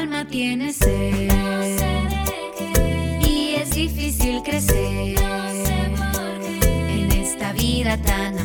alma 0.00 0.24
tiene 0.24 0.72
sed. 0.72 1.30
Y 3.20 3.54
es 3.56 3.70
difícil 3.70 4.42
crecer 4.42 5.16
en 6.88 7.12
esta 7.12 7.52
vida 7.52 7.98
tan 7.98 8.39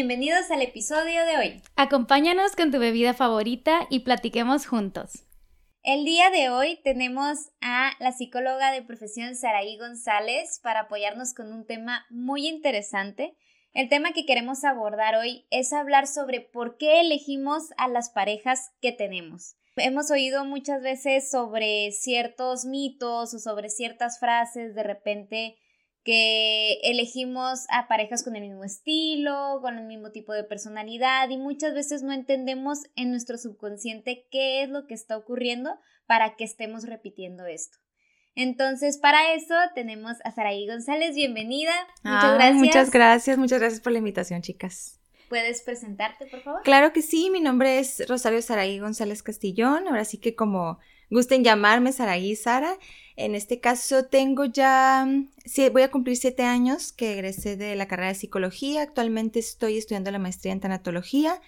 bienvenidos 0.00 0.50
al 0.50 0.62
episodio 0.62 1.26
de 1.26 1.36
hoy. 1.36 1.62
Acompáñanos 1.76 2.56
con 2.56 2.70
tu 2.70 2.78
bebida 2.78 3.12
favorita 3.12 3.86
y 3.90 3.98
platiquemos 4.00 4.64
juntos. 4.64 5.26
El 5.82 6.06
día 6.06 6.30
de 6.30 6.48
hoy 6.48 6.80
tenemos 6.82 7.50
a 7.60 7.92
la 8.00 8.10
psicóloga 8.12 8.72
de 8.72 8.80
profesión 8.80 9.36
Saraí 9.36 9.76
González 9.76 10.58
para 10.62 10.80
apoyarnos 10.80 11.34
con 11.34 11.52
un 11.52 11.66
tema 11.66 12.06
muy 12.08 12.48
interesante. 12.48 13.36
El 13.74 13.90
tema 13.90 14.14
que 14.14 14.24
queremos 14.24 14.64
abordar 14.64 15.16
hoy 15.16 15.44
es 15.50 15.74
hablar 15.74 16.06
sobre 16.06 16.40
por 16.40 16.78
qué 16.78 17.02
elegimos 17.02 17.64
a 17.76 17.86
las 17.86 18.08
parejas 18.08 18.70
que 18.80 18.92
tenemos. 18.92 19.56
Hemos 19.76 20.10
oído 20.10 20.46
muchas 20.46 20.80
veces 20.80 21.30
sobre 21.30 21.92
ciertos 21.92 22.64
mitos 22.64 23.34
o 23.34 23.38
sobre 23.38 23.68
ciertas 23.68 24.18
frases 24.18 24.74
de 24.74 24.82
repente 24.82 25.58
que 26.04 26.80
elegimos 26.82 27.66
a 27.70 27.88
parejas 27.88 28.22
con 28.24 28.36
el 28.36 28.42
mismo 28.42 28.64
estilo, 28.64 29.58
con 29.60 29.78
el 29.78 29.86
mismo 29.86 30.10
tipo 30.10 30.32
de 30.32 30.44
personalidad 30.44 31.28
y 31.28 31.36
muchas 31.36 31.74
veces 31.74 32.02
no 32.02 32.12
entendemos 32.12 32.78
en 32.96 33.10
nuestro 33.10 33.36
subconsciente 33.38 34.26
qué 34.30 34.62
es 34.62 34.68
lo 34.70 34.86
que 34.86 34.94
está 34.94 35.16
ocurriendo 35.16 35.78
para 36.06 36.36
que 36.36 36.44
estemos 36.44 36.84
repitiendo 36.84 37.46
esto. 37.46 37.78
Entonces, 38.34 38.98
para 38.98 39.34
eso 39.34 39.54
tenemos 39.74 40.16
a 40.24 40.30
Saraí 40.30 40.66
González, 40.66 41.14
bienvenida. 41.14 41.72
Muchas 42.02 42.24
Ah, 42.24 42.34
gracias. 42.34 42.56
Muchas 42.56 42.90
gracias, 42.90 43.38
muchas 43.38 43.58
gracias 43.60 43.80
por 43.80 43.92
la 43.92 43.98
invitación, 43.98 44.40
chicas. 44.40 45.00
¿Puedes 45.28 45.62
presentarte, 45.62 46.26
por 46.26 46.40
favor? 46.42 46.62
Claro 46.62 46.92
que 46.92 47.02
sí, 47.02 47.28
mi 47.30 47.40
nombre 47.40 47.78
es 47.78 48.08
Rosario 48.08 48.40
Saraí 48.42 48.78
González 48.78 49.22
Castillón, 49.22 49.86
ahora 49.86 50.04
sí 50.04 50.18
que 50.18 50.34
como 50.34 50.78
gusten 51.10 51.44
llamarme 51.44 51.92
Saraí 51.92 52.36
Sara. 52.36 52.78
En 53.16 53.34
este 53.34 53.60
caso 53.60 54.06
tengo 54.06 54.46
ya, 54.46 55.04
mm, 55.06 55.28
sí, 55.44 55.68
voy 55.68 55.82
a 55.82 55.90
cumplir 55.90 56.16
siete 56.16 56.44
años 56.44 56.92
que 56.92 57.12
egresé 57.12 57.56
de 57.56 57.76
la 57.76 57.86
carrera 57.86 58.08
de 58.08 58.14
psicología, 58.14 58.82
actualmente 58.82 59.38
estoy 59.38 59.76
estudiando 59.76 60.10
la 60.10 60.18
maestría 60.18 60.52
en 60.52 60.60
tanatología, 60.60 61.40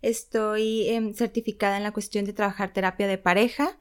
estoy 0.00 0.88
em, 0.88 1.12
certificada 1.12 1.76
en 1.76 1.82
la 1.82 1.92
cuestión 1.92 2.24
de 2.24 2.32
trabajar 2.32 2.72
terapia 2.72 3.06
de 3.06 3.18
pareja. 3.18 3.76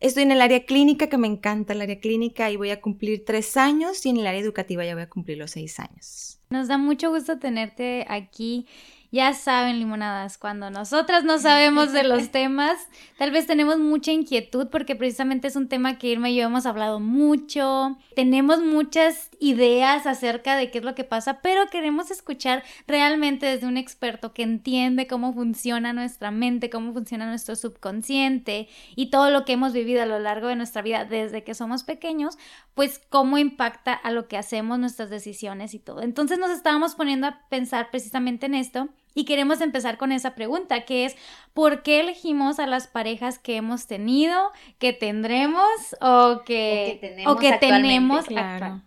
Estoy 0.00 0.22
en 0.22 0.32
el 0.32 0.40
área 0.40 0.64
clínica, 0.64 1.08
que 1.08 1.18
me 1.18 1.26
encanta 1.26 1.74
el 1.74 1.82
área 1.82 2.00
clínica, 2.00 2.50
y 2.50 2.56
voy 2.56 2.70
a 2.70 2.80
cumplir 2.80 3.24
tres 3.26 3.58
años, 3.58 4.04
y 4.06 4.08
en 4.08 4.16
el 4.16 4.26
área 4.26 4.40
educativa 4.40 4.82
ya 4.82 4.94
voy 4.94 5.02
a 5.02 5.10
cumplir 5.10 5.36
los 5.36 5.50
seis 5.50 5.78
años. 5.78 6.40
Nos 6.48 6.68
da 6.68 6.78
mucho 6.78 7.10
gusto 7.10 7.38
tenerte 7.38 8.06
aquí. 8.08 8.66
Ya 9.12 9.32
saben, 9.34 9.80
limonadas, 9.80 10.38
cuando 10.38 10.70
nosotras 10.70 11.24
no 11.24 11.38
sabemos 11.38 11.92
de 11.92 12.04
los 12.04 12.28
temas, 12.30 12.78
tal 13.18 13.32
vez 13.32 13.44
tenemos 13.44 13.78
mucha 13.78 14.12
inquietud 14.12 14.68
porque 14.70 14.94
precisamente 14.94 15.48
es 15.48 15.56
un 15.56 15.68
tema 15.68 15.98
que 15.98 16.06
Irma 16.06 16.30
y 16.30 16.36
yo 16.36 16.44
hemos 16.44 16.64
hablado 16.64 17.00
mucho. 17.00 17.98
Tenemos 18.14 18.60
muchas 18.60 19.30
ideas 19.40 20.06
acerca 20.06 20.56
de 20.56 20.70
qué 20.70 20.78
es 20.78 20.84
lo 20.84 20.94
que 20.94 21.02
pasa, 21.02 21.40
pero 21.42 21.66
queremos 21.66 22.12
escuchar 22.12 22.62
realmente 22.86 23.46
desde 23.46 23.66
un 23.66 23.76
experto 23.76 24.32
que 24.32 24.44
entiende 24.44 25.08
cómo 25.08 25.32
funciona 25.32 25.92
nuestra 25.92 26.30
mente, 26.30 26.70
cómo 26.70 26.92
funciona 26.92 27.26
nuestro 27.26 27.56
subconsciente 27.56 28.68
y 28.94 29.10
todo 29.10 29.32
lo 29.32 29.44
que 29.44 29.54
hemos 29.54 29.72
vivido 29.72 30.02
a 30.02 30.06
lo 30.06 30.20
largo 30.20 30.46
de 30.46 30.54
nuestra 30.54 30.82
vida 30.82 31.04
desde 31.04 31.42
que 31.42 31.54
somos 31.54 31.82
pequeños, 31.82 32.38
pues 32.74 33.00
cómo 33.08 33.38
impacta 33.38 33.92
a 33.92 34.12
lo 34.12 34.28
que 34.28 34.36
hacemos, 34.36 34.78
nuestras 34.78 35.10
decisiones 35.10 35.74
y 35.74 35.80
todo. 35.80 36.02
Entonces 36.02 36.38
nos 36.38 36.52
estábamos 36.52 36.94
poniendo 36.94 37.26
a 37.26 37.40
pensar 37.48 37.90
precisamente 37.90 38.46
en 38.46 38.54
esto 38.54 38.88
y 39.14 39.24
queremos 39.24 39.60
empezar 39.60 39.98
con 39.98 40.12
esa 40.12 40.34
pregunta, 40.34 40.84
que 40.84 41.04
es 41.04 41.16
¿por 41.52 41.82
qué 41.82 42.00
elegimos 42.00 42.58
a 42.58 42.66
las 42.66 42.86
parejas 42.86 43.38
que 43.38 43.56
hemos 43.56 43.86
tenido, 43.86 44.50
que 44.78 44.92
tendremos 44.92 45.64
o 46.00 46.42
que, 46.44 46.92
O 46.96 47.00
que 47.00 47.08
tenemos 47.08 47.34
o 47.34 47.38
que 47.38 47.48
actualmente, 47.48 47.88
tenemos 47.88 48.26
claro. 48.26 48.64
actual? 48.66 48.84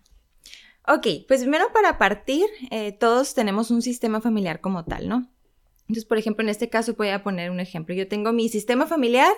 Ok, 0.86 1.06
pues 1.26 1.40
primero 1.40 1.66
para 1.72 1.98
partir, 1.98 2.44
eh, 2.70 2.92
todos 2.92 3.34
tenemos 3.34 3.70
un 3.70 3.80
sistema 3.80 4.20
familiar 4.20 4.60
como 4.60 4.84
tal, 4.84 5.08
¿no? 5.08 5.30
Entonces, 5.82 6.04
por 6.04 6.18
ejemplo, 6.18 6.42
en 6.42 6.50
este 6.50 6.68
caso 6.68 6.94
voy 6.94 7.08
a 7.08 7.22
poner 7.22 7.50
un 7.50 7.60
ejemplo. 7.60 7.94
Yo 7.94 8.08
tengo 8.08 8.32
mi 8.32 8.48
sistema 8.48 8.86
familiar 8.86 9.32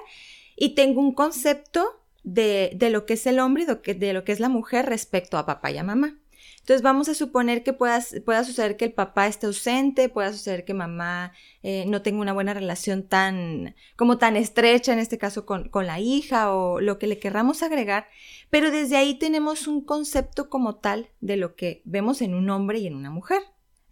y 0.56 0.74
tengo 0.74 1.00
un 1.00 1.12
concepto 1.12 2.00
de, 2.22 2.72
de 2.74 2.90
lo 2.90 3.06
que 3.06 3.14
es 3.14 3.26
el 3.26 3.38
hombre 3.38 3.64
y 3.64 3.92
de 3.94 4.12
lo 4.12 4.24
que 4.24 4.32
es 4.32 4.40
la 4.40 4.48
mujer 4.48 4.86
respecto 4.86 5.38
a 5.38 5.46
papá 5.46 5.70
y 5.70 5.78
a 5.78 5.84
mamá. 5.84 6.18
Entonces 6.66 6.82
vamos 6.82 7.08
a 7.08 7.14
suponer 7.14 7.62
que 7.62 7.72
pueda, 7.72 8.00
suceder 8.00 8.76
que 8.76 8.86
el 8.86 8.92
papá 8.92 9.28
esté 9.28 9.46
ausente, 9.46 10.08
pueda 10.08 10.32
suceder 10.32 10.64
que 10.64 10.74
mamá 10.74 11.32
eh, 11.62 11.84
no 11.86 12.02
tenga 12.02 12.20
una 12.20 12.32
buena 12.32 12.54
relación 12.54 13.06
tan, 13.06 13.76
como 13.94 14.18
tan 14.18 14.34
estrecha, 14.34 14.92
en 14.92 14.98
este 14.98 15.16
caso 15.16 15.46
con, 15.46 15.68
con 15.68 15.86
la 15.86 16.00
hija 16.00 16.52
o 16.52 16.80
lo 16.80 16.98
que 16.98 17.06
le 17.06 17.20
querramos 17.20 17.62
agregar, 17.62 18.08
pero 18.50 18.72
desde 18.72 18.96
ahí 18.96 19.16
tenemos 19.16 19.68
un 19.68 19.84
concepto 19.84 20.50
como 20.50 20.74
tal 20.74 21.08
de 21.20 21.36
lo 21.36 21.54
que 21.54 21.82
vemos 21.84 22.20
en 22.20 22.34
un 22.34 22.50
hombre 22.50 22.80
y 22.80 22.88
en 22.88 22.96
una 22.96 23.12
mujer. 23.12 23.42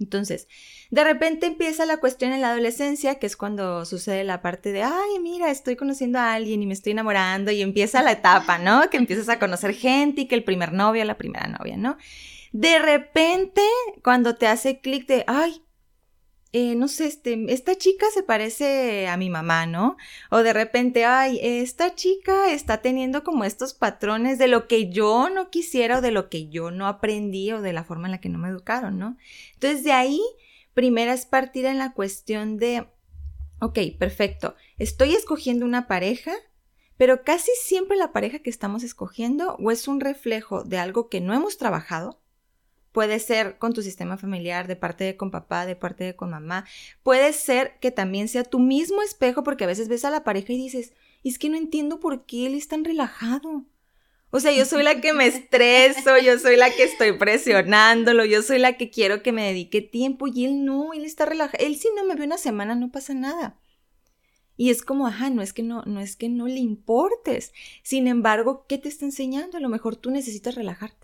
Entonces, 0.00 0.48
de 0.90 1.04
repente 1.04 1.46
empieza 1.46 1.86
la 1.86 1.98
cuestión 1.98 2.32
en 2.32 2.40
la 2.40 2.50
adolescencia, 2.50 3.20
que 3.20 3.26
es 3.26 3.36
cuando 3.36 3.84
sucede 3.84 4.24
la 4.24 4.42
parte 4.42 4.72
de, 4.72 4.82
ay, 4.82 5.20
mira, 5.22 5.52
estoy 5.52 5.76
conociendo 5.76 6.18
a 6.18 6.34
alguien 6.34 6.60
y 6.60 6.66
me 6.66 6.74
estoy 6.74 6.90
enamorando 6.90 7.52
y 7.52 7.62
empieza 7.62 8.02
la 8.02 8.10
etapa, 8.10 8.58
¿no? 8.58 8.90
Que 8.90 8.96
empiezas 8.96 9.28
a 9.28 9.38
conocer 9.38 9.74
gente 9.74 10.22
y 10.22 10.26
que 10.26 10.34
el 10.34 10.42
primer 10.42 10.72
novio, 10.72 11.04
la 11.04 11.16
primera 11.16 11.46
novia, 11.46 11.76
¿no? 11.76 11.96
De 12.54 12.78
repente, 12.78 13.62
cuando 14.04 14.36
te 14.36 14.46
hace 14.46 14.78
clic 14.78 15.08
de, 15.08 15.24
ay, 15.26 15.64
eh, 16.52 16.76
no 16.76 16.86
sé, 16.86 17.06
este, 17.06 17.52
esta 17.52 17.74
chica 17.74 18.06
se 18.14 18.22
parece 18.22 19.08
a 19.08 19.16
mi 19.16 19.28
mamá, 19.28 19.66
¿no? 19.66 19.96
O 20.30 20.38
de 20.38 20.52
repente, 20.52 21.04
ay, 21.04 21.40
esta 21.42 21.96
chica 21.96 22.52
está 22.52 22.80
teniendo 22.80 23.24
como 23.24 23.42
estos 23.42 23.74
patrones 23.74 24.38
de 24.38 24.46
lo 24.46 24.68
que 24.68 24.88
yo 24.88 25.30
no 25.30 25.50
quisiera 25.50 25.98
o 25.98 26.00
de 26.00 26.12
lo 26.12 26.28
que 26.30 26.48
yo 26.48 26.70
no 26.70 26.86
aprendí 26.86 27.50
o 27.50 27.60
de 27.60 27.72
la 27.72 27.82
forma 27.82 28.06
en 28.06 28.12
la 28.12 28.20
que 28.20 28.28
no 28.28 28.38
me 28.38 28.50
educaron, 28.50 29.00
¿no? 29.00 29.16
Entonces, 29.54 29.82
de 29.82 29.90
ahí, 29.90 30.20
primera 30.74 31.12
es 31.12 31.26
partir 31.26 31.66
en 31.66 31.78
la 31.78 31.92
cuestión 31.92 32.56
de, 32.58 32.86
ok, 33.58 33.80
perfecto, 33.98 34.54
estoy 34.78 35.16
escogiendo 35.16 35.66
una 35.66 35.88
pareja, 35.88 36.30
pero 36.96 37.24
casi 37.24 37.50
siempre 37.60 37.96
la 37.96 38.12
pareja 38.12 38.38
que 38.38 38.50
estamos 38.50 38.84
escogiendo 38.84 39.56
o 39.56 39.72
es 39.72 39.88
un 39.88 39.98
reflejo 39.98 40.62
de 40.62 40.78
algo 40.78 41.08
que 41.08 41.20
no 41.20 41.34
hemos 41.34 41.58
trabajado, 41.58 42.20
Puede 42.94 43.18
ser 43.18 43.58
con 43.58 43.72
tu 43.72 43.82
sistema 43.82 44.16
familiar, 44.16 44.68
de 44.68 44.76
parte 44.76 45.02
de 45.02 45.16
con 45.16 45.32
papá, 45.32 45.66
de 45.66 45.74
parte 45.74 46.04
de 46.04 46.14
con 46.14 46.30
mamá. 46.30 46.64
Puede 47.02 47.32
ser 47.32 47.76
que 47.80 47.90
también 47.90 48.28
sea 48.28 48.44
tu 48.44 48.60
mismo 48.60 49.02
espejo, 49.02 49.42
porque 49.42 49.64
a 49.64 49.66
veces 49.66 49.88
ves 49.88 50.04
a 50.04 50.12
la 50.12 50.22
pareja 50.22 50.52
y 50.52 50.58
dices, 50.58 50.92
es 51.24 51.40
que 51.40 51.48
no 51.48 51.56
entiendo 51.56 51.98
por 51.98 52.24
qué 52.24 52.46
él 52.46 52.54
es 52.54 52.68
tan 52.68 52.84
relajado. 52.84 53.64
O 54.30 54.38
sea, 54.38 54.52
yo 54.52 54.64
soy 54.64 54.84
la 54.84 55.00
que 55.00 55.12
me 55.12 55.26
estreso, 55.26 56.18
yo 56.24 56.38
soy 56.38 56.54
la 56.54 56.70
que 56.70 56.84
estoy 56.84 57.18
presionándolo, 57.18 58.24
yo 58.24 58.42
soy 58.42 58.60
la 58.60 58.76
que 58.76 58.90
quiero 58.90 59.24
que 59.24 59.32
me 59.32 59.44
dedique 59.44 59.80
tiempo 59.82 60.28
y 60.28 60.44
él 60.44 60.64
no, 60.64 60.92
él 60.92 61.04
está 61.04 61.26
relajado. 61.26 61.64
Él 61.66 61.74
si 61.74 61.88
no 61.96 62.04
me 62.04 62.14
ve 62.14 62.26
una 62.26 62.38
semana 62.38 62.76
no 62.76 62.92
pasa 62.92 63.12
nada. 63.12 63.58
Y 64.56 64.70
es 64.70 64.82
como, 64.82 65.08
ajá, 65.08 65.30
no 65.30 65.42
es 65.42 65.52
que 65.52 65.64
no, 65.64 65.82
no 65.82 65.98
es 65.98 66.14
que 66.14 66.28
no 66.28 66.46
le 66.46 66.60
importes. 66.60 67.52
Sin 67.82 68.06
embargo, 68.06 68.66
¿qué 68.68 68.78
te 68.78 68.88
está 68.88 69.04
enseñando? 69.04 69.56
A 69.56 69.60
lo 69.60 69.68
mejor 69.68 69.96
tú 69.96 70.12
necesitas 70.12 70.54
relajarte. 70.54 71.03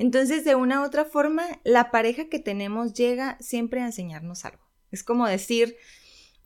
Entonces, 0.00 0.46
de 0.46 0.54
una 0.54 0.80
u 0.80 0.84
otra 0.84 1.04
forma, 1.04 1.44
la 1.62 1.90
pareja 1.90 2.30
que 2.30 2.38
tenemos 2.38 2.94
llega 2.94 3.36
siempre 3.38 3.82
a 3.82 3.84
enseñarnos 3.84 4.46
algo. 4.46 4.62
Es 4.90 5.04
como 5.04 5.26
decir 5.26 5.76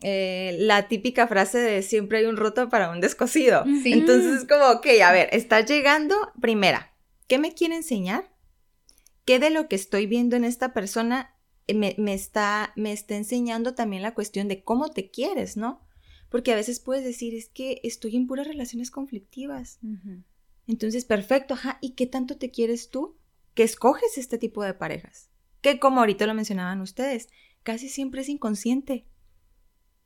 eh, 0.02 0.56
la 0.58 0.88
típica 0.88 1.28
frase 1.28 1.58
de 1.58 1.82
siempre 1.82 2.18
hay 2.18 2.24
un 2.24 2.36
roto 2.36 2.68
para 2.68 2.90
un 2.90 3.00
descosido. 3.00 3.62
Sí. 3.84 3.92
Entonces, 3.92 4.42
es 4.42 4.48
como, 4.48 4.66
ok, 4.72 4.86
a 5.04 5.12
ver, 5.12 5.28
estás 5.30 5.70
llegando, 5.70 6.16
primera, 6.40 6.96
¿qué 7.28 7.38
me 7.38 7.54
quiere 7.54 7.76
enseñar? 7.76 8.28
¿Qué 9.24 9.38
de 9.38 9.50
lo 9.50 9.68
que 9.68 9.76
estoy 9.76 10.06
viendo 10.06 10.34
en 10.34 10.42
esta 10.42 10.74
persona 10.74 11.36
eh, 11.68 11.74
me, 11.74 11.94
me 11.96 12.12
está, 12.12 12.72
me 12.74 12.92
está 12.92 13.14
enseñando 13.14 13.76
también 13.76 14.02
la 14.02 14.14
cuestión 14.14 14.48
de 14.48 14.64
cómo 14.64 14.90
te 14.90 15.12
quieres, 15.12 15.56
¿no? 15.56 15.86
Porque 16.28 16.52
a 16.52 16.56
veces 16.56 16.80
puedes 16.80 17.04
decir, 17.04 17.36
es 17.36 17.50
que 17.50 17.80
estoy 17.84 18.16
en 18.16 18.26
puras 18.26 18.48
relaciones 18.48 18.90
conflictivas. 18.90 19.78
Entonces, 20.66 21.04
perfecto, 21.04 21.54
ajá. 21.54 21.78
¿Y 21.80 21.90
qué 21.90 22.08
tanto 22.08 22.36
te 22.36 22.50
quieres 22.50 22.90
tú? 22.90 23.16
Que 23.54 23.62
escoges 23.62 24.18
este 24.18 24.38
tipo 24.38 24.62
de 24.62 24.74
parejas. 24.74 25.30
Que 25.60 25.78
como 25.78 26.00
ahorita 26.00 26.26
lo 26.26 26.34
mencionaban 26.34 26.80
ustedes, 26.80 27.28
casi 27.62 27.88
siempre 27.88 28.20
es 28.22 28.28
inconsciente. 28.28 29.06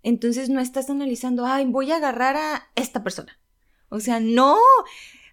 Entonces 0.02 0.48
no 0.48 0.60
estás 0.60 0.90
analizando, 0.90 1.46
ay, 1.46 1.66
voy 1.66 1.90
a 1.90 1.96
agarrar 1.96 2.36
a 2.36 2.70
esta 2.76 3.02
persona. 3.02 3.38
O 3.88 4.00
sea, 4.00 4.20
no, 4.20 4.56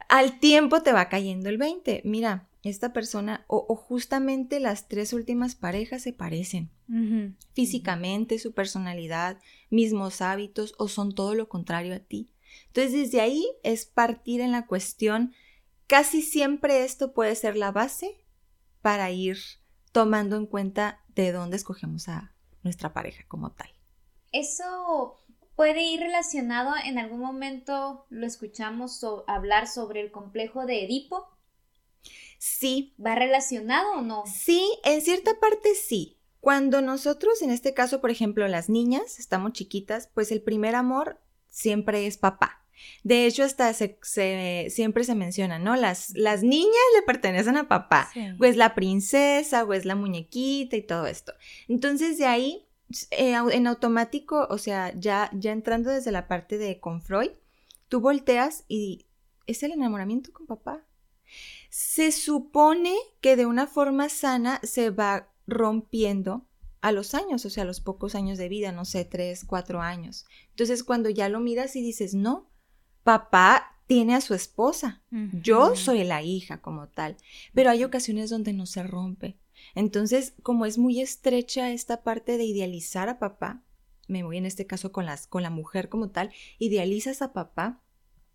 al 0.10 0.40
tiempo 0.40 0.82
te 0.82 0.92
va 0.92 1.10
cayendo 1.10 1.50
el 1.50 1.58
20. 1.58 2.02
Mira, 2.06 2.48
esta 2.64 2.94
persona 2.94 3.46
o, 3.48 3.64
o 3.70 3.76
justamente 3.76 4.60
las 4.60 4.88
tres 4.88 5.14
últimas 5.14 5.56
parejas 5.56 6.02
se 6.02 6.14
parecen 6.14 6.72
físicamente, 7.54 8.38
su 8.38 8.54
personalidad, 8.54 9.40
mismos 9.70 10.22
hábitos 10.22 10.76
o 10.78 10.88
son 10.88 11.14
todo 11.14 11.36
lo 11.36 11.48
contrario 11.48 11.96
a 11.96 12.00
ti. 12.00 12.32
Entonces 12.68 12.94
desde 12.94 13.22
ahí 13.22 13.46
es 13.64 13.86
partir 13.86 14.42
en 14.42 14.52
la 14.52 14.66
cuestión, 14.68 15.34
casi 15.88 16.22
siempre 16.22 16.84
esto 16.84 17.14
puede 17.14 17.36
ser 17.36 17.56
la 17.56 17.72
base 17.72 18.26
para 18.82 19.12
ir 19.12 19.38
tomando 19.92 20.36
en 20.36 20.46
cuenta 20.46 21.04
de 21.10 21.32
dónde 21.32 21.56
escogemos 21.58 22.08
a 22.10 22.34
nuestra 22.64 22.94
pareja 22.94 23.24
como 23.28 23.52
tal. 23.52 23.70
Eso 24.32 25.22
puede 25.56 25.82
ir 25.84 26.02
relacionado, 26.02 26.74
en 26.84 26.98
algún 27.00 27.20
momento 27.20 28.06
lo 28.10 28.26
escuchamos 28.28 28.98
so- 29.00 29.24
hablar 29.28 29.68
sobre 29.68 30.02
el 30.02 30.12
complejo 30.12 30.66
de 30.66 30.84
Edipo. 30.84 31.30
Sí, 32.38 32.94
¿Va 33.04 33.16
relacionado 33.16 33.94
o 33.94 34.02
no? 34.02 34.24
Sí, 34.26 34.78
en 34.84 35.02
cierta 35.02 35.40
parte 35.40 35.74
sí. 35.76 36.20
Cuando 36.42 36.82
nosotros, 36.82 37.42
en 37.42 37.50
este 37.50 37.74
caso, 37.74 38.02
por 38.02 38.12
ejemplo, 38.12 38.48
las 38.48 38.70
niñas, 38.70 39.18
estamos 39.20 39.54
chiquitas, 39.54 40.10
pues 40.14 40.32
el 40.32 40.44
primer 40.44 40.76
amor 40.76 41.20
siempre 41.48 42.06
es 42.06 42.18
papá. 42.18 42.65
De 43.04 43.26
hecho, 43.26 43.44
hasta 43.44 43.74
se, 43.74 43.98
se- 44.02 44.68
siempre 44.70 45.04
se 45.04 45.16
menciona, 45.16 45.60
¿no? 45.60 45.76
Las, 45.76 46.12
las 46.16 46.44
niñas 46.44 46.74
le 46.96 47.02
pertenecen 47.04 47.58
a 47.58 47.68
papá. 47.68 48.10
Sí. 48.14 48.22
O 48.40 48.46
es 48.46 48.58
la 48.58 48.76
princesa, 48.76 49.64
o 49.64 49.74
es 49.74 49.86
la 49.86 49.96
muñequita 49.96 50.76
y 50.76 50.82
todo 50.82 51.08
esto. 51.08 51.34
Entonces, 51.68 52.18
de 52.18 52.26
ahí, 52.26 52.66
eh, 53.12 53.36
en 53.52 53.68
automático, 53.68 54.48
o 54.50 54.58
sea, 54.58 54.94
ya, 54.96 55.30
ya 55.34 55.52
entrando 55.52 55.90
desde 55.92 56.12
la 56.12 56.28
parte 56.28 56.58
de 56.58 56.80
con 56.80 57.02
Freud, 57.02 57.32
tú 57.90 58.00
volteas 58.02 58.64
y 58.68 59.06
es 59.48 59.64
el 59.64 59.72
enamoramiento 59.72 60.32
con 60.34 60.46
papá. 60.48 60.84
Se 61.70 62.12
supone 62.12 62.96
que 63.22 63.36
de 63.36 63.46
una 63.46 63.68
forma 63.68 64.10
sana 64.10 64.60
se 64.64 64.90
va 64.92 65.30
rompiendo 65.48 66.46
a 66.82 66.92
los 66.92 67.16
años, 67.16 67.46
o 67.46 67.50
sea, 67.50 67.64
a 67.64 67.66
los 67.66 67.82
pocos 67.82 68.14
años 68.16 68.38
de 68.38 68.48
vida, 68.50 68.72
no 68.72 68.86
sé, 68.86 69.06
tres, 69.06 69.44
cuatro 69.46 69.82
años. 69.82 70.26
Entonces, 70.52 70.84
cuando 70.84 71.10
ya 71.10 71.30
lo 71.30 71.40
miras 71.40 71.76
y 71.76 71.82
dices, 71.82 72.14
no, 72.14 72.48
papá 73.06 73.78
tiene 73.86 74.16
a 74.16 74.22
su 74.22 74.34
esposa, 74.34 75.04
yo 75.44 75.76
soy 75.76 76.04
la 76.04 76.24
hija 76.24 76.60
como 76.60 76.88
tal, 76.88 77.18
pero 77.54 77.70
hay 77.70 77.84
ocasiones 77.84 78.32
donde 78.32 78.52
no 78.52 78.66
se 78.66 78.82
rompe. 78.82 79.38
Entonces, 79.76 80.34
como 80.42 80.66
es 80.66 80.80
muy 80.80 81.00
estrecha 81.00 81.72
esta 81.72 82.02
parte 82.02 82.40
de 82.40 82.46
idealizar 82.46 83.08
a 83.08 83.20
papá, 83.20 83.64
me 84.08 84.24
voy 84.24 84.38
en 84.38 84.48
este 84.48 84.66
caso 84.66 84.92
con, 84.92 85.06
las, 85.06 85.28
con 85.28 85.44
la 85.44 85.52
mujer 85.52 85.88
como 85.88 86.10
tal, 86.10 86.32
idealizas 86.58 87.22
a 87.22 87.32
papá, 87.32 87.80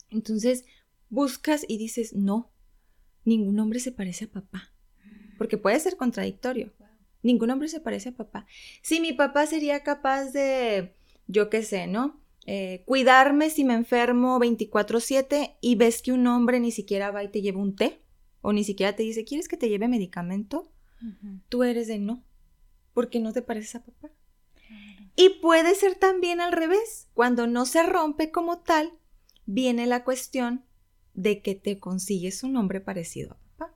entonces 0.09 0.65
buscas 1.09 1.65
y 1.67 1.77
dices, 1.77 2.15
no, 2.15 2.53
ningún 3.25 3.59
hombre 3.59 3.81
se 3.81 3.91
parece 3.91 4.27
a 4.27 4.31
papá, 4.31 4.73
porque 5.37 5.59
puede 5.59 5.81
ser 5.81 5.97
contradictorio. 5.97 6.73
Ningún 7.23 7.51
hombre 7.51 7.69
se 7.69 7.81
parece 7.81 8.11
a 8.11 8.17
papá. 8.17 8.47
Si 8.83 9.01
mi 9.01 9.13
papá 9.13 9.47
sería 9.47 9.83
capaz 9.83 10.27
de, 10.31 10.95
yo 11.27 11.51
qué 11.51 11.65
sé, 11.65 11.89
¿no? 11.89 12.20
Eh, 12.53 12.83
cuidarme 12.85 13.49
si 13.49 13.63
me 13.63 13.75
enfermo 13.75 14.41
24/7 14.41 15.57
y 15.61 15.77
ves 15.77 16.03
que 16.03 16.11
un 16.11 16.27
hombre 16.27 16.59
ni 16.59 16.73
siquiera 16.73 17.13
va 17.13 17.23
y 17.23 17.29
te 17.29 17.43
lleva 17.43 17.61
un 17.61 17.77
té 17.77 18.03
o 18.41 18.53
ni 18.53 18.65
siquiera 18.65 18.97
te 18.97 19.05
dice, 19.05 19.25
¿quieres 19.25 19.47
que 19.47 19.57
te 19.57 19.69
lleve 19.69 19.87
medicamento? 19.87 20.69
Tú 21.49 21.63
eres 21.63 21.87
de 21.87 22.01
no, 22.01 22.25
porque 22.93 23.21
no 23.21 23.33
te 23.33 23.43
pareces 23.43 23.77
a 23.77 23.85
papá. 23.85 24.11
Y 25.15 25.29
puede 25.41 25.77
ser 25.77 25.95
también 25.95 26.41
al 26.41 26.51
revés, 26.51 27.07
cuando 27.15 27.47
no 27.47 27.67
se 27.67 27.85
rompe 27.85 28.33
como 28.33 28.59
tal, 28.59 28.95
viene 29.47 29.87
la 29.87 30.03
cuestión 30.03 30.65
de 31.15 31.43
que 31.43 31.55
te 31.55 31.79
consigues 31.79 32.43
un 32.43 32.57
hombre 32.57 32.81
parecido 32.81 33.35
a 33.35 33.37
papá. 33.37 33.75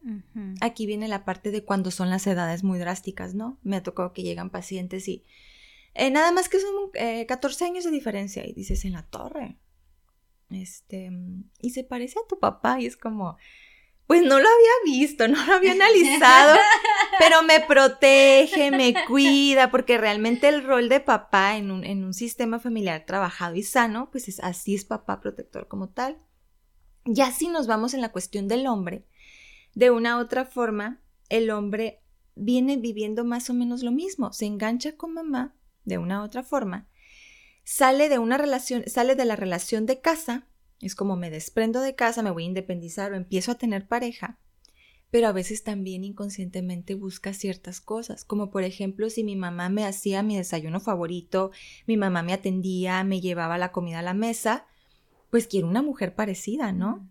Aquí 0.61 0.87
viene 0.87 1.07
la 1.07 1.25
parte 1.25 1.53
de 1.53 1.65
cuando 1.65 1.93
son 1.93 2.11
las 2.11 2.27
edades 2.27 2.65
muy 2.65 2.81
drásticas, 2.81 3.35
¿no? 3.35 3.57
Me 3.63 3.77
ha 3.77 3.85
tocado 3.85 4.13
que 4.13 4.25
llegan 4.25 4.51
pacientes 4.51 5.07
y 5.07 5.23
eh, 5.95 6.11
nada 6.11 6.33
más 6.33 6.49
que 6.49 6.59
son 6.59 6.75
eh, 6.95 7.25
14 7.27 7.65
años 7.65 7.85
de 7.85 7.91
diferencia 7.91 8.45
y 8.47 8.53
dices 8.53 8.85
en 8.85 8.93
la 8.93 9.05
torre. 9.05 9.59
Este, 10.51 11.11
y 11.61 11.71
se 11.71 11.85
parece 11.85 12.19
a 12.19 12.27
tu 12.29 12.39
papá 12.39 12.81
y 12.81 12.87
es 12.87 12.97
como, 12.97 13.37
pues 14.07 14.23
no 14.23 14.41
lo 14.41 14.49
había 14.49 14.99
visto, 14.99 15.29
no 15.29 15.45
lo 15.47 15.55
había 15.55 15.73
analizado, 15.73 16.59
pero 17.19 17.43
me 17.43 17.61
protege, 17.61 18.71
me 18.71 18.95
cuida, 19.07 19.71
porque 19.71 19.97
realmente 19.97 20.49
el 20.49 20.65
rol 20.65 20.89
de 20.89 21.01
papá 21.01 21.57
en 21.57 21.71
un, 21.71 21.85
en 21.85 22.05
un 22.05 22.13
sistema 22.13 22.59
familiar 22.59 23.05
trabajado 23.07 23.55
y 23.55 23.63
sano, 23.63 24.11
pues 24.11 24.29
es, 24.29 24.41
así 24.41 24.75
es 24.75 24.85
papá 24.85 25.21
protector 25.21 25.69
como 25.69 25.89
tal. 25.89 26.19
Ya 27.05 27.31
si 27.31 27.49
nos 27.49 27.67
vamos 27.67 27.95
en 27.95 28.01
la 28.01 28.13
cuestión 28.13 28.49
del 28.49 28.67
hombre, 28.67 29.07
de 29.75 29.91
una 29.91 30.17
u 30.17 30.21
otra 30.21 30.45
forma, 30.45 31.01
el 31.29 31.51
hombre 31.51 32.01
viene 32.35 32.77
viviendo 32.77 33.25
más 33.25 33.49
o 33.49 33.55
menos 33.55 33.83
lo 33.83 33.93
mismo. 33.93 34.33
Se 34.33 34.47
engancha 34.47 34.97
con 34.97 35.15
mamá 35.15 35.55
de 35.85 35.99
una 35.99 36.21
u 36.21 36.25
otra 36.25 36.43
forma, 36.43 36.89
sale 37.65 38.09
de 38.09 38.19
una 38.19 38.39
relación, 38.39 38.85
sale 38.87 39.15
de 39.15 39.25
la 39.25 39.37
relación 39.37 39.87
de 39.87 40.01
casa, 40.01 40.47
es 40.81 40.95
como 40.95 41.17
me 41.17 41.31
desprendo 41.31 41.81
de 41.81 41.95
casa, 41.95 42.23
me 42.23 42.31
voy 42.31 42.45
a 42.45 42.49
independizar 42.49 43.13
o 43.13 43.17
empiezo 43.17 43.53
a 43.53 43.59
tener 43.59 43.87
pareja, 43.87 44.39
pero 45.11 45.29
a 45.29 45.33
veces 45.33 45.63
también 45.63 46.03
inconscientemente 46.03 46.95
busca 46.95 47.33
ciertas 47.33 47.81
cosas, 47.81 48.25
como 48.25 48.51
por 48.51 48.65
ejemplo 48.65 49.09
si 49.11 49.23
mi 49.23 49.37
mamá 49.37 49.69
me 49.69 49.85
hacía 49.85 50.23
mi 50.23 50.37
desayuno 50.37 50.81
favorito, 50.81 51.53
mi 51.87 51.97
mamá 51.97 52.23
me 52.23 52.33
atendía, 52.33 53.05
me 53.05 53.21
llevaba 53.21 53.57
la 53.57 53.73
comida 53.73 54.01
a 54.01 54.03
la 54.03 54.15
mesa, 54.15 54.67
pues 55.31 55.47
quiero 55.47 55.69
una 55.69 55.83
mujer 55.83 56.15
parecida, 56.15 56.73
¿no? 56.73 57.09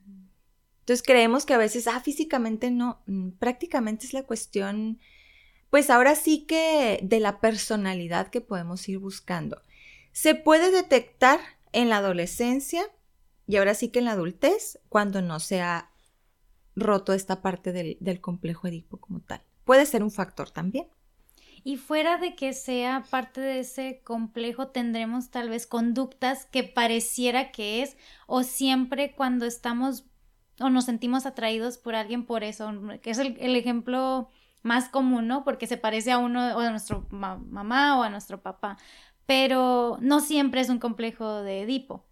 Entonces 0.81 1.01
creemos 1.01 1.45
que 1.45 1.53
a 1.53 1.57
veces, 1.57 1.87
ah, 1.87 2.01
físicamente 2.01 2.69
no, 2.69 3.01
mm, 3.07 3.29
prácticamente 3.39 4.05
es 4.05 4.13
la 4.13 4.23
cuestión, 4.23 4.99
pues 5.73 5.89
ahora 5.89 6.13
sí 6.13 6.45
que 6.45 6.99
de 7.01 7.19
la 7.19 7.39
personalidad 7.39 8.27
que 8.27 8.41
podemos 8.41 8.87
ir 8.87 8.99
buscando. 8.99 9.59
Se 10.11 10.35
puede 10.35 10.69
detectar 10.69 11.39
en 11.71 11.89
la 11.89 11.97
adolescencia 11.97 12.83
y 13.47 13.55
ahora 13.55 13.73
sí 13.73 13.89
que 13.89 13.97
en 13.97 14.05
la 14.05 14.11
adultez 14.11 14.79
cuando 14.87 15.23
no 15.23 15.39
se 15.39 15.61
ha 15.61 15.89
roto 16.75 17.11
esta 17.11 17.41
parte 17.41 17.71
del, 17.71 18.21
complejo 18.21 18.67
edipo 18.67 18.97
como 18.97 19.21
tal. 19.21 19.41
Puede 19.65 19.87
ser 19.87 20.03
un 20.03 20.11
factor 20.11 20.51
también. 20.51 20.89
Y 21.63 21.77
fuera 21.77 22.19
de 22.19 22.35
que 22.35 22.53
sea 22.53 23.03
parte 23.09 23.41
de 23.41 23.61
ese 23.61 24.03
complejo, 24.03 24.67
tendremos 24.67 25.31
tal 25.31 25.49
vez 25.49 25.65
conductas 25.65 26.45
que 26.45 26.61
pareciera 26.61 27.51
que 27.51 27.81
es, 27.81 27.97
o 28.27 28.43
siempre 28.43 29.15
cuando 29.15 29.47
estamos 29.47 30.05
o 30.59 30.69
nos 30.69 30.85
sentimos 30.85 31.25
atraídos 31.25 31.79
por 31.79 31.95
alguien 31.95 32.27
por 32.27 32.43
eso, 32.43 32.71
que 33.01 33.09
es 33.09 33.17
el 33.17 33.55
ejemplo 33.55 34.29
más 34.63 34.89
común, 34.89 35.27
¿no? 35.27 35.44
Porque 35.44 35.68
se 35.68 35.77
parece 35.77 36.12
a 36.12 36.18
uno 36.18 36.56
o 36.57 36.60
a 36.60 36.71
nuestro 36.71 37.06
ma- 37.12 37.37
mamá 37.37 37.99
o 37.99 38.04
a 38.04 38.09
nuestro 38.09 38.42
papá, 38.42 38.78
pero 39.26 39.97
no 40.02 40.19
siempre 40.19 40.61
es 40.61 40.69
un 40.69 40.80
complejo 40.80 41.42
de 41.44 41.61
Edipo. 41.61 42.06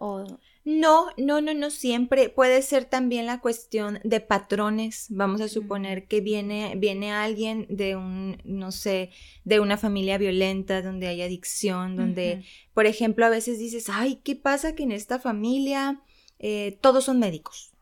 O, 0.00 0.24
No, 0.64 1.06
no, 1.16 1.40
no, 1.40 1.54
no 1.54 1.70
siempre. 1.70 2.28
Puede 2.28 2.62
ser 2.62 2.84
también 2.84 3.26
la 3.26 3.40
cuestión 3.40 3.98
de 4.04 4.20
patrones. 4.20 5.06
Vamos 5.10 5.40
a 5.40 5.48
suponer 5.48 6.06
que 6.06 6.20
viene, 6.20 6.74
viene 6.76 7.12
alguien 7.12 7.66
de 7.68 7.96
un, 7.96 8.40
no 8.44 8.70
sé, 8.70 9.10
de 9.44 9.58
una 9.60 9.76
familia 9.76 10.18
violenta, 10.18 10.82
donde 10.82 11.08
hay 11.08 11.22
adicción, 11.22 11.96
donde, 11.96 12.44
por 12.74 12.86
ejemplo, 12.86 13.26
a 13.26 13.30
veces 13.30 13.58
dices, 13.58 13.88
ay, 13.88 14.20
¿qué 14.22 14.36
pasa 14.36 14.74
que 14.74 14.84
en 14.84 14.92
esta 14.92 15.18
familia 15.18 16.00
eh, 16.38 16.78
todos 16.80 17.04
son 17.06 17.18
médicos? 17.18 17.72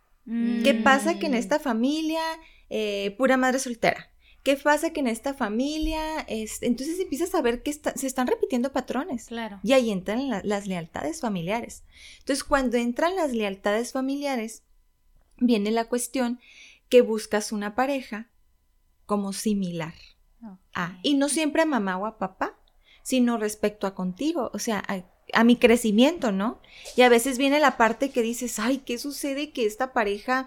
¿Qué 0.65 0.75
Mm. 0.75 0.83
pasa 0.85 1.19
que 1.19 1.27
en 1.27 1.35
esta 1.35 1.59
familia 1.61 2.21
eh, 2.71 3.15
pura 3.19 3.37
madre 3.37 3.59
soltera? 3.59 4.11
¿Qué 4.47 4.57
pasa 4.57 4.91
que 4.91 5.01
en 5.01 5.09
esta 5.09 5.35
familia, 5.35 6.21
es... 6.29 6.63
entonces 6.63 7.01
empiezas 7.01 7.35
a 7.35 7.43
ver 7.43 7.65
que 7.65 7.71
está- 7.73 7.93
se 7.97 8.07
están 8.07 8.29
repitiendo 8.29 8.71
patrones? 8.73 9.27
Claro. 9.27 9.59
Y 9.65 9.73
ahí 9.73 9.91
entran 9.91 10.29
la- 10.29 10.41
las 10.45 10.69
lealtades 10.69 11.21
familiares. 11.21 11.83
Entonces, 12.21 12.45
cuando 12.45 12.77
entran 12.77 13.17
las 13.17 13.33
lealtades 13.33 13.91
familiares, 13.91 14.63
viene 15.39 15.73
la 15.73 15.87
cuestión 15.87 16.39
que 16.89 17.01
buscas 17.01 17.51
una 17.51 17.75
pareja 17.75 18.31
como 19.05 19.33
similar 19.33 19.95
a, 20.75 20.85
Ok. 20.91 20.99
y 21.03 21.15
no 21.15 21.29
siempre 21.29 21.63
a 21.63 21.67
mamá 21.67 21.99
o 21.99 22.07
a 22.07 22.17
papá, 22.19 22.57
sino 23.03 23.39
respecto 23.39 23.89
a 23.89 23.97
contigo, 23.97 24.53
o 24.55 24.61
sea, 24.61 24.81
a, 24.87 25.03
a 25.33 25.43
mi 25.43 25.57
crecimiento, 25.57 26.31
¿no? 26.31 26.61
Y 26.97 27.03
a 27.03 27.09
veces 27.09 27.37
viene 27.37 27.59
la 27.59 27.77
parte 27.77 28.11
que 28.11 28.23
dices, 28.23 28.61
ay, 28.61 28.79
¿qué 28.79 28.97
sucede 28.99 29.51
que 29.51 29.67
esta 29.67 29.93
pareja, 29.93 30.47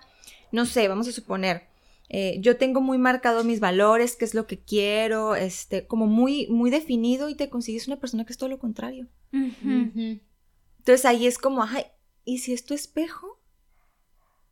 no 0.53 0.65
sé, 0.65 0.88
vamos 0.88 1.10
a 1.10 1.12
suponer, 1.12 1.68
eh, 2.10 2.38
yo 2.42 2.58
tengo 2.58 2.82
muy 2.82 2.98
marcado 2.98 3.44
mis 3.44 3.60
valores, 3.60 4.16
qué 4.16 4.25
es 4.25 4.34
lo 4.34 4.48
que 4.48 4.60
quiero, 4.60 5.36
este, 5.36 5.86
como 5.86 6.08
muy, 6.08 6.48
muy 6.48 6.72
definido 6.72 7.30
y 7.30 7.36
te 7.36 7.50
consigues 7.50 7.88
una 7.88 8.00
persona 8.00 8.25
que 8.25 8.34
es 8.34 8.38
todo 8.38 8.50
lo 8.50 8.58
contrario. 8.58 9.08
Entonces 9.32 11.06
ahí 11.06 11.28
es 11.28 11.38
como, 11.38 11.63
ay, 11.63 11.84
¿y 12.25 12.39
si 12.39 12.54
es 12.54 12.66
tu 12.66 12.74
espejo? 12.74 13.39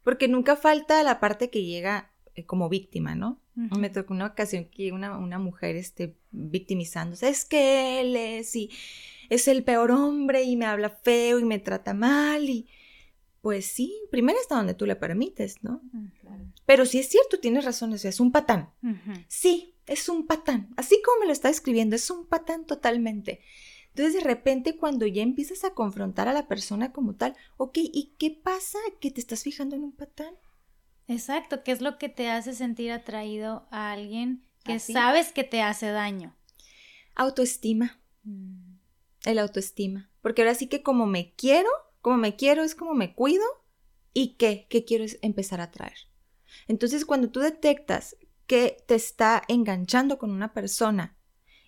Porque 0.03 0.27
nunca 0.27 0.55
falta 0.55 1.01
la 1.01 1.19
parte 1.19 1.49
que 1.49 1.63
llega 1.63 2.11
eh, 2.35 2.45
como 2.45 2.69
víctima, 2.69 3.15
¿no? 3.15 3.41
Me 3.55 3.89
tocó 3.89 4.13
una 4.13 4.27
ocasión 4.27 4.65
que 4.65 4.91
una, 4.91 5.17
una 5.17 5.39
mujer 5.39 5.75
este, 5.77 6.15
victimizándose, 6.29 7.27
es 7.27 7.43
que 7.43 8.01
él 8.01 8.15
es 8.15 8.55
y 8.55 8.69
es 9.29 9.47
el 9.47 9.63
peor 9.63 9.89
hombre 9.89 10.43
y 10.43 10.55
me 10.55 10.67
habla 10.67 10.91
feo 10.91 11.39
y 11.39 11.43
me 11.43 11.57
trata 11.57 11.95
mal 11.95 12.47
y 12.47 12.67
Pues 13.47 13.65
sí, 13.65 13.97
primero 14.11 14.37
hasta 14.41 14.57
donde 14.57 14.73
tú 14.73 14.85
le 14.85 14.97
permites, 14.97 15.63
¿no? 15.63 15.81
Pero 16.65 16.85
sí 16.85 16.99
es 16.99 17.07
cierto, 17.07 17.39
tienes 17.39 17.63
razón, 17.63 17.93
o 17.93 17.97
sea, 17.97 18.09
es 18.09 18.19
un 18.19 18.33
patán. 18.33 18.73
Sí, 19.29 19.73
es 19.85 20.09
un 20.09 20.27
patán. 20.27 20.73
Así 20.75 21.01
como 21.01 21.21
me 21.21 21.27
lo 21.27 21.31
está 21.31 21.47
escribiendo, 21.47 21.95
es 21.95 22.09
un 22.11 22.25
patán 22.25 22.65
totalmente. 22.65 23.39
Entonces, 23.91 24.15
de 24.15 24.19
repente, 24.19 24.75
cuando 24.75 25.07
ya 25.07 25.23
empiezas 25.23 25.63
a 25.63 25.69
confrontar 25.69 26.27
a 26.27 26.33
la 26.33 26.49
persona 26.49 26.91
como 26.91 27.15
tal, 27.15 27.37
ok, 27.55 27.77
¿y 27.77 28.15
qué 28.19 28.31
pasa 28.31 28.79
que 28.99 29.11
te 29.11 29.21
estás 29.21 29.43
fijando 29.43 29.77
en 29.77 29.85
un 29.85 29.93
patán? 29.93 30.33
Exacto, 31.07 31.63
¿qué 31.63 31.71
es 31.71 31.79
lo 31.79 31.97
que 31.97 32.09
te 32.09 32.29
hace 32.29 32.51
sentir 32.53 32.91
atraído 32.91 33.65
a 33.71 33.93
alguien 33.93 34.43
que 34.65 34.73
Así. 34.73 34.91
sabes 34.91 35.31
que 35.31 35.45
te 35.45 35.61
hace 35.61 35.89
daño? 35.89 36.35
Autoestima, 37.15 38.01
el 39.23 39.39
autoestima. 39.39 40.11
Porque 40.21 40.41
ahora 40.41 40.53
sí 40.53 40.67
que 40.67 40.83
como 40.83 41.05
me 41.05 41.33
quiero, 41.35 41.69
como 42.01 42.17
me 42.17 42.35
quiero 42.35 42.63
es 42.63 42.75
como 42.75 42.93
me 42.93 43.13
cuido 43.13 43.45
y 44.13 44.35
qué, 44.35 44.67
qué 44.69 44.85
quiero 44.85 45.03
es 45.03 45.19
empezar 45.21 45.61
a 45.61 45.71
traer. 45.71 45.97
Entonces, 46.67 47.05
cuando 47.05 47.29
tú 47.29 47.39
detectas 47.39 48.15
que 48.45 48.77
te 48.87 48.95
está 48.95 49.43
enganchando 49.47 50.17
con 50.17 50.31
una 50.31 50.53
persona 50.53 51.17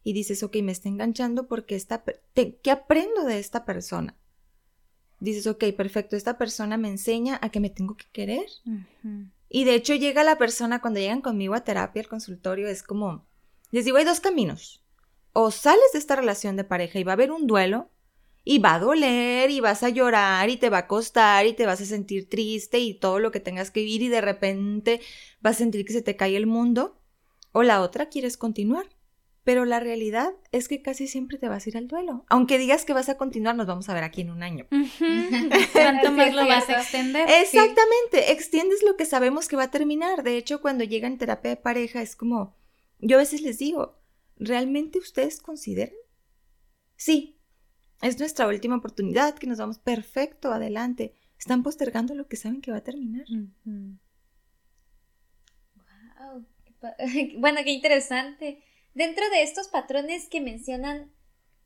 y 0.03 0.13
dices, 0.13 0.43
ok, 0.43 0.57
me 0.63 0.71
está 0.71 0.88
enganchando 0.89 1.48
porque 1.48 1.79
te- 2.33 2.57
¿qué 2.63 2.71
aprendo 2.71 3.25
de 3.25 3.39
esta 3.39 3.65
persona? 3.65 4.15
Dices, 5.19 5.48
ok, 5.48 5.65
perfecto, 5.75 6.15
esta 6.15 6.38
persona 6.38 6.77
me 6.77 6.88
enseña 6.89 7.38
a 7.41 7.50
que 7.50 7.59
me 7.59 7.69
tengo 7.69 7.98
que 7.98 8.05
querer. 8.12 8.45
Y 9.50 9.63
de 9.65 9.75
hecho 9.75 9.93
llega 9.95 10.24
la 10.24 10.38
persona, 10.38 10.79
cuando 10.79 11.00
llegan 11.01 11.21
conmigo 11.21 11.55
a 11.55 11.63
terapia, 11.63 12.01
al 12.01 12.07
consultorio, 12.07 12.67
es 12.69 12.83
como, 12.83 13.25
les 13.71 13.83
digo, 13.83 13.98
hay 13.98 14.05
dos 14.05 14.21
caminos. 14.21 14.83
O 15.33 15.51
sales 15.51 15.91
de 15.93 16.00
esta 16.00 16.15
relación 16.15 16.55
de 16.55 16.63
pareja 16.63 17.00
y 17.00 17.03
va 17.03 17.12
a 17.12 17.13
haber 17.13 17.31
un 17.31 17.48
duelo, 17.48 17.89
y 18.43 18.60
va 18.60 18.75
a 18.75 18.79
doler, 18.79 19.51
y 19.51 19.60
vas 19.60 19.84
a 19.84 19.89
llorar, 19.89 20.50
y 20.50 20.58
te 20.58 20.69
va 20.69 20.79
a 20.79 20.88
costar, 20.88 21.46
y 21.46 21.53
te 21.53 21.65
vas 21.65 21.81
a 21.81 21.86
sentir 21.86 22.29
triste, 22.29 22.79
y 22.79 22.93
todo 22.93 23.19
lo 23.19 23.31
que 23.31 23.39
tengas 23.39 23.72
que 23.72 23.81
vivir, 23.81 24.01
y 24.03 24.08
de 24.08 24.22
repente 24.22 25.01
vas 25.41 25.55
a 25.55 25.60
sentir 25.60 25.86
que 25.86 25.93
se 25.93 26.01
te 26.01 26.15
cae 26.15 26.36
el 26.36 26.48
mundo. 26.48 27.00
O 27.51 27.63
la 27.63 27.81
otra, 27.81 28.10
quieres 28.10 28.38
continuar. 28.38 28.88
Pero 29.43 29.65
la 29.65 29.79
realidad 29.79 30.34
es 30.51 30.67
que 30.67 30.81
casi 30.81 31.08
siempre 31.08 31.38
te 31.38 31.48
vas 31.48 31.65
a 31.65 31.69
ir 31.69 31.77
al 31.77 31.88
duelo. 31.88 32.25
Aunque 32.29 32.60
digas 32.60 32.86
que 32.86 32.93
vas 32.93 33.10
a 33.10 33.17
continuar, 33.17 33.55
nos 33.55 33.65
vamos 33.65 33.89
a 33.89 33.93
ver 33.93 34.03
aquí 34.03 34.22
en 34.22 34.29
un 34.29 34.43
año. 34.43 34.67
Ujú. 34.72 35.05
¿Cuánto 35.74 36.10
Sí, 36.10 36.13
más 36.13 36.34
lo 36.36 36.46
vas 36.46 36.69
a 36.69 36.81
extender? 36.81 37.27
Exactamente, 37.29 38.31
extiendes 38.31 38.84
lo 38.84 38.96
que 38.96 39.05
sabemos 39.05 39.48
que 39.48 39.55
va 39.55 39.63
a 39.63 39.72
terminar. 39.72 40.22
De 40.24 40.38
hecho, 40.38 40.62
cuando 40.62 40.84
llegan 40.84 41.17
terapia 41.17 41.51
de 41.51 41.58
pareja 41.58 42.01
es 42.01 42.15
como, 42.15 42.58
yo 43.00 43.17
a 43.17 43.22
veces 43.22 43.41
les 43.41 43.58
digo, 43.58 43.98
¿realmente 44.36 45.00
ustedes 45.00 45.41
consideran? 45.41 45.96
Sí, 46.96 47.38
es 48.01 48.19
nuestra 48.19 48.47
última 48.47 48.77
oportunidad, 48.77 49.35
que 49.35 49.47
nos 49.47 49.57
vamos 49.57 49.79
perfecto, 49.79 50.51
adelante. 50.51 51.13
Están 51.37 51.63
postergando 51.63 52.15
lo 52.15 52.27
que 52.27 52.35
saben 52.37 52.61
que 52.61 52.71
va 52.71 52.77
a 52.77 52.83
terminar. 52.83 53.25
Ujú. 53.29 53.97
Wow, 55.75 56.45
qué 56.65 56.73
pa- 56.79 56.95
Bueno, 57.37 57.59
qué 57.63 57.71
interesante. 57.71 58.63
Dentro 58.93 59.29
de 59.29 59.43
estos 59.43 59.67
patrones 59.67 60.27
que 60.27 60.41
mencionan, 60.41 61.11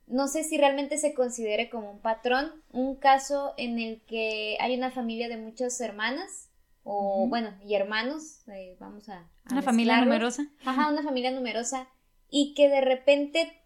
no 0.08 0.28
sé 0.28 0.44
si 0.44 0.58
realmente 0.58 0.98
se 0.98 1.14
considere 1.14 1.70
como 1.70 1.92
un 1.92 2.00
patrón, 2.02 2.52
un 2.72 2.96
caso 2.96 3.54
en 3.58 3.80
el 3.80 4.02
que 4.02 4.58
hay 4.60 4.76
una 4.78 4.92
familia 4.92 5.30
de 5.30 5.38
muchas 5.38 5.80
hermanas, 5.82 6.50
o 6.84 7.28
bueno, 7.30 7.58
y 7.66 7.76
hermanos, 7.76 8.42
eh, 8.50 8.76
vamos 8.80 9.08
a... 9.08 9.20
a 9.46 9.52
Una 9.52 9.62
familia 9.62 10.02
numerosa. 10.02 10.46
Ajá, 10.66 10.90
una 10.90 11.02
familia 11.02 11.32
numerosa, 11.32 11.88
y 12.30 12.54
que 12.56 12.68
de 12.68 12.82
repente 12.82 13.62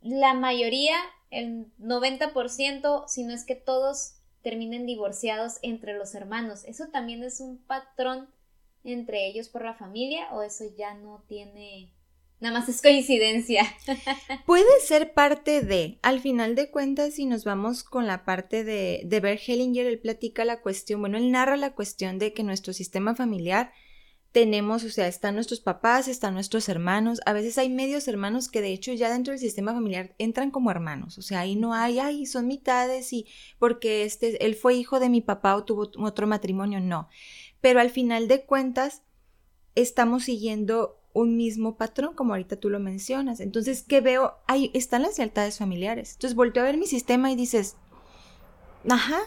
la 0.00 0.34
mayoría, 0.34 0.96
el 1.32 1.66
90%, 1.80 3.08
si 3.08 3.24
no 3.24 3.34
es 3.34 3.44
que 3.44 3.56
todos, 3.56 4.14
terminen 4.42 4.86
divorciados 4.86 5.58
entre 5.62 5.94
los 5.94 6.14
hermanos. 6.14 6.64
¿Eso 6.64 6.88
también 6.92 7.24
es 7.24 7.40
un 7.40 7.58
patrón 7.58 8.28
entre 8.84 9.26
ellos 9.26 9.48
por 9.48 9.64
la 9.64 9.74
familia 9.74 10.28
o 10.32 10.42
eso 10.42 10.64
ya 10.76 10.94
no 10.94 11.24
tiene... 11.28 11.92
Nada 12.40 12.58
más 12.58 12.68
es 12.68 12.82
coincidencia. 12.82 13.62
Puede 14.46 14.80
ser 14.84 15.14
parte 15.14 15.62
de, 15.62 16.00
al 16.02 16.20
final 16.20 16.56
de 16.56 16.72
cuentas, 16.72 17.14
si 17.14 17.24
nos 17.24 17.44
vamos 17.44 17.84
con 17.84 18.08
la 18.08 18.24
parte 18.24 18.64
de, 18.64 19.02
de 19.04 19.20
Bert 19.20 19.40
Hellinger, 19.46 19.86
él 19.86 20.00
platica 20.00 20.44
la 20.44 20.60
cuestión, 20.60 21.00
bueno, 21.00 21.18
él 21.18 21.30
narra 21.30 21.56
la 21.56 21.72
cuestión 21.72 22.18
de 22.18 22.32
que 22.32 22.42
nuestro 22.42 22.72
sistema 22.72 23.14
familiar 23.14 23.72
tenemos, 24.32 24.82
o 24.82 24.88
sea, 24.88 25.06
están 25.08 25.34
nuestros 25.34 25.60
papás, 25.60 26.08
están 26.08 26.34
nuestros 26.34 26.68
hermanos, 26.70 27.20
a 27.26 27.34
veces 27.34 27.58
hay 27.58 27.68
medios 27.68 28.08
hermanos 28.08 28.48
que 28.48 28.62
de 28.62 28.72
hecho 28.72 28.92
ya 28.94 29.12
dentro 29.12 29.32
del 29.32 29.40
sistema 29.40 29.74
familiar 29.74 30.14
entran 30.18 30.50
como 30.50 30.70
hermanos, 30.70 31.18
o 31.18 31.22
sea, 31.22 31.40
ahí 31.40 31.54
no 31.54 31.74
hay, 31.74 31.98
ay, 31.98 32.24
son 32.24 32.46
mitades 32.46 33.12
y 33.12 33.26
porque 33.58 34.04
este, 34.04 34.44
él 34.44 34.54
fue 34.54 34.74
hijo 34.74 35.00
de 35.00 35.10
mi 35.10 35.20
papá 35.20 35.54
o 35.54 35.64
tuvo 35.64 35.90
otro 35.98 36.26
matrimonio, 36.26 36.80
no, 36.80 37.08
pero 37.60 37.80
al 37.80 37.90
final 37.90 38.26
de 38.26 38.44
cuentas 38.46 39.02
estamos 39.74 40.24
siguiendo 40.24 40.98
un 41.12 41.36
mismo 41.36 41.76
patrón, 41.76 42.14
como 42.14 42.32
ahorita 42.32 42.56
tú 42.56 42.70
lo 42.70 42.80
mencionas. 42.80 43.40
Entonces, 43.40 43.82
¿qué 43.82 44.00
veo? 44.00 44.38
Ahí 44.46 44.70
están 44.72 45.02
las 45.02 45.18
lealtades 45.18 45.58
familiares. 45.58 46.14
Entonces, 46.14 46.34
volteo 46.34 46.62
a 46.62 46.66
ver 46.66 46.78
mi 46.78 46.86
sistema 46.86 47.30
y 47.30 47.36
dices, 47.36 47.76
ajá, 48.88 49.20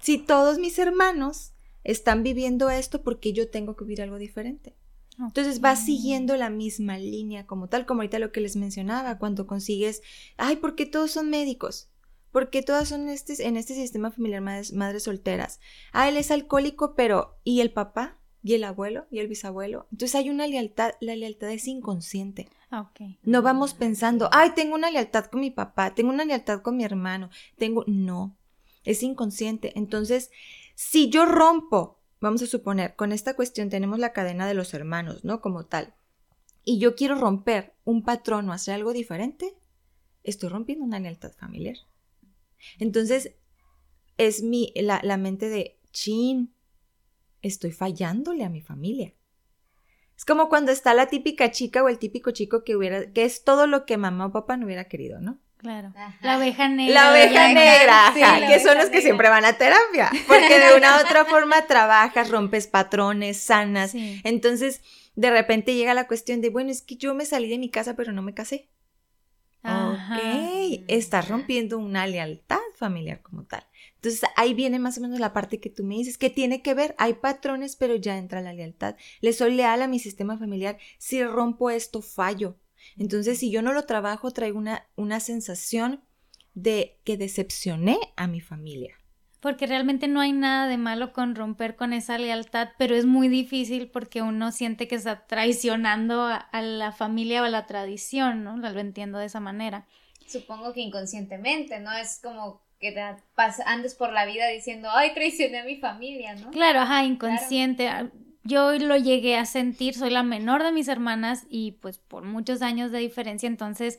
si 0.00 0.18
todos 0.18 0.58
mis 0.58 0.78
hermanos 0.78 1.53
están 1.84 2.22
viviendo 2.22 2.70
esto, 2.70 3.02
porque 3.02 3.32
yo 3.32 3.50
tengo 3.50 3.76
que 3.76 3.84
vivir 3.84 4.02
algo 4.02 4.18
diferente? 4.18 4.74
Entonces 5.18 5.60
vas 5.60 5.84
siguiendo 5.84 6.36
la 6.36 6.50
misma 6.50 6.98
línea 6.98 7.46
como 7.46 7.68
tal, 7.68 7.86
como 7.86 8.00
ahorita 8.00 8.18
lo 8.18 8.32
que 8.32 8.40
les 8.40 8.56
mencionaba, 8.56 9.18
cuando 9.18 9.46
consigues, 9.46 10.02
ay, 10.36 10.56
¿por 10.56 10.74
qué 10.74 10.86
todos 10.86 11.12
son 11.12 11.30
médicos? 11.30 11.88
¿Por 12.32 12.50
qué 12.50 12.62
todas 12.62 12.88
son 12.88 13.08
este, 13.08 13.46
en 13.46 13.56
este 13.56 13.74
sistema 13.74 14.10
familiar 14.10 14.40
madres, 14.40 14.72
madres 14.72 15.04
solteras? 15.04 15.60
Ah, 15.92 16.08
él 16.08 16.16
es 16.16 16.32
alcohólico, 16.32 16.96
pero 16.96 17.38
¿y 17.44 17.60
el 17.60 17.70
papá? 17.70 18.18
¿Y 18.42 18.54
el 18.54 18.64
abuelo? 18.64 19.06
¿Y 19.10 19.20
el 19.20 19.28
bisabuelo? 19.28 19.86
Entonces 19.92 20.16
hay 20.16 20.30
una 20.30 20.48
lealtad, 20.48 20.94
la 21.00 21.14
lealtad 21.14 21.50
es 21.50 21.68
inconsciente. 21.68 22.48
Ah. 22.72 22.90
No 23.22 23.40
vamos 23.40 23.74
pensando, 23.74 24.28
ay, 24.32 24.50
tengo 24.56 24.74
una 24.74 24.90
lealtad 24.90 25.26
con 25.26 25.40
mi 25.42 25.52
papá, 25.52 25.94
tengo 25.94 26.10
una 26.10 26.24
lealtad 26.24 26.60
con 26.60 26.76
mi 26.76 26.82
hermano, 26.82 27.30
tengo... 27.56 27.84
No, 27.86 28.36
es 28.84 29.02
inconsciente. 29.02 29.72
Entonces, 29.76 30.30
si 30.74 31.10
yo 31.10 31.26
rompo, 31.26 32.00
vamos 32.20 32.42
a 32.42 32.46
suponer, 32.46 32.96
con 32.96 33.12
esta 33.12 33.34
cuestión 33.34 33.70
tenemos 33.70 33.98
la 33.98 34.12
cadena 34.12 34.46
de 34.46 34.54
los 34.54 34.74
hermanos, 34.74 35.24
¿no? 35.24 35.40
Como 35.40 35.66
tal. 35.66 35.94
Y 36.64 36.78
yo 36.78 36.94
quiero 36.94 37.14
romper 37.16 37.74
un 37.84 38.02
patrón 38.02 38.48
o 38.48 38.52
hacer 38.52 38.74
algo 38.74 38.92
diferente, 38.92 39.56
estoy 40.22 40.48
rompiendo 40.48 40.84
una 40.84 41.00
lealtad 41.00 41.32
familiar. 41.32 41.76
Entonces, 42.78 43.34
es 44.16 44.42
mi, 44.42 44.72
la, 44.74 45.00
la 45.02 45.16
mente 45.16 45.48
de, 45.48 45.78
chin, 45.92 46.54
estoy 47.42 47.72
fallándole 47.72 48.44
a 48.44 48.50
mi 48.50 48.60
familia. 48.60 49.14
Es 50.16 50.24
como 50.24 50.48
cuando 50.48 50.72
está 50.72 50.94
la 50.94 51.08
típica 51.08 51.50
chica 51.50 51.82
o 51.82 51.88
el 51.88 51.98
típico 51.98 52.30
chico 52.30 52.64
que 52.64 52.76
hubiera, 52.76 53.12
que 53.12 53.24
es 53.24 53.44
todo 53.44 53.66
lo 53.66 53.84
que 53.84 53.96
mamá 53.96 54.26
o 54.26 54.32
papá 54.32 54.56
no 54.56 54.66
hubiera 54.66 54.88
querido, 54.88 55.20
¿no? 55.20 55.40
Claro. 55.64 55.92
Ajá. 55.96 56.14
La 56.20 56.36
oveja 56.36 56.68
negra. 56.68 56.94
La 56.94 57.10
oveja 57.10 57.48
negra, 57.48 58.12
Sí, 58.12 58.20
ajá, 58.22 58.38
la 58.38 58.46
que 58.48 58.60
son 58.60 58.74
los 58.76 58.84
que 58.84 58.90
negra. 58.96 59.00
siempre 59.00 59.28
van 59.30 59.46
a 59.46 59.54
terapia, 59.54 60.10
porque 60.28 60.60
de 60.60 60.76
una 60.76 60.98
u 60.98 61.00
otra 61.00 61.24
forma 61.24 61.66
trabajas, 61.66 62.28
rompes 62.28 62.66
patrones, 62.66 63.38
sanas. 63.40 63.92
Sí. 63.92 64.20
Entonces, 64.24 64.82
de 65.16 65.30
repente 65.30 65.74
llega 65.74 65.94
la 65.94 66.06
cuestión 66.06 66.42
de, 66.42 66.50
bueno, 66.50 66.70
es 66.70 66.82
que 66.82 66.96
yo 66.96 67.14
me 67.14 67.24
salí 67.24 67.48
de 67.48 67.56
mi 67.56 67.70
casa, 67.70 67.96
pero 67.96 68.12
no 68.12 68.20
me 68.20 68.34
casé. 68.34 68.68
Ajá. 69.62 70.18
Ok, 70.18 70.84
estás 70.88 71.28
rompiendo 71.28 71.78
una 71.78 72.06
lealtad 72.06 72.58
familiar 72.76 73.22
como 73.22 73.44
tal. 73.44 73.66
Entonces 73.94 74.20
ahí 74.36 74.52
viene 74.52 74.78
más 74.78 74.98
o 74.98 75.00
menos 75.00 75.18
la 75.18 75.32
parte 75.32 75.60
que 75.60 75.70
tú 75.70 75.82
me 75.82 75.94
dices, 75.94 76.18
que 76.18 76.28
tiene 76.28 76.60
que 76.60 76.74
ver, 76.74 76.94
hay 76.98 77.14
patrones, 77.14 77.74
pero 77.76 77.96
ya 77.96 78.18
entra 78.18 78.42
la 78.42 78.52
lealtad. 78.52 78.96
Le 79.22 79.32
soy 79.32 79.54
leal 79.54 79.80
a 79.80 79.88
mi 79.88 79.98
sistema 79.98 80.36
familiar, 80.36 80.76
si 80.98 81.24
rompo 81.24 81.70
esto, 81.70 82.02
fallo. 82.02 82.58
Entonces 82.96 83.38
si 83.38 83.50
yo 83.50 83.62
no 83.62 83.72
lo 83.72 83.84
trabajo, 83.84 84.30
traigo 84.30 84.58
una, 84.58 84.86
una 84.96 85.20
sensación 85.20 86.02
de 86.54 86.98
que 87.04 87.16
decepcioné 87.16 87.98
a 88.16 88.26
mi 88.26 88.40
familia. 88.40 88.96
Porque 89.40 89.66
realmente 89.66 90.08
no 90.08 90.20
hay 90.20 90.32
nada 90.32 90.68
de 90.68 90.78
malo 90.78 91.12
con 91.12 91.34
romper 91.34 91.76
con 91.76 91.92
esa 91.92 92.16
lealtad, 92.16 92.70
pero 92.78 92.94
es 92.96 93.04
muy 93.04 93.28
difícil 93.28 93.90
porque 93.90 94.22
uno 94.22 94.52
siente 94.52 94.88
que 94.88 94.94
está 94.94 95.26
traicionando 95.26 96.22
a, 96.22 96.36
a 96.36 96.62
la 96.62 96.92
familia 96.92 97.42
o 97.42 97.44
a 97.44 97.50
la 97.50 97.66
tradición, 97.66 98.42
¿no? 98.42 98.56
Lo 98.56 98.80
entiendo 98.80 99.18
de 99.18 99.26
esa 99.26 99.40
manera. 99.40 99.86
Supongo 100.26 100.72
que 100.72 100.80
inconscientemente, 100.80 101.78
¿no? 101.80 101.92
Es 101.92 102.20
como 102.22 102.62
que 102.80 102.92
te 102.92 103.02
andes 103.66 103.94
por 103.94 104.12
la 104.12 104.26
vida 104.26 104.48
diciendo, 104.48 104.88
ay, 104.90 105.12
traicioné 105.14 105.60
a 105.60 105.64
mi 105.64 105.76
familia, 105.76 106.34
¿no? 106.34 106.50
Claro, 106.50 106.80
ajá, 106.80 107.04
inconsciente. 107.04 107.88
Ah, 107.88 108.10
Yo 108.44 108.72
lo 108.78 108.96
llegué 108.96 109.36
a 109.36 109.46
sentir, 109.46 109.94
soy 109.94 110.10
la 110.10 110.22
menor 110.22 110.62
de 110.62 110.72
mis 110.72 110.88
hermanas 110.88 111.46
y 111.48 111.72
pues 111.72 111.98
por 111.98 112.24
muchos 112.24 112.62
años 112.62 112.90
de 112.92 112.98
diferencia, 112.98 113.46
entonces 113.46 113.98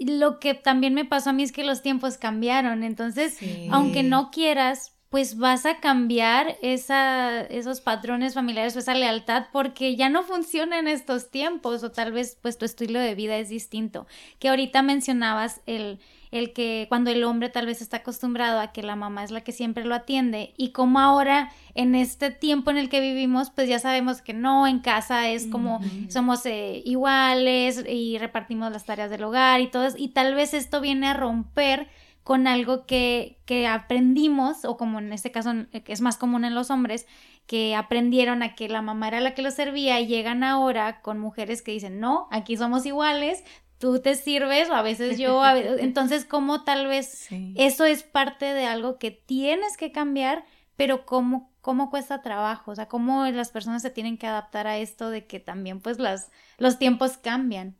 lo 0.00 0.40
que 0.40 0.54
también 0.54 0.94
me 0.94 1.04
pasó 1.04 1.30
a 1.30 1.32
mí 1.32 1.42
es 1.42 1.52
que 1.52 1.64
los 1.64 1.82
tiempos 1.82 2.16
cambiaron, 2.18 2.82
entonces 2.82 3.34
Sí. 3.38 3.68
aunque 3.70 4.02
no 4.02 4.30
quieras, 4.30 4.92
pues 5.10 5.38
vas 5.38 5.64
a 5.64 5.78
cambiar 5.78 6.56
esa, 6.60 7.40
esos 7.42 7.80
patrones 7.80 8.34
familiares 8.34 8.74
o 8.74 8.80
esa 8.80 8.94
lealtad 8.94 9.46
porque 9.52 9.94
ya 9.94 10.08
no 10.08 10.24
funciona 10.24 10.80
en 10.80 10.88
estos 10.88 11.30
tiempos 11.30 11.84
o 11.84 11.92
tal 11.92 12.10
vez 12.10 12.36
pues 12.42 12.58
tu 12.58 12.64
estilo 12.64 12.98
de 12.98 13.14
vida 13.14 13.36
es 13.38 13.48
distinto. 13.48 14.08
Que 14.40 14.48
ahorita 14.48 14.82
mencionabas 14.82 15.60
el, 15.66 16.00
el 16.34 16.52
que 16.52 16.86
cuando 16.88 17.12
el 17.12 17.22
hombre 17.22 17.48
tal 17.48 17.66
vez 17.66 17.80
está 17.80 17.98
acostumbrado 17.98 18.58
a 18.58 18.72
que 18.72 18.82
la 18.82 18.96
mamá 18.96 19.22
es 19.22 19.30
la 19.30 19.42
que 19.42 19.52
siempre 19.52 19.84
lo 19.84 19.94
atiende 19.94 20.52
y 20.56 20.72
como 20.72 20.98
ahora 20.98 21.52
en 21.74 21.94
este 21.94 22.32
tiempo 22.32 22.72
en 22.72 22.76
el 22.76 22.88
que 22.88 22.98
vivimos 23.00 23.50
pues 23.50 23.68
ya 23.68 23.78
sabemos 23.78 24.20
que 24.20 24.34
no, 24.34 24.66
en 24.66 24.80
casa 24.80 25.28
es 25.28 25.46
como 25.46 25.80
somos 26.08 26.44
eh, 26.44 26.82
iguales 26.84 27.84
y 27.88 28.18
repartimos 28.18 28.72
las 28.72 28.84
tareas 28.84 29.10
del 29.10 29.22
hogar 29.22 29.60
y 29.60 29.68
todo 29.68 29.86
y 29.96 30.08
tal 30.08 30.34
vez 30.34 30.54
esto 30.54 30.80
viene 30.80 31.06
a 31.06 31.14
romper 31.14 31.88
con 32.24 32.46
algo 32.46 32.86
que, 32.86 33.38
que 33.44 33.66
aprendimos, 33.66 34.64
o 34.64 34.78
como 34.78 34.98
en 34.98 35.12
este 35.12 35.30
caso 35.30 35.52
que 35.70 35.92
es 35.92 36.00
más 36.00 36.16
común 36.16 36.46
en 36.46 36.54
los 36.54 36.70
hombres, 36.70 37.06
que 37.46 37.76
aprendieron 37.76 38.42
a 38.42 38.54
que 38.54 38.70
la 38.70 38.80
mamá 38.80 39.08
era 39.08 39.20
la 39.20 39.34
que 39.34 39.42
los 39.42 39.52
servía 39.52 40.00
y 40.00 40.06
llegan 40.06 40.42
ahora 40.42 41.02
con 41.02 41.18
mujeres 41.18 41.60
que 41.60 41.72
dicen, 41.72 42.00
no, 42.00 42.26
aquí 42.30 42.56
somos 42.56 42.86
iguales, 42.86 43.44
tú 43.84 44.00
te 44.00 44.14
sirves 44.14 44.70
o 44.70 44.74
a 44.74 44.80
veces 44.80 45.18
yo, 45.18 45.44
entonces 45.78 46.24
como 46.24 46.64
tal 46.64 46.86
vez 46.86 47.28
eso 47.54 47.84
es 47.84 48.02
parte 48.02 48.46
de 48.46 48.64
algo 48.64 48.98
que 48.98 49.10
tienes 49.10 49.76
que 49.76 49.92
cambiar, 49.92 50.46
pero 50.74 51.04
cómo, 51.04 51.52
cómo 51.60 51.90
cuesta 51.90 52.22
trabajo, 52.22 52.70
o 52.70 52.74
sea, 52.74 52.88
cómo 52.88 53.26
las 53.26 53.50
personas 53.50 53.82
se 53.82 53.90
tienen 53.90 54.16
que 54.16 54.26
adaptar 54.26 54.66
a 54.66 54.78
esto 54.78 55.10
de 55.10 55.26
que 55.26 55.38
también 55.38 55.80
pues 55.80 55.98
las, 55.98 56.30
los 56.56 56.78
tiempos 56.78 57.18
cambian. 57.18 57.76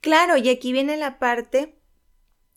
Claro, 0.00 0.38
y 0.38 0.48
aquí 0.48 0.72
viene 0.72 0.96
la 0.96 1.18
parte 1.18 1.78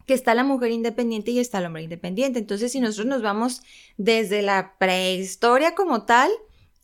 que 0.06 0.14
está 0.14 0.34
la 0.34 0.46
mujer 0.46 0.72
independiente 0.72 1.32
y 1.32 1.40
está 1.40 1.58
el 1.58 1.66
hombre 1.66 1.84
independiente. 1.84 2.40
Entonces, 2.40 2.72
si 2.72 2.80
nosotros 2.80 3.08
nos 3.08 3.22
vamos 3.22 3.64
desde 3.98 4.42
la 4.42 4.78
prehistoria 4.78 5.76
como 5.76 6.06
tal, 6.06 6.32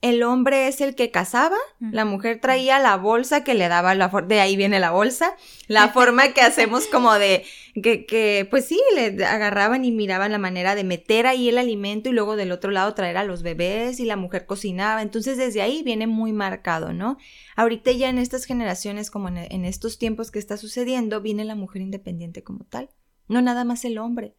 el 0.03 0.21
hombre 0.21 0.67
es 0.67 0.81
el 0.81 0.95
que 0.95 1.11
cazaba, 1.11 1.55
la 1.79 2.03
mujer 2.03 2.41
traía 2.41 2.77
la 2.77 2.97
bolsa 2.97 3.45
que 3.45 3.53
le 3.53 3.69
daba 3.69 3.95
la 3.95 4.09
de 4.27 4.41
ahí 4.41 4.57
viene 4.57 4.81
la 4.81 4.91
bolsa, 4.91 5.33
la 5.67 5.87
forma 5.93 6.33
que 6.33 6.41
hacemos 6.41 6.87
como 6.87 7.13
de 7.13 7.45
que, 7.81 8.05
que 8.05 8.45
pues 8.49 8.65
sí, 8.65 8.81
le 8.95 9.23
agarraban 9.25 9.85
y 9.85 9.93
miraban 9.93 10.33
la 10.33 10.39
manera 10.39 10.75
de 10.75 10.83
meter 10.83 11.25
ahí 11.25 11.47
el 11.47 11.57
alimento 11.57 12.09
y 12.09 12.11
luego 12.11 12.35
del 12.35 12.51
otro 12.51 12.69
lado 12.69 12.93
traer 12.93 13.15
a 13.15 13.23
los 13.23 13.43
bebés 13.43 14.01
y 14.01 14.05
la 14.05 14.17
mujer 14.17 14.45
cocinaba. 14.45 15.01
Entonces 15.01 15.37
desde 15.37 15.61
ahí 15.61 15.83
viene 15.83 16.05
muy 16.05 16.33
marcado, 16.33 16.91
¿no? 16.91 17.17
Ahorita 17.55 17.93
ya 17.93 18.09
en 18.09 18.17
estas 18.17 18.43
generaciones, 18.43 19.09
como 19.09 19.29
en 19.29 19.63
estos 19.63 19.97
tiempos 19.97 20.31
que 20.31 20.39
está 20.39 20.57
sucediendo, 20.57 21.21
viene 21.21 21.45
la 21.45 21.55
mujer 21.55 21.81
independiente 21.81 22.43
como 22.43 22.65
tal 22.65 22.89
no 23.27 23.41
nada 23.41 23.63
más 23.63 23.85
el 23.85 23.97
hombre. 23.97 24.35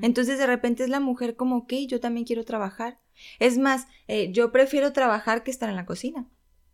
Entonces 0.00 0.38
de 0.38 0.46
repente 0.46 0.84
es 0.84 0.88
la 0.88 1.00
mujer 1.00 1.36
como, 1.36 1.56
ok, 1.56 1.72
yo 1.88 2.00
también 2.00 2.24
quiero 2.24 2.44
trabajar. 2.44 2.98
Es 3.38 3.58
más, 3.58 3.86
eh, 4.06 4.30
yo 4.32 4.52
prefiero 4.52 4.92
trabajar 4.92 5.42
que 5.42 5.50
estar 5.50 5.68
en 5.68 5.76
la 5.76 5.86
cocina. 5.86 6.28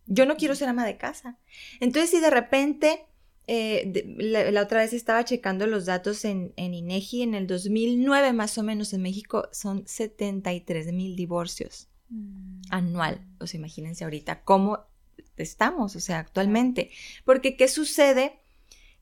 Yo 0.05 0.25
no 0.25 0.37
quiero 0.37 0.55
ser 0.55 0.69
ama 0.69 0.85
de 0.85 0.97
casa. 0.97 1.39
Entonces 1.79 2.11
si 2.11 2.19
de 2.19 2.29
repente, 2.29 3.05
eh, 3.47 3.91
la, 4.17 4.61
otra 4.61 4.79
vez 4.79 4.93
estaba 4.93 5.25
checando 5.25 5.67
los 5.67 5.85
datos 5.85 6.25
en, 6.25 6.53
en 6.55 6.73
INEGI, 6.73 7.23
en 7.23 7.33
el 7.33 7.47
2009 7.47 8.33
más 8.33 8.57
o 8.57 8.63
menos 8.63 8.93
en 8.93 9.01
México 9.01 9.49
son 9.51 9.87
73 9.87 10.93
mil 10.93 11.15
divorcios 11.15 11.89
mm. 12.09 12.61
anual. 12.69 13.25
O 13.39 13.47
sea, 13.47 13.59
imagínense 13.59 14.03
ahorita 14.03 14.43
cómo 14.43 14.85
estamos, 15.37 15.95
o 15.95 15.99
sea, 15.99 16.19
actualmente. 16.19 16.91
Porque 17.23 17.55
¿qué 17.55 17.67
sucede? 17.67 18.39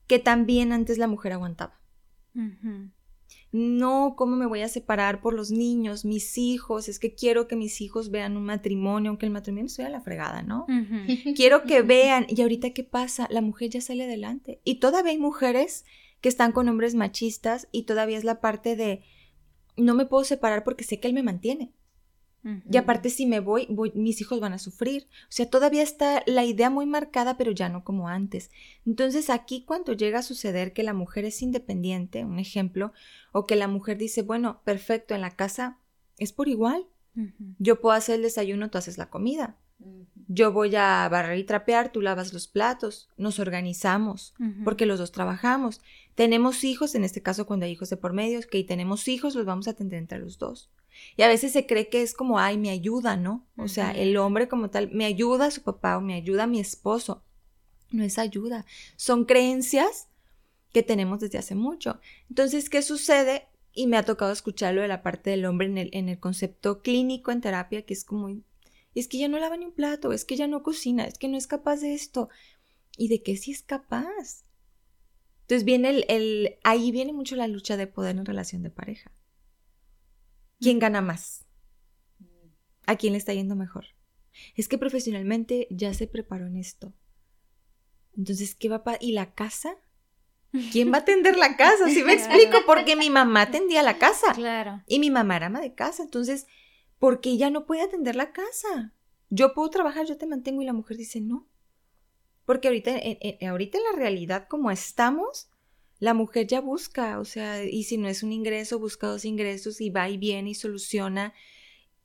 Que 0.06 0.18
también 0.18 0.72
antes 0.72 0.98
la 0.98 1.06
mujer 1.06 1.32
aguantaba. 1.32 1.80
No, 3.56 4.14
¿cómo 4.16 4.34
me 4.34 4.46
voy 4.46 4.62
a 4.62 4.68
separar 4.68 5.20
por 5.20 5.32
los 5.32 5.52
niños, 5.52 6.04
mis 6.04 6.38
hijos? 6.38 6.88
Es 6.88 6.98
que 6.98 7.14
quiero 7.14 7.46
que 7.46 7.54
mis 7.54 7.80
hijos 7.80 8.10
vean 8.10 8.36
un 8.36 8.42
matrimonio, 8.42 9.10
aunque 9.10 9.26
el 9.26 9.32
matrimonio 9.32 9.68
sea 9.68 9.88
la 9.90 10.00
fregada, 10.00 10.42
¿no? 10.42 10.66
Quiero 11.36 11.62
que 11.62 11.82
vean. 11.82 12.26
Y 12.28 12.42
ahorita, 12.42 12.70
¿qué 12.70 12.82
pasa? 12.82 13.28
La 13.30 13.42
mujer 13.42 13.70
ya 13.70 13.80
sale 13.80 14.02
adelante. 14.02 14.60
Y 14.64 14.80
todavía 14.80 15.12
hay 15.12 15.18
mujeres 15.18 15.84
que 16.20 16.28
están 16.28 16.50
con 16.50 16.68
hombres 16.68 16.96
machistas 16.96 17.68
y 17.70 17.84
todavía 17.84 18.18
es 18.18 18.24
la 18.24 18.40
parte 18.40 18.74
de 18.74 19.04
no 19.76 19.94
me 19.94 20.06
puedo 20.06 20.24
separar 20.24 20.64
porque 20.64 20.82
sé 20.82 20.98
que 20.98 21.06
él 21.06 21.14
me 21.14 21.22
mantiene. 21.22 21.72
Y 22.70 22.76
aparte, 22.76 23.08
si 23.08 23.24
me 23.24 23.40
voy, 23.40 23.68
mis 23.94 24.20
hijos 24.20 24.38
van 24.38 24.52
a 24.52 24.58
sufrir. 24.58 25.06
O 25.22 25.32
sea, 25.32 25.48
todavía 25.48 25.82
está 25.82 26.22
la 26.26 26.44
idea 26.44 26.68
muy 26.68 26.84
marcada, 26.84 27.38
pero 27.38 27.52
ya 27.52 27.70
no 27.70 27.84
como 27.84 28.08
antes. 28.08 28.50
Entonces, 28.84 29.30
aquí 29.30 29.64
cuando 29.64 29.94
llega 29.94 30.18
a 30.18 30.22
suceder 30.22 30.72
que 30.74 30.82
la 30.82 30.92
mujer 30.92 31.24
es 31.24 31.40
independiente, 31.40 32.24
un 32.24 32.38
ejemplo, 32.38 32.92
o 33.32 33.46
que 33.46 33.56
la 33.56 33.68
mujer 33.68 33.96
dice, 33.96 34.22
bueno, 34.22 34.60
perfecto, 34.64 35.14
en 35.14 35.22
la 35.22 35.30
casa 35.30 35.78
es 36.18 36.32
por 36.32 36.48
igual. 36.48 36.86
Yo 37.58 37.80
puedo 37.80 37.94
hacer 37.94 38.16
el 38.16 38.22
desayuno, 38.22 38.70
tú 38.70 38.78
haces 38.78 38.98
la 38.98 39.08
comida. 39.08 39.56
Yo 40.26 40.52
voy 40.52 40.74
a 40.74 41.08
barrer 41.08 41.38
y 41.38 41.44
trapear, 41.44 41.92
tú 41.92 42.00
lavas 42.00 42.32
los 42.32 42.46
platos, 42.46 43.08
nos 43.16 43.38
organizamos, 43.38 44.34
porque 44.64 44.86
los 44.86 44.98
dos 44.98 45.12
trabajamos. 45.12 45.80
Tenemos 46.14 46.64
hijos, 46.64 46.94
en 46.94 47.04
este 47.04 47.22
caso 47.22 47.46
cuando 47.46 47.66
hay 47.66 47.72
hijos 47.72 47.90
de 47.90 47.96
por 47.96 48.12
medio, 48.12 48.40
que 48.50 48.64
tenemos 48.64 49.08
hijos, 49.08 49.34
los 49.34 49.46
vamos 49.46 49.68
a 49.68 49.72
atender 49.72 49.98
entre 49.98 50.18
los 50.18 50.38
dos. 50.38 50.70
Y 51.16 51.22
a 51.22 51.28
veces 51.28 51.52
se 51.52 51.66
cree 51.66 51.88
que 51.88 52.02
es 52.02 52.14
como, 52.14 52.38
ay, 52.38 52.58
me 52.58 52.70
ayuda, 52.70 53.16
¿no? 53.16 53.46
O 53.56 53.68
sea, 53.68 53.92
el 53.92 54.16
hombre 54.16 54.48
como 54.48 54.70
tal, 54.70 54.90
me 54.90 55.04
ayuda 55.04 55.46
a 55.46 55.50
su 55.50 55.62
papá 55.62 55.98
o 55.98 56.00
me 56.00 56.14
ayuda 56.14 56.44
a 56.44 56.48
mi 56.48 56.60
esposo. 56.60 57.22
No 57.90 58.04
es 58.04 58.18
ayuda, 58.18 58.66
son 58.96 59.24
creencias 59.24 60.08
que 60.72 60.82
tenemos 60.82 61.20
desde 61.20 61.38
hace 61.38 61.54
mucho. 61.54 62.00
Entonces, 62.28 62.68
¿qué 62.68 62.82
sucede? 62.82 63.46
Y 63.72 63.86
me 63.86 63.96
ha 63.96 64.04
tocado 64.04 64.32
escucharlo 64.32 64.82
de 64.82 64.88
la 64.88 65.02
parte 65.02 65.30
del 65.30 65.46
hombre 65.46 65.68
en 65.68 65.78
el, 65.78 65.90
en 65.92 66.08
el 66.08 66.18
concepto 66.18 66.82
clínico 66.82 67.30
en 67.30 67.40
terapia, 67.40 67.82
que 67.82 67.94
es 67.94 68.04
como, 68.04 68.28
es 68.94 69.08
que 69.08 69.18
ya 69.18 69.28
no 69.28 69.38
lava 69.38 69.56
ni 69.56 69.66
un 69.66 69.72
plato, 69.72 70.12
es 70.12 70.24
que 70.24 70.36
ya 70.36 70.48
no 70.48 70.62
cocina, 70.62 71.04
es 71.04 71.18
que 71.18 71.28
no 71.28 71.36
es 71.36 71.46
capaz 71.46 71.76
de 71.76 71.94
esto. 71.94 72.28
¿Y 72.96 73.08
de 73.08 73.22
qué 73.22 73.36
sí 73.36 73.52
es 73.52 73.62
capaz? 73.62 74.44
Entonces 75.42 75.64
viene 75.64 75.90
el, 75.90 76.04
el, 76.08 76.56
ahí 76.64 76.90
viene 76.90 77.12
mucho 77.12 77.36
la 77.36 77.48
lucha 77.48 77.76
de 77.76 77.86
poder 77.86 78.16
en 78.16 78.24
relación 78.24 78.62
de 78.62 78.70
pareja. 78.70 79.12
¿Quién 80.64 80.78
gana 80.78 81.02
más? 81.02 81.44
¿A 82.86 82.96
quién 82.96 83.12
le 83.12 83.18
está 83.18 83.34
yendo 83.34 83.54
mejor? 83.54 83.84
Es 84.56 84.66
que 84.66 84.78
profesionalmente 84.78 85.66
ya 85.70 85.92
se 85.92 86.06
preparó 86.06 86.46
en 86.46 86.56
esto. 86.56 86.94
Entonces, 88.16 88.54
¿qué 88.54 88.70
va 88.70 88.82
a 88.86 88.96
¿Y 88.98 89.12
la 89.12 89.34
casa? 89.34 89.76
¿Quién 90.72 90.90
va 90.90 90.96
a 90.96 91.00
atender 91.00 91.36
la 91.36 91.58
casa? 91.58 91.90
Si 91.90 92.02
me 92.02 92.14
explico, 92.14 92.60
porque 92.64 92.96
mi 92.96 93.10
mamá 93.10 93.42
atendía 93.42 93.82
la 93.82 93.98
casa. 93.98 94.32
Claro. 94.32 94.82
Y 94.86 95.00
mi 95.00 95.10
mamá 95.10 95.36
era 95.36 95.46
ama 95.48 95.60
de 95.60 95.74
casa. 95.74 96.02
Entonces, 96.02 96.46
¿por 96.98 97.20
qué 97.20 97.30
ella 97.30 97.50
no 97.50 97.66
puede 97.66 97.82
atender 97.82 98.16
la 98.16 98.32
casa? 98.32 98.94
Yo 99.28 99.52
puedo 99.52 99.68
trabajar, 99.68 100.06
yo 100.06 100.16
te 100.16 100.26
mantengo 100.26 100.62
y 100.62 100.64
la 100.64 100.72
mujer 100.72 100.96
dice 100.96 101.20
no. 101.20 101.46
Porque 102.46 102.68
ahorita, 102.68 102.92
ahorita 103.50 103.76
en 103.76 103.84
la 103.84 103.98
realidad 103.98 104.48
como 104.48 104.70
estamos, 104.70 105.50
la 106.04 106.12
mujer 106.12 106.46
ya 106.46 106.60
busca, 106.60 107.18
o 107.18 107.24
sea, 107.24 107.64
y 107.64 107.84
si 107.84 107.96
no 107.96 108.08
es 108.08 108.22
un 108.22 108.30
ingreso, 108.30 108.78
busca 108.78 109.06
dos 109.06 109.24
ingresos 109.24 109.80
y 109.80 109.88
va 109.88 110.10
y 110.10 110.18
viene 110.18 110.50
y 110.50 110.54
soluciona. 110.54 111.32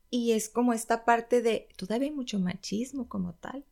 Y 0.09 0.31
es 0.31 0.47
como 0.47 0.71
esta 0.71 1.03
parte 1.03 1.41
de, 1.41 1.67
todavía 1.75 2.07
hay 2.07 2.15
mucho 2.15 2.39
machismo 2.39 3.09
como 3.09 3.33
tal. 3.33 3.65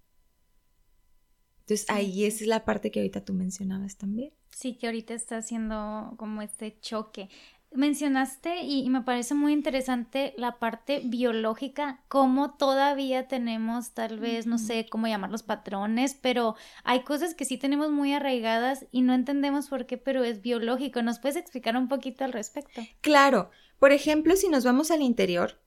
Entonces 1.61 1.85
ahí 1.89 2.25
es 2.25 2.41
la 2.41 2.65
parte 2.65 2.91
que 2.91 2.99
ahorita 2.99 3.23
tú 3.23 3.33
mencionabas 3.33 3.95
también. 3.95 4.33
Sí, 4.53 4.75
que 4.75 4.87
ahorita 4.87 5.13
está 5.13 5.37
haciendo 5.37 6.13
como 6.17 6.41
este 6.41 6.77
choque 6.81 7.29
mencionaste 7.71 8.61
y, 8.61 8.89
me 8.89 9.01
parece 9.01 9.33
muy 9.33 9.53
interesante 9.53 10.33
la 10.37 10.57
parte 10.59 11.01
biológica, 11.03 12.03
cómo 12.07 12.55
todavía 12.55 13.27
tenemos 13.27 13.93
tal 13.93 14.19
vez, 14.19 14.47
no 14.47 14.57
sé 14.57 14.87
cómo 14.89 15.07
llamar 15.07 15.31
los 15.31 15.43
patrones, 15.43 16.15
pero 16.15 16.55
hay 16.83 17.03
cosas 17.03 17.35
que 17.35 17.45
sí 17.45 17.57
tenemos 17.57 17.91
muy 17.91 18.13
arraigadas 18.13 18.85
y 18.91 19.01
no 19.01 19.13
entendemos 19.13 19.67
por 19.67 19.85
qué, 19.85 19.97
pero 19.97 20.23
es 20.23 20.41
biológico. 20.41 21.01
¿Nos 21.01 21.19
puedes 21.19 21.37
explicar 21.37 21.75
un 21.75 21.87
poquito 21.87 22.23
al 22.23 22.33
respecto? 22.33 22.81
Claro, 23.01 23.51
por 23.79 23.91
ejemplo, 23.91 24.35
si 24.35 24.49
nos 24.49 24.63
vamos 24.63 24.89
al 24.89 25.01
interior, 25.01 25.61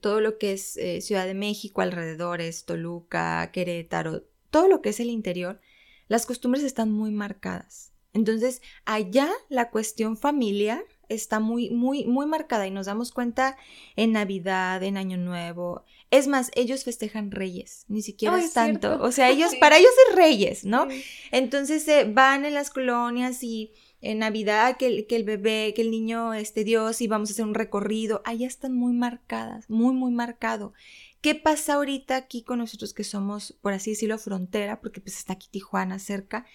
todo 0.00 0.20
lo 0.20 0.38
que 0.38 0.52
es 0.52 0.76
eh, 0.76 1.00
Ciudad 1.00 1.26
de 1.26 1.34
México, 1.34 1.80
alrededores, 1.80 2.66
Toluca, 2.66 3.50
Querétaro, 3.52 4.24
todo 4.50 4.68
lo 4.68 4.82
que 4.82 4.90
es 4.90 5.00
el 5.00 5.08
interior, 5.08 5.60
las 6.08 6.26
costumbres 6.26 6.64
están 6.64 6.90
muy 6.90 7.10
marcadas. 7.10 7.92
Entonces, 8.18 8.62
allá 8.84 9.30
la 9.48 9.70
cuestión 9.70 10.16
familiar 10.16 10.84
está 11.08 11.38
muy, 11.38 11.70
muy, 11.70 12.04
muy 12.04 12.26
marcada 12.26 12.66
y 12.66 12.70
nos 12.72 12.86
damos 12.86 13.12
cuenta 13.12 13.56
en 13.94 14.12
Navidad, 14.12 14.82
en 14.82 14.96
Año 14.96 15.16
Nuevo. 15.16 15.84
Es 16.10 16.26
más, 16.26 16.50
ellos 16.56 16.82
festejan 16.82 17.30
reyes, 17.30 17.84
ni 17.86 18.02
siquiera 18.02 18.38
es 18.38 18.52
tanto. 18.52 19.00
O 19.00 19.12
sea, 19.12 19.30
ellos, 19.30 19.54
para 19.60 19.78
ellos 19.78 19.92
es 20.08 20.16
reyes, 20.16 20.64
¿no? 20.64 20.88
Entonces 21.30 21.84
se 21.84 22.04
van 22.04 22.44
en 22.44 22.54
las 22.54 22.70
colonias 22.70 23.42
y 23.44 23.72
en 24.00 24.18
Navidad 24.18 24.76
que 24.76 24.86
el, 24.86 25.06
que 25.06 25.14
el 25.14 25.24
bebé, 25.24 25.72
que 25.74 25.82
el 25.82 25.92
niño, 25.92 26.34
este 26.34 26.64
Dios, 26.64 27.00
y 27.00 27.06
vamos 27.06 27.30
a 27.30 27.32
hacer 27.34 27.44
un 27.44 27.54
recorrido. 27.54 28.20
Allá 28.24 28.48
están 28.48 28.74
muy 28.74 28.92
marcadas, 28.94 29.70
muy, 29.70 29.94
muy 29.94 30.10
marcado. 30.10 30.72
¿Qué 31.20 31.36
pasa 31.36 31.74
ahorita 31.74 32.16
aquí 32.16 32.42
con 32.42 32.58
nosotros 32.58 32.94
que 32.94 33.04
somos, 33.04 33.56
por 33.60 33.72
así 33.72 33.90
decirlo, 33.90 34.18
frontera? 34.18 34.80
Porque 34.80 35.00
pues 35.00 35.16
está 35.18 35.34
aquí 35.34 35.48
Tijuana 35.50 36.00
cerca 36.00 36.46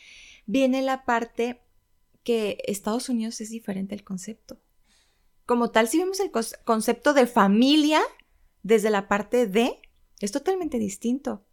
viene 0.45 0.81
la 0.81 1.05
parte 1.05 1.61
que 2.23 2.57
Estados 2.65 3.09
Unidos 3.09 3.41
es 3.41 3.49
diferente 3.49 3.95
el 3.95 4.03
concepto. 4.03 4.59
como 5.45 5.71
tal, 5.71 5.89
si 5.89 5.97
vemos 5.99 6.21
el 6.21 6.31
concepto 6.63 7.13
de 7.13 7.27
familia 7.27 7.99
desde 8.61 8.89
la 8.89 9.09
parte 9.09 9.45
de, 9.45 9.81
es 10.21 10.31
totalmente 10.31 10.79
distinto. 10.79 11.45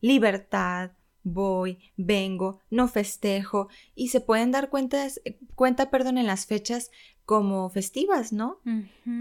Libertad, 0.00 0.90
voy, 1.22 1.78
vengo, 1.96 2.60
no 2.68 2.88
festejo, 2.88 3.68
y 3.94 4.08
se 4.08 4.20
pueden 4.20 4.50
dar 4.50 4.70
cuentas- 4.70 5.20
cuenta, 5.54 5.88
perdón, 5.88 6.18
en 6.18 6.26
las 6.26 6.46
fechas 6.46 6.90
como 7.24 7.70
festivas, 7.70 8.32
¿no? 8.32 8.60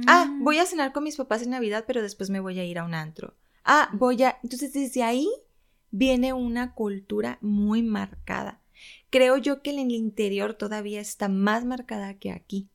Ah, 0.07 0.35
voy 0.39 0.57
a 0.57 0.65
cenar 0.65 0.93
con 0.93 1.03
mis 1.03 1.17
papás 1.17 1.43
en 1.43 1.51
Navidad, 1.51 1.83
pero 1.85 2.01
después 2.01 2.29
me 2.29 2.39
voy 2.39 2.59
a 2.59 2.65
ir 2.65 2.79
a 2.79 2.85
un 2.85 2.95
antro. 2.95 3.35
Ah, 3.63 3.89
voy 3.93 4.23
a... 4.23 4.39
Entonces, 4.43 4.73
desde 4.73 5.03
ahí 5.03 5.29
viene 5.91 6.33
una 6.33 6.73
cultura 6.73 7.37
muy 7.41 7.83
marcada. 7.83 8.61
Creo 9.09 9.37
yo 9.37 9.61
que 9.61 9.71
en 9.71 9.79
el 9.79 9.91
interior 9.91 10.53
todavía 10.53 10.99
está 10.99 11.29
más 11.29 11.65
marcada 11.65 12.13
que 12.15 12.31
aquí. 12.31 12.69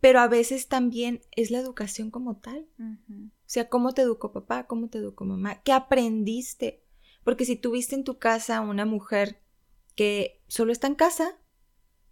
Pero 0.00 0.20
a 0.20 0.28
veces 0.28 0.68
también 0.68 1.22
es 1.32 1.50
la 1.50 1.58
educación 1.58 2.10
como 2.10 2.36
tal. 2.38 2.66
O 2.78 3.30
sea, 3.46 3.68
cómo 3.68 3.92
te 3.92 4.02
educó 4.02 4.32
papá, 4.32 4.66
cómo 4.66 4.88
te 4.88 4.98
educó 4.98 5.24
mamá, 5.24 5.62
qué 5.62 5.72
aprendiste. 5.72 6.82
Porque 7.24 7.44
si 7.44 7.56
tuviste 7.56 7.94
en 7.94 8.04
tu 8.04 8.18
casa 8.18 8.60
una 8.60 8.86
mujer 8.86 9.40
que 9.94 10.40
solo 10.46 10.72
está 10.72 10.86
en 10.86 10.94
casa, 10.94 11.38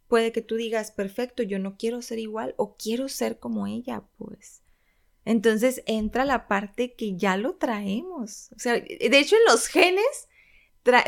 puede 0.07 0.33
que 0.33 0.43
tú 0.43 0.57
digas, 0.57 0.91
perfecto, 0.91 1.43
yo 1.43 1.59
no 1.59 1.77
quiero 1.77 2.03
ser 2.03 2.19
igual 2.19 2.55
o 2.57 2.77
quiero 2.77 3.09
ser 3.09 3.39
como 3.39 3.67
ella, 3.67 4.05
pues. 4.17 4.63
Entonces 5.25 5.83
entra 5.87 6.25
la 6.25 6.49
parte 6.49 6.95
que 6.95 7.17
ya 7.17 7.37
lo 7.37 7.57
traemos. 7.57 8.51
O 8.57 8.59
sea, 8.59 8.75
de 8.75 9.19
hecho 9.19 9.37
en 9.37 9.45
los 9.47 9.67
genes 9.67 10.28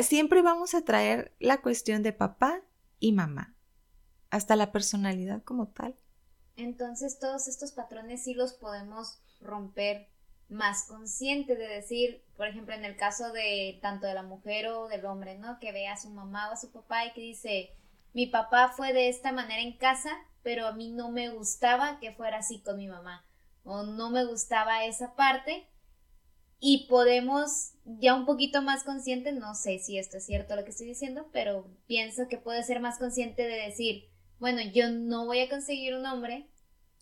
siempre 0.03 0.43
vamos 0.43 0.75
a 0.75 0.85
traer 0.85 1.35
la 1.39 1.61
cuestión 1.61 2.03
de 2.03 2.13
papá 2.13 2.63
y 2.99 3.13
mamá, 3.13 3.55
hasta 4.31 4.57
la 4.57 4.73
personalidad 4.73 5.43
como 5.43 5.69
tal. 5.69 5.97
Entonces 6.57 7.19
todos 7.19 7.49
estos 7.49 7.73
patrones 7.73 8.25
sí 8.25 8.35
los 8.35 8.53
podemos 8.53 9.21
romper 9.41 10.09
más 10.51 10.85
consciente 10.85 11.55
de 11.57 11.69
decir, 11.69 12.25
por 12.37 12.49
ejemplo, 12.49 12.75
en 12.75 12.85
el 12.85 12.97
caso 12.97 13.33
de 13.33 13.79
tanto 13.81 14.07
de 14.07 14.15
la 14.15 14.23
mujer 14.23 14.67
o 14.67 14.89
del 14.89 15.07
hombre, 15.07 15.39
¿no? 15.39 15.59
Que 15.61 15.73
ve 15.73 15.87
a 15.87 15.97
su 15.97 16.11
mamá 16.11 16.51
o 16.51 16.53
a 16.53 16.57
su 16.57 16.73
papá 16.73 17.07
y 17.07 17.13
que 17.13 17.21
dice, 17.21 17.71
mi 18.13 18.27
papá 18.27 18.73
fue 18.77 18.93
de 18.93 19.09
esta 19.09 19.33
manera 19.33 19.63
en 19.63 19.77
casa, 19.77 20.11
pero 20.43 20.67
a 20.67 20.73
mí 20.73 20.91
no 20.91 21.11
me 21.11 21.31
gustaba 21.31 22.01
que 22.01 22.13
fuera 22.13 22.39
así 22.39 22.61
con 22.61 22.77
mi 22.77 22.89
mamá, 22.89 23.25
o 23.63 23.85
no 23.85 24.11
me 24.11 24.25
gustaba 24.25 24.85
esa 24.85 25.15
parte, 25.15 25.69
y 26.61 26.87
podemos 26.89 27.73
ya 27.85 28.15
un 28.15 28.27
poquito 28.27 28.63
más 28.63 28.85
consciente, 28.85 29.33
no 29.33 29.55
sé 29.55 29.79
si 29.79 29.99
esto 29.99 30.19
es 30.19 30.27
cierto 30.27 30.55
lo 30.55 30.65
que 30.65 30.71
estoy 30.71 30.87
diciendo, 30.87 31.29
pero 31.33 31.67
pienso 31.87 32.29
que 32.29 32.37
puede 32.37 32.63
ser 32.63 32.81
más 32.81 32.99
consciente 32.99 33.43
de 33.43 33.67
decir, 33.67 34.05
bueno, 34.39 34.61
yo 34.73 34.91
no 34.91 35.27
voy 35.27 35.41
a 35.41 35.49
conseguir 35.49 35.95
un 35.95 36.07
hombre 36.07 36.47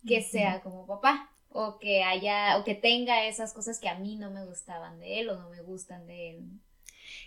que 0.07 0.21
sea 0.23 0.61
como 0.61 0.87
papá 0.87 1.29
o 1.49 1.77
que 1.77 2.03
haya 2.03 2.57
o 2.57 2.63
que 2.63 2.75
tenga 2.75 3.27
esas 3.27 3.53
cosas 3.53 3.79
que 3.79 3.89
a 3.89 3.99
mí 3.99 4.15
no 4.15 4.31
me 4.31 4.45
gustaban 4.45 4.99
de 4.99 5.19
él 5.19 5.29
o 5.29 5.37
no 5.37 5.49
me 5.49 5.61
gustan 5.61 6.07
de 6.07 6.31
él. 6.31 6.43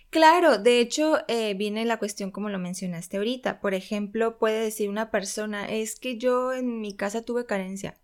Claro, 0.09 0.59
de 0.59 0.79
hecho 0.79 1.19
eh, 1.27 1.55
viene 1.55 1.85
la 1.85 1.97
cuestión 1.97 2.31
como 2.31 2.49
lo 2.49 2.59
mencionaste 2.59 3.17
ahorita. 3.17 3.59
Por 3.59 3.73
ejemplo, 3.73 4.37
puede 4.37 4.59
decir 4.59 4.89
una 4.89 5.11
persona, 5.11 5.67
es 5.67 5.99
que 5.99 6.17
yo 6.17 6.53
en 6.53 6.81
mi 6.81 6.95
casa 6.95 7.23
tuve 7.23 7.45
carencia. 7.45 7.97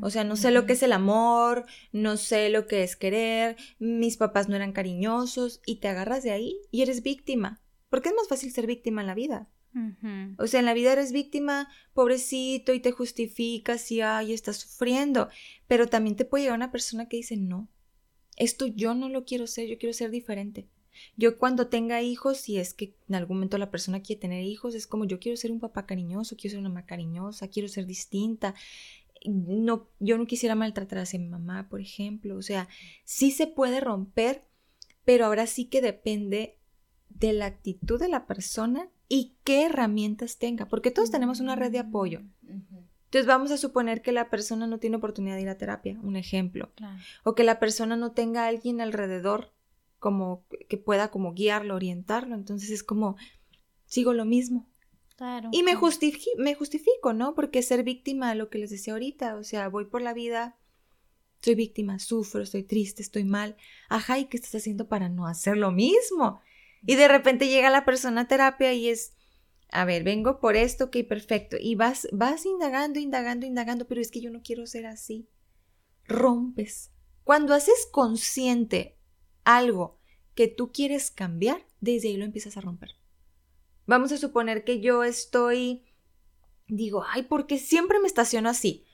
O 0.00 0.10
sea, 0.10 0.24
no 0.24 0.36
sé 0.36 0.50
lo 0.50 0.64
que 0.64 0.72
es 0.72 0.82
el 0.82 0.92
amor, 0.92 1.66
no 1.92 2.16
sé 2.16 2.48
lo 2.48 2.66
que 2.66 2.82
es 2.82 2.96
querer, 2.96 3.56
mis 3.78 4.16
papás 4.16 4.48
no 4.48 4.56
eran 4.56 4.72
cariñosos 4.72 5.60
y 5.66 5.76
te 5.76 5.88
agarras 5.88 6.22
de 6.22 6.30
ahí 6.30 6.56
y 6.70 6.82
eres 6.82 7.02
víctima. 7.02 7.60
Porque 7.90 8.08
es 8.08 8.14
más 8.14 8.28
fácil 8.28 8.50
ser 8.52 8.66
víctima 8.66 9.02
en 9.02 9.06
la 9.06 9.14
vida. 9.14 9.48
O 10.38 10.46
sea, 10.46 10.60
en 10.60 10.66
la 10.66 10.74
vida 10.74 10.92
eres 10.92 11.12
víctima, 11.12 11.68
pobrecito, 11.94 12.74
y 12.74 12.80
te 12.80 12.92
justificas 12.92 13.90
y 13.90 14.02
ay, 14.02 14.32
estás 14.32 14.58
sufriendo. 14.58 15.28
Pero 15.66 15.86
también 15.86 16.16
te 16.16 16.24
puede 16.24 16.44
llegar 16.44 16.56
una 16.56 16.72
persona 16.72 17.08
que 17.08 17.16
dice, 17.18 17.36
no, 17.36 17.68
esto 18.36 18.66
yo 18.66 18.94
no 18.94 19.08
lo 19.08 19.24
quiero 19.24 19.46
ser, 19.46 19.68
yo 19.68 19.78
quiero 19.78 19.92
ser 19.92 20.10
diferente. 20.10 20.68
Yo 21.16 21.38
cuando 21.38 21.68
tenga 21.68 22.02
hijos, 22.02 22.38
si 22.38 22.58
es 22.58 22.74
que 22.74 22.94
en 23.08 23.14
algún 23.14 23.38
momento 23.38 23.56
la 23.58 23.70
persona 23.70 24.02
quiere 24.02 24.20
tener 24.20 24.44
hijos, 24.44 24.74
es 24.74 24.86
como 24.86 25.04
yo 25.04 25.18
quiero 25.18 25.36
ser 25.36 25.50
un 25.50 25.60
papá 25.60 25.86
cariñoso, 25.86 26.36
quiero 26.36 26.52
ser 26.52 26.60
una 26.60 26.68
mamá 26.68 26.86
cariñosa, 26.86 27.48
quiero 27.48 27.68
ser 27.68 27.86
distinta. 27.86 28.54
No, 29.26 29.88
yo 30.00 30.18
no 30.18 30.26
quisiera 30.26 30.54
maltratar 30.54 30.98
a 30.98 31.04
mi 31.18 31.26
mamá, 31.28 31.68
por 31.68 31.80
ejemplo. 31.80 32.36
O 32.36 32.42
sea, 32.42 32.68
sí 33.04 33.30
se 33.30 33.46
puede 33.46 33.80
romper, 33.80 34.44
pero 35.04 35.26
ahora 35.26 35.46
sí 35.46 35.66
que 35.66 35.80
depende 35.80 36.58
de 37.08 37.32
la 37.32 37.46
actitud 37.46 38.00
de 38.00 38.08
la 38.08 38.26
persona 38.26 38.88
y 39.08 39.36
qué 39.44 39.64
herramientas 39.66 40.38
tenga, 40.38 40.66
porque 40.66 40.90
todos 40.90 41.10
tenemos 41.10 41.40
una 41.40 41.56
red 41.56 41.70
de 41.70 41.78
apoyo. 41.80 42.20
Ujú. 42.42 42.84
Entonces 43.04 43.26
vamos 43.26 43.50
a 43.50 43.58
suponer 43.58 44.00
que 44.00 44.10
la 44.10 44.30
persona 44.30 44.66
no 44.66 44.78
tiene 44.78 44.96
oportunidad 44.96 45.36
de 45.36 45.42
ir 45.42 45.48
a 45.50 45.58
terapia, 45.58 46.00
un 46.02 46.16
ejemplo, 46.16 46.72
Claro. 46.76 46.98
o 47.24 47.34
que 47.34 47.44
la 47.44 47.58
persona 47.60 47.94
no 47.94 48.12
tenga 48.12 48.44
a 48.44 48.48
alguien 48.48 48.80
alrededor 48.80 49.52
como 49.98 50.46
que 50.68 50.78
pueda 50.78 51.10
como 51.10 51.34
guiarlo, 51.34 51.74
orientarlo, 51.74 52.34
entonces 52.34 52.70
es 52.70 52.82
como 52.82 53.16
sigo 53.84 54.14
lo 54.14 54.24
mismo. 54.24 54.66
Y 55.52 55.62
me, 55.62 55.76
justifi- 55.76 56.36
me 56.38 56.54
justifico, 56.54 57.12
¿no? 57.12 57.34
Porque 57.34 57.62
ser 57.62 57.84
víctima, 57.84 58.34
lo 58.34 58.48
que 58.50 58.58
les 58.58 58.70
decía 58.70 58.92
ahorita, 58.94 59.36
o 59.36 59.44
sea, 59.44 59.68
voy 59.68 59.84
por 59.86 60.02
la 60.02 60.14
vida, 60.14 60.56
soy 61.42 61.54
víctima, 61.54 61.98
sufro, 61.98 62.42
estoy 62.42 62.62
triste, 62.62 63.02
estoy 63.02 63.24
mal. 63.24 63.56
Ajá, 63.88 64.18
¿y 64.18 64.26
qué 64.26 64.36
estás 64.36 64.54
haciendo 64.54 64.88
para 64.88 65.08
no 65.08 65.26
hacer 65.26 65.56
lo 65.56 65.72
mismo? 65.72 66.40
Y 66.86 66.96
de 66.96 67.08
repente 67.08 67.48
llega 67.48 67.70
la 67.70 67.84
persona 67.84 68.22
a 68.22 68.28
terapia 68.28 68.72
y 68.72 68.88
es, 68.88 69.14
a 69.70 69.84
ver, 69.84 70.04
vengo 70.04 70.40
por 70.40 70.56
esto, 70.56 70.84
ok, 70.84 70.98
perfecto. 71.08 71.56
Y 71.60 71.74
vas, 71.74 72.08
vas 72.12 72.46
indagando, 72.46 72.98
indagando, 73.00 73.46
indagando, 73.46 73.86
pero 73.86 74.00
es 74.00 74.10
que 74.10 74.20
yo 74.20 74.30
no 74.30 74.42
quiero 74.42 74.66
ser 74.66 74.86
así. 74.86 75.28
Rompes. 76.06 76.90
Cuando 77.24 77.54
haces 77.54 77.86
consciente 77.90 78.96
algo 79.44 79.98
que 80.34 80.48
tú 80.48 80.72
quieres 80.72 81.10
cambiar, 81.10 81.66
desde 81.80 82.08
ahí 82.08 82.16
lo 82.16 82.24
empiezas 82.24 82.56
a 82.56 82.60
romper. 82.60 82.96
Vamos 83.86 84.12
a 84.12 84.16
suponer 84.16 84.64
que 84.64 84.80
yo 84.80 85.02
estoy, 85.04 85.84
digo, 86.68 87.04
ay, 87.08 87.22
porque 87.24 87.58
siempre 87.58 87.98
me 88.00 88.06
estaciono 88.06 88.48
así? 88.48 88.86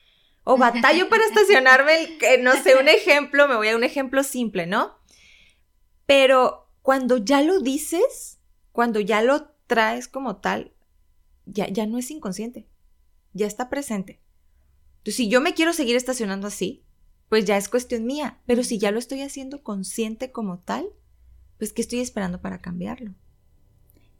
O 0.43 0.57
batallo 0.57 1.09
para 1.09 1.25
estacionarme, 1.27 2.03
el 2.03 2.17
que- 2.17 2.37
no 2.39 2.53
sé, 2.63 2.75
un 2.75 2.87
ejemplo, 2.87 3.47
me 3.47 3.55
voy 3.55 3.67
a 3.69 3.75
un 3.75 3.83
ejemplo 3.83 4.23
simple, 4.23 4.65
¿no? 4.67 4.97
Pero 6.05 6.71
cuando 6.81 7.17
ya 7.17 7.41
lo 7.41 7.59
dices, 7.59 8.39
cuando 8.71 8.99
ya 8.99 9.21
lo 9.21 9.49
traes 9.67 10.07
como 10.07 10.37
tal, 10.37 10.73
ya, 11.45 11.67
ya 11.67 11.85
no 11.85 11.97
es 11.97 12.09
inconsciente, 12.11 12.67
ya 13.33 13.45
está 13.47 13.69
presente. 13.69 14.21
Entonces, 14.97 15.15
si 15.15 15.29
yo 15.29 15.39
me 15.41 15.53
quiero 15.53 15.73
seguir 15.73 15.95
estacionando 15.95 16.47
así, 16.47 16.83
pues 17.29 17.45
ya 17.45 17.57
es 17.57 17.69
cuestión 17.69 18.05
mía, 18.05 18.41
pero 18.47 18.63
si 18.63 18.79
ya 18.79 18.91
lo 18.91 18.97
estoy 18.99 19.21
haciendo 19.21 19.61
consciente 19.63 20.31
como 20.31 20.59
tal, 20.59 20.89
pues 21.59 21.73
¿qué 21.73 21.81
estoy 21.81 21.99
esperando 21.99 22.41
para 22.41 22.59
cambiarlo? 22.59 23.13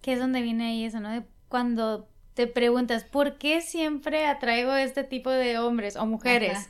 Que 0.01 0.13
es 0.13 0.19
donde 0.19 0.41
viene 0.41 0.67
ahí 0.67 0.85
eso, 0.85 0.99
¿no? 0.99 1.09
De 1.09 1.23
cuando 1.49 2.07
te 2.33 2.47
preguntas, 2.47 3.03
¿por 3.03 3.38
qué 3.38 3.62
siempre 3.62 4.25
atraigo 4.25 4.73
este 4.75 5.03
tipo 5.03 5.29
de 5.29 5.57
hombres 5.57 5.95
o 5.95 6.05
mujeres? 6.05 6.57
Ajá. 6.57 6.67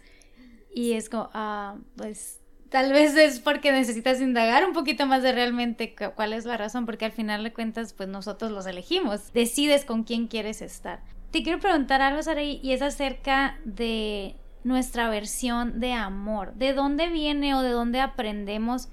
Y 0.74 0.94
es 0.94 1.10
como, 1.10 1.30
ah, 1.34 1.78
pues 1.96 2.39
tal 2.70 2.92
vez 2.92 3.15
es 3.15 3.39
porque 3.39 3.72
necesitas 3.72 4.22
indagar 4.22 4.65
un 4.65 4.74
poquito 4.74 5.06
más 5.06 5.22
de 5.24 5.32
realmente 5.32 5.96
cu- 5.96 6.13
cuál 6.15 6.34
es 6.34 6.46
la 6.46 6.58
razón, 6.58 6.86
porque 6.86 7.06
al 7.06 7.12
final 7.12 7.44
de 7.44 7.54
cuentas, 7.54 7.94
pues 7.94 8.08
nosotros 8.10 8.52
los 8.52 8.65
elegimos, 8.65 9.34
decides 9.34 9.86
con 9.86 10.04
quién 10.04 10.28
quieres 10.28 10.62
estar. 10.62 11.02
Te 11.32 11.44
quiero 11.44 11.60
preguntar 11.60 12.02
algo, 12.02 12.22
Saraí, 12.24 12.60
y 12.63 12.72
es 12.72 12.82
acerca 12.82 13.60
de 13.65 14.36
nuestra 14.63 15.10
versión 15.10 15.80
de 15.80 15.94
amor. 15.94 16.54
¿De 16.56 16.74
dónde 16.74 17.10
viene 17.10 17.54
o 17.56 17.62
de 17.62 17.70
dónde 17.72 18.00
aprendemos 18.02 18.89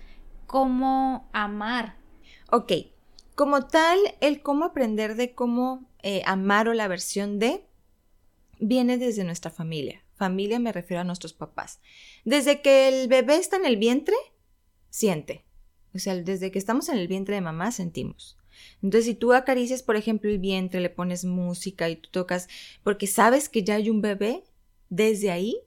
cómo 0.46 1.29
amar? 1.33 1.94
Ok, 2.51 2.72
como 3.37 3.66
tal, 3.66 3.99
el 4.20 4.42
cómo 4.42 4.64
aprender 4.64 5.14
de 5.14 5.35
cómo 5.35 5.88
eh, 6.03 6.22
amar 6.25 6.68
o 6.68 6.75
la 6.75 6.88
versión 6.88 7.38
de 7.38 7.64
viene 8.59 8.96
desde 8.96 9.25
nuestra 9.25 9.51
familia. 9.51 10.03
Familia 10.14 10.59
me 10.59 10.72
refiero 10.72 11.03
a 11.03 11.05
nuestros 11.05 11.35
papás. 11.35 11.81
Desde 12.25 12.62
que 12.62 12.88
el 12.88 13.09
bebé 13.09 13.37
está 13.37 13.57
en 13.57 13.66
el 13.66 13.77
vientre, 13.77 14.16
siente. 14.88 15.44
O 15.94 15.99
sea, 15.99 16.16
desde 16.16 16.51
que 16.51 16.59
estamos 16.59 16.88
en 16.88 16.96
el 16.96 17.09
vientre 17.09 17.35
de 17.35 17.42
mamá, 17.42 17.72
sentimos. 17.72 18.38
Entonces, 18.83 19.05
si 19.05 19.14
tú 19.14 19.35
acaricias, 19.35 19.83
por 19.83 19.96
ejemplo, 19.96 20.31
el 20.31 20.38
vientre, 20.38 20.81
le 20.81 20.88
pones 20.88 21.27
música 21.27 21.90
y 21.90 21.96
tú 21.96 22.09
tocas, 22.11 22.49
porque 22.83 23.07
sabes 23.07 23.51
que 23.51 23.62
ya 23.62 23.75
hay 23.75 23.90
un 23.90 24.01
bebé, 24.01 24.44
desde 24.88 25.31
ahí 25.31 25.59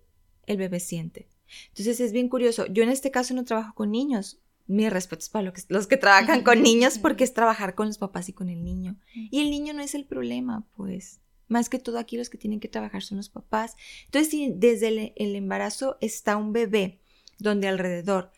el 0.48 0.58
bebé 0.58 0.80
siente. 0.80 1.30
Entonces, 1.68 2.00
es 2.00 2.14
bien 2.14 2.30
curioso. 2.30 2.66
Yo 2.66 2.82
en 2.82 2.90
este 2.90 3.12
caso 3.12 3.36
no 3.36 3.46
trabajo 3.46 3.76
con 3.76 3.92
niños. 3.92 4.40
Mis 4.70 4.90
respetos 4.92 5.30
para 5.30 5.44
lo 5.46 5.52
que- 5.54 5.64
los 5.68 5.88
que 5.88 5.98
trabajan 5.98 6.44
con 6.44 6.62
niños, 6.62 7.00
porque 7.00 7.24
es 7.24 7.34
trabajar 7.34 7.74
con 7.76 7.88
los 7.88 7.98
papás 7.98 8.30
y 8.30 8.34
con 8.34 8.50
el 8.50 8.64
niño. 8.64 8.98
Y 9.32 9.40
el 9.42 9.50
niño 9.50 9.74
no 9.74 9.82
es 9.82 9.96
el 9.96 10.06
problema, 10.06 10.66
pues. 10.78 11.20
Más 11.48 11.70
que 11.70 11.80
todo 11.80 11.98
aquí 11.98 12.16
los 12.18 12.30
que 12.30 12.38
tienen 12.38 12.60
que 12.60 12.68
trabajar 12.68 13.02
son 13.02 13.18
los 13.18 13.30
papás. 13.30 13.76
Entonces, 14.06 14.30
si 14.30 14.52
desde 14.56 14.88
el, 14.90 15.14
el 15.16 15.36
embarazo 15.36 15.98
está 16.02 16.38
un 16.38 16.54
bebé, 16.54 17.00
donde 17.40 17.68
alrededor 17.68 18.32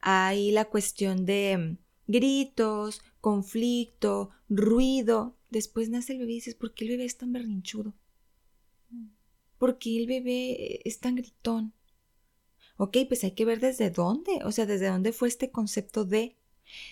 hay 0.00 0.52
la 0.52 0.66
cuestión 0.66 1.26
de 1.26 1.58
mm, 1.58 1.78
gritos, 2.06 3.02
conflicto, 3.20 4.30
ruido, 4.48 5.36
después 5.50 5.88
nace 5.88 6.12
el 6.12 6.20
bebé 6.20 6.32
y 6.32 6.34
dices, 6.36 6.54
¿por 6.54 6.74
qué 6.74 6.84
el 6.84 6.90
bebé 6.92 7.04
es 7.06 7.16
tan 7.18 7.32
berrinchudo? 7.32 7.92
¿por 9.58 9.78
qué 9.78 9.96
el 9.98 10.06
bebé 10.06 10.80
es 10.88 10.98
tan 10.98 11.14
gritón? 11.14 11.72
Ok, 12.76 12.98
pues 13.08 13.22
hay 13.24 13.32
que 13.32 13.44
ver 13.44 13.60
desde 13.60 13.90
dónde, 13.90 14.40
o 14.44 14.52
sea, 14.52 14.66
desde 14.66 14.88
dónde 14.88 15.12
fue 15.12 15.28
este 15.28 15.50
concepto 15.50 16.04
de. 16.04 16.36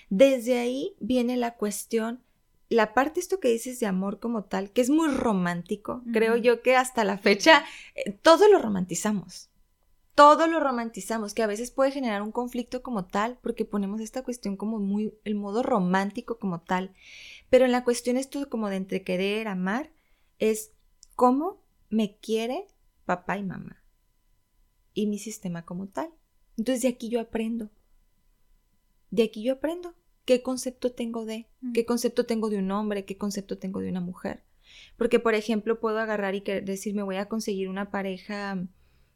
Desde 0.09 0.59
ahí 0.59 0.95
viene 1.01 1.37
la 1.37 1.57
cuestión, 1.57 2.23
la 2.69 2.95
parte 2.95 3.21
esto 3.21 3.41
que 3.41 3.49
dices 3.49 3.81
de 3.81 3.87
amor 3.87 4.21
como 4.21 4.45
tal, 4.45 4.71
que 4.71 4.81
es 4.81 4.91
muy 4.91 5.09
romántico, 5.09 6.03
creo 6.13 6.37
yo 6.37 6.63
que 6.63 6.77
hasta 6.77 7.05
la 7.05 7.19
fecha 7.19 7.65
eh, 7.95 8.13
todo 8.13 8.49
lo 8.49 8.59
romantizamos. 8.59 9.49
Todo 10.15 10.47
lo 10.49 10.61
romantizamos, 10.61 11.33
que 11.33 11.43
a 11.43 11.47
veces 11.47 11.71
puede 11.71 11.93
generar 11.93 12.21
un 12.21 12.33
conflicto 12.33 12.83
como 12.83 13.07
tal, 13.07 13.39
porque 13.41 13.65
ponemos 13.65 14.01
esta 14.01 14.23
cuestión 14.23 14.57
como 14.57 14.79
muy, 14.79 15.15
el 15.25 15.35
modo 15.35 15.63
romántico 15.63 16.39
como 16.39 16.61
tal. 16.61 16.95
Pero 17.49 17.65
en 17.65 17.73
la 17.73 17.85
cuestión 17.85 18.17
esto 18.19 18.49
como 18.51 18.69
de 18.69 18.77
entre 18.77 19.03
querer, 19.03 19.49
amar, 19.49 19.91
es 20.39 20.73
cómo 21.17 21.63
me 21.89 22.19
quiere 22.19 22.67
papá 23.07 23.39
y 23.39 23.45
mamá. 23.45 23.80
Y 24.95 25.07
mi 25.07 25.19
sistema 25.19 25.65
como 25.65 25.89
tal. 25.89 26.11
Entonces 26.57 26.83
de 26.83 26.89
aquí 26.89 27.09
yo 27.09 27.21
aprendo. 27.21 27.71
De 29.11 29.23
aquí 29.23 29.43
yo 29.43 29.55
aprendo 29.55 29.95
qué 30.25 30.43
concepto 30.43 30.93
tengo 30.93 31.25
de, 31.25 31.49
qué 31.75 31.83
Mm. 31.83 31.87
concepto 31.87 32.27
tengo 32.27 32.51
de 32.51 32.59
un 32.59 32.71
hombre, 32.71 33.05
qué 33.05 33.17
concepto 33.17 33.59
tengo 33.59 33.81
de 33.81 33.89
una 33.89 34.01
mujer. 34.01 34.45
Porque, 34.97 35.19
por 35.19 35.35
ejemplo, 35.35 35.81
puedo 35.81 35.99
agarrar 35.99 36.35
y 36.35 36.41
decir, 36.41 36.95
me 36.95 37.03
voy 37.03 37.17
a 37.17 37.29
conseguir 37.29 37.69
una 37.69 37.91
pareja 37.91 38.69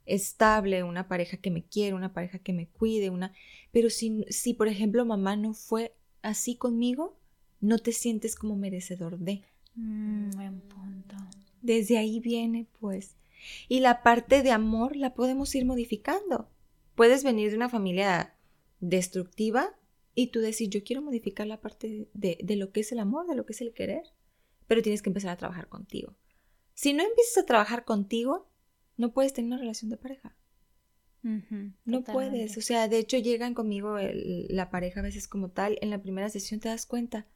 estable, 0.06 0.82
una 0.82 1.06
pareja 1.08 1.36
que 1.36 1.50
me 1.50 1.64
quiere, 1.64 1.94
una 1.94 2.12
pareja 2.12 2.38
que 2.38 2.52
me 2.52 2.68
cuide, 2.68 3.10
una... 3.10 3.32
Pero 3.70 3.90
si, 3.90 4.24
si, 4.30 4.54
por 4.54 4.68
ejemplo, 4.68 5.04
mamá 5.04 5.36
no 5.36 5.54
fue 5.54 5.94
así 6.22 6.56
conmigo, 6.56 7.16
no 7.60 7.78
te 7.78 7.92
sientes 7.92 8.34
como 8.34 8.56
merecedor 8.56 9.18
de. 9.18 9.42
Mm, 9.76 10.30
buen 10.30 10.60
punto. 10.62 11.16
Desde 11.62 11.98
ahí 11.98 12.20
viene, 12.20 12.66
pues. 12.80 13.16
Y 13.68 13.80
la 13.80 14.02
parte 14.02 14.42
de 14.42 14.50
amor 14.50 14.96
la 14.96 15.14
podemos 15.14 15.54
ir 15.54 15.64
modificando. 15.64 16.50
Puedes 16.94 17.24
venir 17.24 17.50
de 17.50 17.56
una 17.56 17.68
familia 17.68 18.34
destructiva 18.80 19.74
y 20.14 20.28
tú 20.28 20.40
decir, 20.40 20.68
yo 20.70 20.84
quiero 20.84 21.02
modificar 21.02 21.46
la 21.46 21.60
parte 21.60 22.08
de, 22.14 22.38
de 22.42 22.56
lo 22.56 22.70
que 22.70 22.80
es 22.80 22.92
el 22.92 22.98
amor, 23.00 23.26
de 23.26 23.34
lo 23.34 23.44
que 23.46 23.52
es 23.52 23.60
el 23.60 23.72
querer, 23.72 24.02
pero 24.68 24.82
tienes 24.82 25.02
que 25.02 25.10
empezar 25.10 25.30
a 25.30 25.36
trabajar 25.36 25.68
contigo. 25.68 26.14
Si 26.74 26.92
no 26.92 27.02
empiezas 27.02 27.38
a 27.38 27.46
trabajar 27.46 27.84
contigo, 27.84 28.48
no 28.96 29.12
puedes 29.12 29.32
tener 29.32 29.48
una 29.48 29.58
relación 29.58 29.90
de 29.90 29.96
pareja. 29.96 30.36
No 31.84 31.98
totalmente. 32.00 32.12
puedes. 32.12 32.58
O 32.58 32.60
sea, 32.60 32.86
de 32.88 32.98
hecho 32.98 33.16
llegan 33.18 33.54
conmigo 33.54 33.98
el- 33.98 34.46
la 34.50 34.70
pareja 34.70 35.00
a 35.00 35.02
veces 35.02 35.26
como 35.26 35.50
tal. 35.50 35.78
En 35.80 35.90
la 35.90 36.02
primera 36.02 36.28
sesión 36.28 36.60
te 36.60 36.68
das 36.68 36.84
cuenta. 36.86 37.26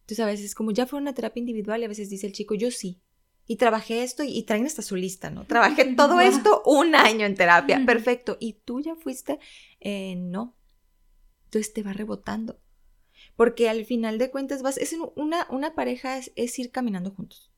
Entonces 0.00 0.20
a 0.20 0.26
veces 0.26 0.54
como 0.54 0.70
ya 0.70 0.86
fue 0.86 0.98
una 0.98 1.14
terapia 1.14 1.40
individual 1.40 1.82
y 1.82 1.84
a 1.84 1.88
veces 1.88 2.08
dice 2.10 2.26
el 2.26 2.32
chico, 2.32 2.54
yo 2.54 2.70
sí. 2.70 3.00
Y 3.46 3.56
trabajé 3.56 4.02
esto 4.02 4.22
y, 4.24 4.28
y 4.36 4.42
traen 4.42 4.66
hasta 4.66 4.82
su 4.82 4.96
lista, 4.96 5.30
¿no? 5.30 5.44
Trabajé 5.46 5.84
todo 5.96 6.20
esto 6.20 6.62
un 6.66 6.94
año 6.94 7.26
en 7.26 7.34
terapia. 7.36 7.82
Perfecto. 7.86 8.36
¿Y 8.40 8.54
tú 8.54 8.80
ya 8.80 8.96
fuiste? 8.96 9.38
Eh, 9.80 10.16
no. 10.16 10.56
Entonces 11.44 11.72
te 11.72 11.82
va 11.82 11.92
rebotando. 11.92 12.60
Porque 13.36 13.68
al 13.68 13.84
final 13.84 14.18
de 14.18 14.30
cuentas 14.30 14.62
vas, 14.62 14.78
es 14.78 14.92
un- 14.94 15.12
una, 15.14 15.46
una 15.50 15.74
pareja 15.74 16.18
es, 16.18 16.32
es 16.36 16.58
ir 16.58 16.70
caminando 16.70 17.10
juntos. 17.12 17.52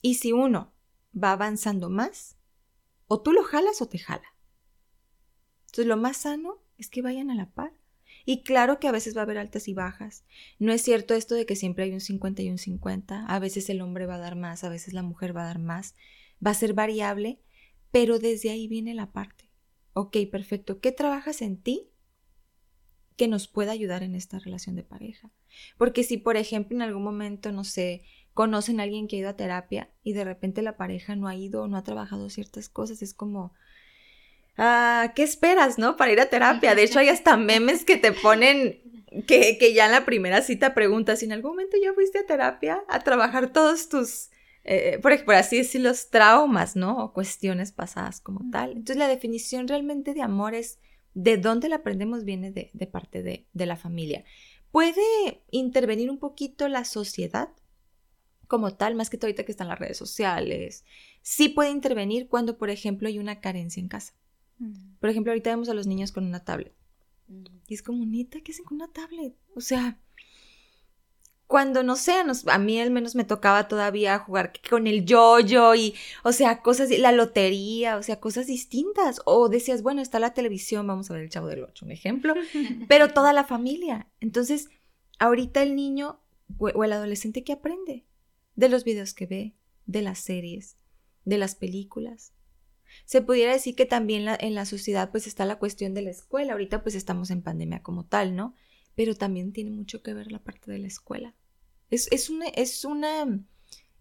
Y 0.00 0.14
si 0.14 0.32
uno 0.32 0.72
va 1.12 1.32
avanzando 1.32 1.90
más, 1.90 2.36
o 3.08 3.20
tú 3.20 3.32
lo 3.32 3.42
jalas 3.42 3.82
o 3.82 3.88
te 3.88 3.98
jala. 3.98 4.34
Entonces 5.66 5.86
lo 5.86 5.96
más 5.96 6.18
sano 6.18 6.62
es 6.76 6.88
que 6.88 7.02
vayan 7.02 7.30
a 7.30 7.34
la 7.34 7.50
par. 7.50 7.72
Y 8.30 8.42
claro 8.42 8.78
que 8.78 8.86
a 8.88 8.92
veces 8.92 9.16
va 9.16 9.20
a 9.20 9.24
haber 9.24 9.38
altas 9.38 9.68
y 9.68 9.72
bajas. 9.72 10.22
No 10.58 10.70
es 10.70 10.82
cierto 10.82 11.14
esto 11.14 11.34
de 11.34 11.46
que 11.46 11.56
siempre 11.56 11.84
hay 11.84 11.92
un 11.92 12.00
50 12.00 12.42
y 12.42 12.50
un 12.50 12.58
50. 12.58 13.24
A 13.24 13.38
veces 13.38 13.70
el 13.70 13.80
hombre 13.80 14.04
va 14.04 14.16
a 14.16 14.18
dar 14.18 14.36
más, 14.36 14.64
a 14.64 14.68
veces 14.68 14.92
la 14.92 15.00
mujer 15.00 15.34
va 15.34 15.44
a 15.44 15.46
dar 15.46 15.58
más. 15.58 15.94
Va 16.46 16.50
a 16.50 16.54
ser 16.54 16.74
variable, 16.74 17.40
pero 17.90 18.18
desde 18.18 18.50
ahí 18.50 18.68
viene 18.68 18.92
la 18.92 19.12
parte. 19.12 19.50
Ok, 19.94 20.18
perfecto. 20.30 20.78
¿Qué 20.78 20.92
trabajas 20.92 21.40
en 21.40 21.56
ti 21.56 21.88
que 23.16 23.28
nos 23.28 23.48
pueda 23.48 23.72
ayudar 23.72 24.02
en 24.02 24.14
esta 24.14 24.38
relación 24.38 24.76
de 24.76 24.84
pareja? 24.84 25.32
Porque 25.78 26.04
si, 26.04 26.18
por 26.18 26.36
ejemplo, 26.36 26.76
en 26.76 26.82
algún 26.82 27.04
momento, 27.04 27.50
no 27.50 27.64
sé, 27.64 28.02
conocen 28.34 28.78
a 28.78 28.82
alguien 28.82 29.08
que 29.08 29.16
ha 29.16 29.20
ido 29.20 29.30
a 29.30 29.36
terapia 29.36 29.90
y 30.02 30.12
de 30.12 30.24
repente 30.24 30.60
la 30.60 30.76
pareja 30.76 31.16
no 31.16 31.28
ha 31.28 31.34
ido 31.34 31.62
o 31.62 31.66
no 31.66 31.78
ha 31.78 31.82
trabajado 31.82 32.28
ciertas 32.28 32.68
cosas, 32.68 33.00
es 33.00 33.14
como, 33.14 33.54
ah, 34.58 35.12
¿qué 35.14 35.22
esperas, 35.22 35.78
no? 35.78 35.96
Para 35.96 36.12
ir 36.12 36.20
a 36.20 36.28
terapia. 36.28 36.74
De 36.74 36.82
hecho, 36.82 36.98
hay 36.98 37.08
hasta 37.08 37.36
memes 37.38 37.84
que 37.84 37.96
te 37.96 38.12
ponen 38.12 38.82
que, 39.26 39.56
que 39.58 39.72
ya 39.72 39.86
en 39.86 39.92
la 39.92 40.04
primera 40.04 40.42
cita 40.42 40.74
preguntas, 40.74 41.22
en 41.22 41.32
algún 41.32 41.52
momento 41.52 41.76
ya 41.82 41.94
fuiste 41.94 42.18
a 42.18 42.26
terapia 42.26 42.82
a 42.88 43.00
trabajar 43.00 43.52
todos 43.52 43.88
tus, 43.88 44.30
eh, 44.64 44.98
por, 45.00 45.24
por 45.24 45.34
así 45.34 45.56
decir, 45.56 45.80
los 45.80 46.10
traumas, 46.10 46.76
¿no? 46.76 46.98
O 46.98 47.12
cuestiones 47.12 47.72
pasadas 47.72 48.20
como 48.20 48.50
tal. 48.50 48.72
Entonces, 48.72 48.96
la 48.96 49.08
definición 49.08 49.66
realmente 49.68 50.12
de 50.12 50.22
amor 50.22 50.54
es 50.54 50.78
de 51.14 51.38
dónde 51.38 51.68
la 51.68 51.76
aprendemos 51.76 52.24
viene 52.24 52.50
de, 52.50 52.70
de 52.72 52.86
parte 52.86 53.22
de, 53.22 53.46
de 53.52 53.66
la 53.66 53.76
familia. 53.76 54.24
Puede 54.70 55.42
intervenir 55.50 56.10
un 56.10 56.18
poquito 56.18 56.68
la 56.68 56.84
sociedad 56.84 57.48
como 58.46 58.74
tal, 58.74 58.94
más 58.94 59.10
que 59.10 59.18
todo 59.18 59.28
ahorita 59.28 59.44
que 59.44 59.52
están 59.52 59.68
las 59.68 59.78
redes 59.78 59.96
sociales. 59.96 60.84
Sí 61.22 61.48
puede 61.48 61.70
intervenir 61.70 62.28
cuando, 62.28 62.58
por 62.58 62.70
ejemplo, 62.70 63.08
hay 63.08 63.18
una 63.18 63.40
carencia 63.40 63.80
en 63.80 63.88
casa. 63.88 64.14
Mm. 64.58 64.96
Por 65.00 65.10
ejemplo, 65.10 65.32
ahorita 65.32 65.50
vemos 65.50 65.68
a 65.68 65.74
los 65.74 65.86
niños 65.86 66.12
con 66.12 66.24
una 66.24 66.44
tablet. 66.44 66.74
Y 67.66 67.74
es 67.74 67.82
como, 67.82 68.04
neta, 68.06 68.40
¿qué 68.40 68.52
hacen 68.52 68.64
con 68.64 68.76
una 68.76 68.88
tablet? 68.88 69.34
O 69.54 69.60
sea, 69.60 70.00
cuando 71.46 71.82
no 71.82 71.96
sé, 71.96 72.24
nos- 72.24 72.46
a 72.46 72.58
mí 72.58 72.78
al 72.78 72.90
menos 72.90 73.14
me 73.14 73.24
tocaba 73.24 73.68
todavía 73.68 74.18
jugar 74.18 74.52
que 74.52 74.68
con 74.68 74.86
el 74.86 75.06
yo-yo 75.06 75.74
y, 75.74 75.94
o 76.22 76.32
sea, 76.32 76.60
cosas, 76.62 76.90
la 76.98 77.10
lotería, 77.12 77.96
o 77.96 78.02
sea, 78.02 78.20
cosas 78.20 78.46
distintas. 78.46 79.22
O 79.24 79.48
decías, 79.48 79.82
bueno, 79.82 80.02
está 80.02 80.18
la 80.18 80.34
televisión, 80.34 80.86
vamos 80.86 81.10
a 81.10 81.14
ver 81.14 81.22
el 81.22 81.30
Chavo 81.30 81.46
del 81.46 81.64
Ocho, 81.64 81.86
un 81.86 81.92
ejemplo, 81.92 82.34
pero 82.88 83.12
toda 83.14 83.32
la 83.32 83.44
familia. 83.44 84.08
Entonces, 84.20 84.68
ahorita 85.18 85.62
el 85.62 85.74
niño 85.74 86.20
o, 86.58 86.68
o 86.68 86.84
el 86.84 86.92
adolescente, 86.92 87.44
¿qué 87.44 87.54
aprende? 87.54 88.04
De 88.54 88.68
los 88.68 88.84
videos 88.84 89.14
que 89.14 89.26
ve, 89.26 89.54
de 89.86 90.02
las 90.02 90.18
series, 90.18 90.76
de 91.24 91.38
las 91.38 91.54
películas. 91.54 92.32
Se 93.04 93.22
pudiera 93.22 93.52
decir 93.52 93.74
que 93.74 93.86
también 93.86 94.26
en 94.40 94.54
la 94.54 94.64
sociedad 94.64 95.10
pues 95.10 95.26
está 95.26 95.44
la 95.44 95.58
cuestión 95.58 95.94
de 95.94 96.02
la 96.02 96.10
escuela. 96.10 96.52
Ahorita 96.52 96.82
pues 96.82 96.94
estamos 96.94 97.30
en 97.30 97.42
pandemia 97.42 97.82
como 97.82 98.04
tal, 98.04 98.36
¿no? 98.36 98.54
Pero 98.94 99.14
también 99.14 99.52
tiene 99.52 99.70
mucho 99.70 100.02
que 100.02 100.14
ver 100.14 100.32
la 100.32 100.42
parte 100.42 100.70
de 100.70 100.78
la 100.78 100.88
escuela. 100.88 101.34
Es, 101.90 102.08
es, 102.12 102.28
una, 102.30 102.46
es, 102.48 102.84
una, 102.84 103.44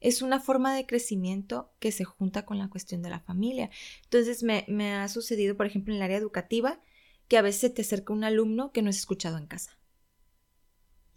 es 0.02 0.22
una 0.22 0.40
forma 0.40 0.76
de 0.76 0.86
crecimiento 0.86 1.72
que 1.80 1.92
se 1.92 2.04
junta 2.04 2.46
con 2.46 2.58
la 2.58 2.70
cuestión 2.70 3.02
de 3.02 3.10
la 3.10 3.20
familia. 3.20 3.70
Entonces 4.04 4.44
me, 4.44 4.66
me 4.68 4.94
ha 4.94 5.08
sucedido, 5.08 5.56
por 5.56 5.66
ejemplo, 5.66 5.94
en 5.94 5.98
el 5.98 6.04
área 6.04 6.18
educativa, 6.18 6.82
que 7.28 7.38
a 7.38 7.42
veces 7.42 7.74
te 7.74 7.82
acerca 7.82 8.14
un 8.14 8.24
alumno 8.24 8.72
que 8.72 8.82
no 8.82 8.90
es 8.90 8.98
escuchado 8.98 9.38
en 9.38 9.48
casa. 9.48 9.77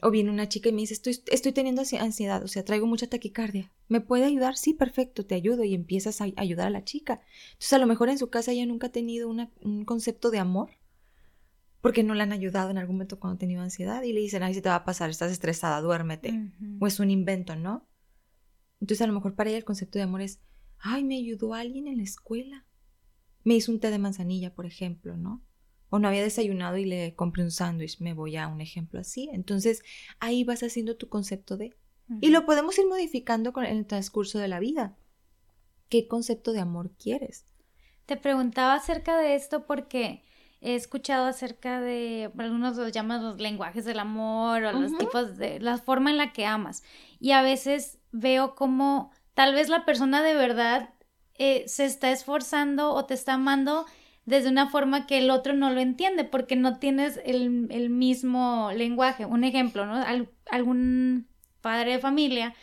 O 0.03 0.11
viene 0.11 0.31
una 0.31 0.49
chica 0.49 0.69
y 0.69 0.73
me 0.73 0.81
dice, 0.81 0.95
estoy, 0.95 1.19
estoy 1.27 1.53
teniendo 1.53 1.83
ansi- 1.83 1.99
ansiedad, 1.99 2.43
o 2.43 2.49
sea, 2.49 2.65
traigo 2.65 2.87
mucha 2.87 3.07
taquicardia. 3.09 3.71
¿Me 3.89 4.01
puede 4.01 4.25
ayudar? 4.25 4.57
Sí, 4.57 4.73
perfecto, 4.73 5.27
te 5.27 5.35
ayudo 5.35 5.63
y 5.65 5.75
empiezas 5.75 6.21
a 6.21 6.27
ayudar 6.37 6.69
a 6.69 6.71
la 6.71 6.85
chica. 6.85 7.21
Entonces, 7.53 7.73
a 7.75 7.79
lo 7.79 7.87
mejor 7.87 8.09
en 8.09 8.19
su 8.19 8.31
casa 8.31 8.53
ella 8.53 8.65
nunca 8.67 8.87
ha 8.87 8.93
tenido 8.93 9.29
una- 9.29 9.51
un 9.61 9.85
concepto 9.85 10.31
de 10.31 10.39
amor 10.39 10.71
porque 11.81 12.03
no 12.03 12.15
le 12.15 12.23
han 12.23 12.33
ayudado 12.33 12.71
en 12.71 12.79
algún 12.79 12.97
momento 12.97 13.19
cuando 13.19 13.37
ha 13.37 13.39
tenido 13.39 13.63
ansiedad 13.63 14.03
y 14.03 14.13
le 14.13 14.21
dicen, 14.21 14.43
ay, 14.43 14.55
se 14.55 14.63
te 14.63 14.69
va 14.69 14.75
a 14.77 14.85
pasar, 14.85 15.09
estás 15.11 15.33
estresada, 15.33 15.81
duérmete. 15.81 16.31
O 16.81 16.87
es 16.87 17.01
un 17.01 17.11
invento, 17.11 17.57
¿no? 17.57 17.87
Entonces, 18.81 19.03
a 19.03 19.07
lo 19.07 19.13
mejor 19.13 19.35
para 19.35 19.51
ella 19.51 19.59
el 19.59 19.65
concepto 19.65 19.99
de 19.99 20.05
amor 20.05 20.21
es, 20.23 20.41
ay, 20.79 21.05
me 21.05 21.17
ayudó 21.17 21.53
alguien 21.55 21.89
en 21.89 21.99
la 21.99 22.03
escuela. 22.03 22.67
Me 23.45 23.55
hizo 23.55 23.73
un 23.73 23.81
té 23.81 23.91
de 23.91 23.99
manzanilla, 23.99 24.55
por 24.55 24.67
ejemplo, 24.67 25.17
¿no? 25.17 25.43
O 25.91 25.99
no 25.99 26.09
había 26.09 26.23
desayunado 26.23 26.77
y 26.77 26.85
le 26.85 27.15
compré 27.15 27.43
un 27.43 27.51
sándwich, 27.51 28.01
me 28.01 28.15
voy 28.15 28.37
a 28.37 28.49
un 28.49 28.61
ejemplo 28.61 29.01
así. 29.01 29.29
Entonces, 29.33 29.83
ahí 30.21 30.45
vas 30.45 30.63
haciendo 30.63 30.97
tu 30.97 31.09
concepto 31.09 31.57
de... 31.57 31.77
Y 32.21 32.31
lo 32.31 32.45
podemos 32.45 32.77
ir 32.79 32.89
modificando 32.89 33.53
con 33.53 33.65
en 33.65 33.77
el 33.77 33.87
transcurso 33.87 34.39
de 34.39 34.49
la 34.49 34.59
vida. 34.59 34.97
¿Qué 35.89 36.09
concepto 36.09 36.53
de 36.53 36.61
amor 36.61 36.91
quieres? 36.97 37.45
Te 38.07 38.17
preguntaba 38.17 38.75
acerca 38.75 39.17
de 39.17 39.35
esto 39.37 39.67
porque 39.67 40.25
he 40.61 40.75
escuchado 40.75 41.27
acerca 41.27 41.81
de, 41.81 42.31
algunos 42.39 42.77
los 42.77 42.93
llaman 42.93 43.23
los 43.23 43.41
lenguajes 43.41 43.85
del 43.85 43.99
amor 43.99 44.65
o 44.65 44.73
los 44.73 44.93
Ujú. 44.93 44.99
tipos 44.99 45.37
de, 45.37 45.59
la 45.61 45.79
forma 45.79 46.11
en 46.11 46.19
la 46.19 46.33
que 46.33 46.47
amas. 46.47 46.83
Y 47.19 47.33
a 47.33 47.43
veces 47.43 47.99
veo 48.13 48.55
como 48.55 49.11
tal 49.35 49.55
vez 49.55 49.69
la 49.69 49.85
persona 49.85 50.23
de 50.23 50.35
verdad 50.35 50.91
eh, 51.35 51.65
se 51.67 51.87
está 51.87 52.11
esforzando 52.11 52.93
o 52.93 53.07
te 53.07 53.15
está 53.15 53.35
amando 53.35 53.87
desde 54.25 54.49
una 54.51 54.69
forma 54.71 55.07
que 55.07 55.19
el 55.19 55.31
otro 55.31 55.55
no 55.55 55.71
lo 55.71 55.81
entiende 55.81 56.25
porque 56.25 56.57
no 56.57 56.79
tienes 56.79 57.21
el, 57.25 57.67
el 57.71 57.91
mismo 57.91 58.71
lenguaje. 58.75 59.27
Un 59.27 59.45
ejemplo, 59.45 59.87
¿no? 59.87 59.95
Al- 59.97 60.31
algún 60.51 61.29
padre 61.61 61.93
de 61.93 61.99
familia 61.99 62.55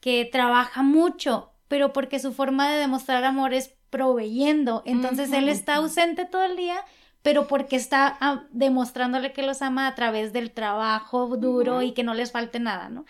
que 0.00 0.24
trabaja 0.30 0.82
mucho, 0.82 1.52
pero 1.68 1.92
porque 1.92 2.18
su 2.18 2.32
forma 2.32 2.70
de 2.70 2.78
demostrar 2.78 3.24
amor 3.24 3.54
es 3.54 3.74
proveyendo. 3.90 4.82
Entonces 4.86 5.32
él 5.32 5.48
está 5.48 5.76
ausente 5.76 6.24
todo 6.24 6.44
el 6.44 6.56
día, 6.56 6.76
pero 7.22 7.46
porque 7.48 7.76
está 7.76 8.16
ah, 8.20 8.44
demostrándole 8.52 9.32
que 9.32 9.42
los 9.42 9.62
ama 9.62 9.86
a 9.86 9.94
través 9.94 10.32
del 10.32 10.52
trabajo 10.52 11.36
duro 11.36 11.82
y 11.82 11.92
que 11.92 12.02
no 12.04 12.14
les 12.14 12.32
falte 12.32 12.60
nada, 12.60 12.88
¿no? 12.88 13.04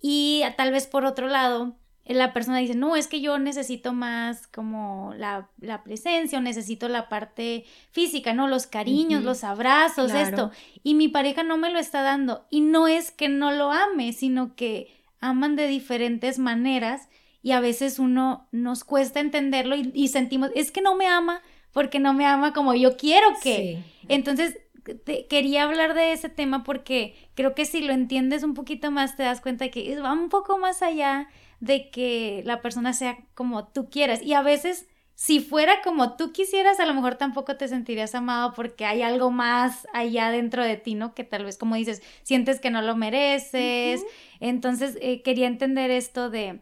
Y 0.00 0.44
tal 0.56 0.72
vez 0.72 0.86
por 0.86 1.04
otro 1.04 1.28
lado, 1.28 1.76
la 2.06 2.32
persona 2.32 2.58
dice, 2.58 2.74
no, 2.74 2.96
es 2.96 3.06
que 3.06 3.20
yo 3.20 3.38
necesito 3.38 3.92
más 3.92 4.46
como 4.48 5.14
la, 5.16 5.48
la 5.60 5.84
presencia 5.84 6.38
o 6.38 6.42
necesito 6.42 6.88
la 6.88 7.08
parte 7.08 7.64
física, 7.92 8.32
¿no? 8.34 8.48
Los 8.48 8.66
cariños, 8.66 9.22
los 9.22 9.44
abrazos, 9.44 10.10
Claro. 10.10 10.28
esto. 10.28 10.50
Y 10.82 10.94
mi 10.94 11.08
pareja 11.08 11.42
no 11.44 11.56
me 11.56 11.70
lo 11.70 11.78
está 11.78 12.02
dando. 12.02 12.46
Y 12.50 12.62
no 12.62 12.88
es 12.88 13.12
que 13.12 13.28
no 13.28 13.52
lo 13.52 13.70
ame, 13.70 14.12
sino 14.12 14.56
que 14.56 14.88
aman 15.20 15.54
de 15.56 15.68
diferentes 15.68 16.38
maneras 16.38 17.08
y 17.42 17.52
a 17.52 17.60
veces 17.60 17.98
uno 17.98 18.48
nos 18.50 18.82
cuesta 18.84 19.20
entenderlo 19.20 19.76
y, 19.76 19.90
y 19.94 20.08
sentimos, 20.08 20.50
es 20.54 20.70
que 20.72 20.82
no 20.82 20.94
me 20.96 21.06
ama 21.06 21.40
porque 21.72 22.00
no 22.00 22.12
me 22.12 22.26
ama 22.26 22.52
como 22.52 22.74
yo 22.74 22.96
quiero 22.96 23.28
que. 23.42 23.82
Sí. 24.00 24.06
Entonces, 24.08 24.58
te- 25.04 25.26
quería 25.26 25.64
hablar 25.64 25.94
de 25.94 26.12
ese 26.12 26.28
tema 26.28 26.64
porque 26.64 27.14
creo 27.34 27.54
que 27.54 27.64
si 27.66 27.82
lo 27.82 27.92
entiendes 27.92 28.42
un 28.42 28.54
poquito 28.54 28.90
más 28.90 29.16
te 29.16 29.22
das 29.22 29.40
cuenta 29.40 29.68
que 29.68 29.96
va 30.00 30.12
un 30.12 30.28
poco 30.30 30.58
más 30.58 30.82
allá 30.82 31.28
de 31.60 31.90
que 31.90 32.42
la 32.44 32.60
persona 32.62 32.92
sea 32.92 33.18
como 33.34 33.68
tú 33.68 33.88
quieras. 33.90 34.22
Y 34.22 34.32
a 34.34 34.42
veces, 34.42 34.88
si 35.14 35.40
fuera 35.40 35.82
como 35.82 36.16
tú 36.16 36.32
quisieras, 36.32 36.80
a 36.80 36.86
lo 36.86 36.94
mejor 36.94 37.16
tampoco 37.16 37.56
te 37.56 37.68
sentirías 37.68 38.14
amado 38.14 38.54
porque 38.54 38.86
hay 38.86 39.02
algo 39.02 39.30
más 39.30 39.86
allá 39.92 40.30
dentro 40.30 40.64
de 40.64 40.76
ti, 40.78 40.94
¿no? 40.94 41.14
Que 41.14 41.22
tal 41.24 41.44
vez, 41.44 41.58
como 41.58 41.74
dices, 41.76 42.02
sientes 42.22 42.60
que 42.60 42.70
no 42.70 42.80
lo 42.82 42.96
mereces. 42.96 44.02
Entonces, 44.40 44.96
eh, 45.02 45.22
quería 45.22 45.46
entender 45.46 45.90
esto 45.90 46.30
de, 46.30 46.60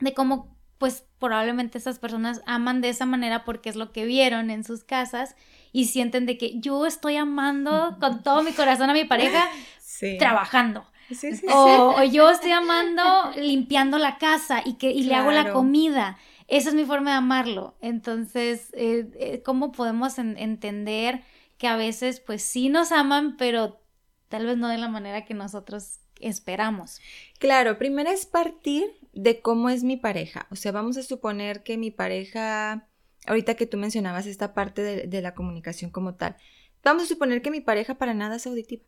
de 0.00 0.14
cómo, 0.14 0.56
pues, 0.78 1.04
probablemente 1.18 1.76
esas 1.78 1.98
personas 1.98 2.40
aman 2.46 2.80
de 2.80 2.88
esa 2.90 3.04
manera 3.04 3.44
porque 3.44 3.68
es 3.68 3.76
lo 3.76 3.92
que 3.92 4.04
vieron 4.06 4.50
en 4.50 4.64
sus 4.64 4.84
casas 4.84 5.34
y 5.72 5.86
sienten 5.86 6.24
de 6.26 6.38
que 6.38 6.58
yo 6.60 6.86
estoy 6.86 7.16
amando 7.16 7.96
con 8.00 8.22
todo 8.22 8.42
mi 8.42 8.52
corazón 8.52 8.88
a 8.88 8.94
mi 8.94 9.04
pareja 9.04 9.46
Sí. 9.80 10.16
trabajando. 10.18 10.86
Sí, 11.10 11.32
sí, 11.32 11.46
O, 11.46 11.94
o 11.98 12.02
yo 12.04 12.30
estoy 12.30 12.52
amando 12.52 13.02
limpiando 13.36 13.98
la 13.98 14.18
casa 14.18 14.62
y 14.64 14.74
que 14.74 14.90
y 14.90 15.04
le 15.04 15.14
hago 15.14 15.30
la 15.32 15.50
comida. 15.50 16.18
Esa 16.48 16.70
es 16.70 16.74
mi 16.74 16.84
forma 16.84 17.10
de 17.12 17.16
amarlo. 17.18 17.76
Entonces, 17.80 18.70
eh, 18.74 19.10
eh, 19.18 19.42
¿cómo 19.42 19.72
podemos 19.72 20.18
en- 20.18 20.36
entender 20.38 21.22
que 21.58 21.68
a 21.68 21.76
veces, 21.76 22.20
pues 22.20 22.42
sí 22.42 22.68
nos 22.68 22.92
aman, 22.92 23.36
pero 23.36 23.80
tal 24.28 24.46
vez 24.46 24.56
no 24.56 24.68
de 24.68 24.78
la 24.78 24.88
manera 24.88 25.24
que 25.24 25.34
nosotros 25.34 26.00
esperamos? 26.20 27.00
Claro, 27.38 27.78
primero 27.78 28.10
es 28.10 28.26
partir 28.26 28.84
de 29.12 29.40
cómo 29.40 29.70
es 29.70 29.84
mi 29.84 29.96
pareja. 29.96 30.46
O 30.50 30.56
sea, 30.56 30.72
vamos 30.72 30.96
a 30.96 31.02
suponer 31.02 31.62
que 31.62 31.76
mi 31.78 31.90
pareja, 31.90 32.88
ahorita 33.26 33.54
que 33.54 33.66
tú 33.66 33.76
mencionabas 33.78 34.26
esta 34.26 34.54
parte 34.54 34.82
de, 34.82 35.06
de 35.06 35.22
la 35.22 35.34
comunicación 35.34 35.90
como 35.90 36.14
tal, 36.16 36.36
vamos 36.82 37.04
a 37.04 37.06
suponer 37.06 37.42
que 37.42 37.50
mi 37.50 37.60
pareja 37.60 37.96
para 37.96 38.14
nada 38.14 38.36
es 38.36 38.46
auditiva, 38.46 38.84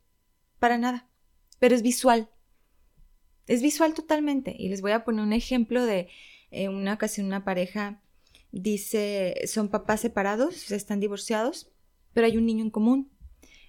para 0.61 0.79
nada, 0.79 1.10
pero 1.61 1.77
es 1.77 1.83
visual. 1.83 2.29
Es 3.47 3.63
visual 3.63 3.95
totalmente. 3.95 4.57
Y 4.59 4.69
les 4.69 4.81
voy 4.81 4.91
a 4.91 5.05
poner 5.05 5.25
un 5.25 5.33
ejemplo 5.33 5.87
de 5.87 6.09
eh, 6.51 6.69
una 6.69 6.95
ocasión 6.95 7.27
una 7.27 7.45
pareja 7.45 8.03
dice, 8.53 9.35
son 9.47 9.69
papás 9.69 10.01
separados, 10.01 10.71
están 10.73 11.01
divorciados, 11.01 11.71
pero 12.13 12.27
hay 12.27 12.37
un 12.37 12.47
niño 12.47 12.65
en 12.65 12.71
común. 12.71 13.13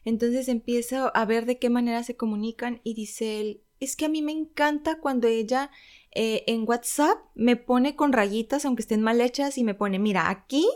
Entonces 0.04 0.48
empiezo 0.48 1.12
a 1.16 1.26
ver 1.26 1.46
de 1.46 1.60
qué 1.60 1.70
manera 1.70 2.04
se 2.04 2.16
comunican 2.16 2.82
y 2.84 2.96
dice 2.96 3.40
él, 3.40 3.62
es 3.80 3.96
que 3.96 4.06
a 4.06 4.10
mí 4.10 4.22
me 4.22 4.32
encanta 4.32 5.00
cuando 5.00 5.28
ella 5.28 5.70
eh, 6.14 6.44
en 6.48 6.68
WhatsApp 6.68 7.18
me 7.36 7.56
pone 7.56 7.96
con 7.96 8.14
rayitas, 8.14 8.66
aunque 8.66 8.82
estén 8.82 9.02
mal 9.02 9.22
hechas, 9.22 9.58
y 9.58 9.64
me 9.64 9.76
pone, 9.76 10.00
mira, 10.00 10.30
aquí 10.30 10.68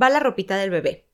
va 0.00 0.10
la 0.10 0.20
ropita 0.20 0.56
del 0.56 0.70
bebé. 0.70 1.08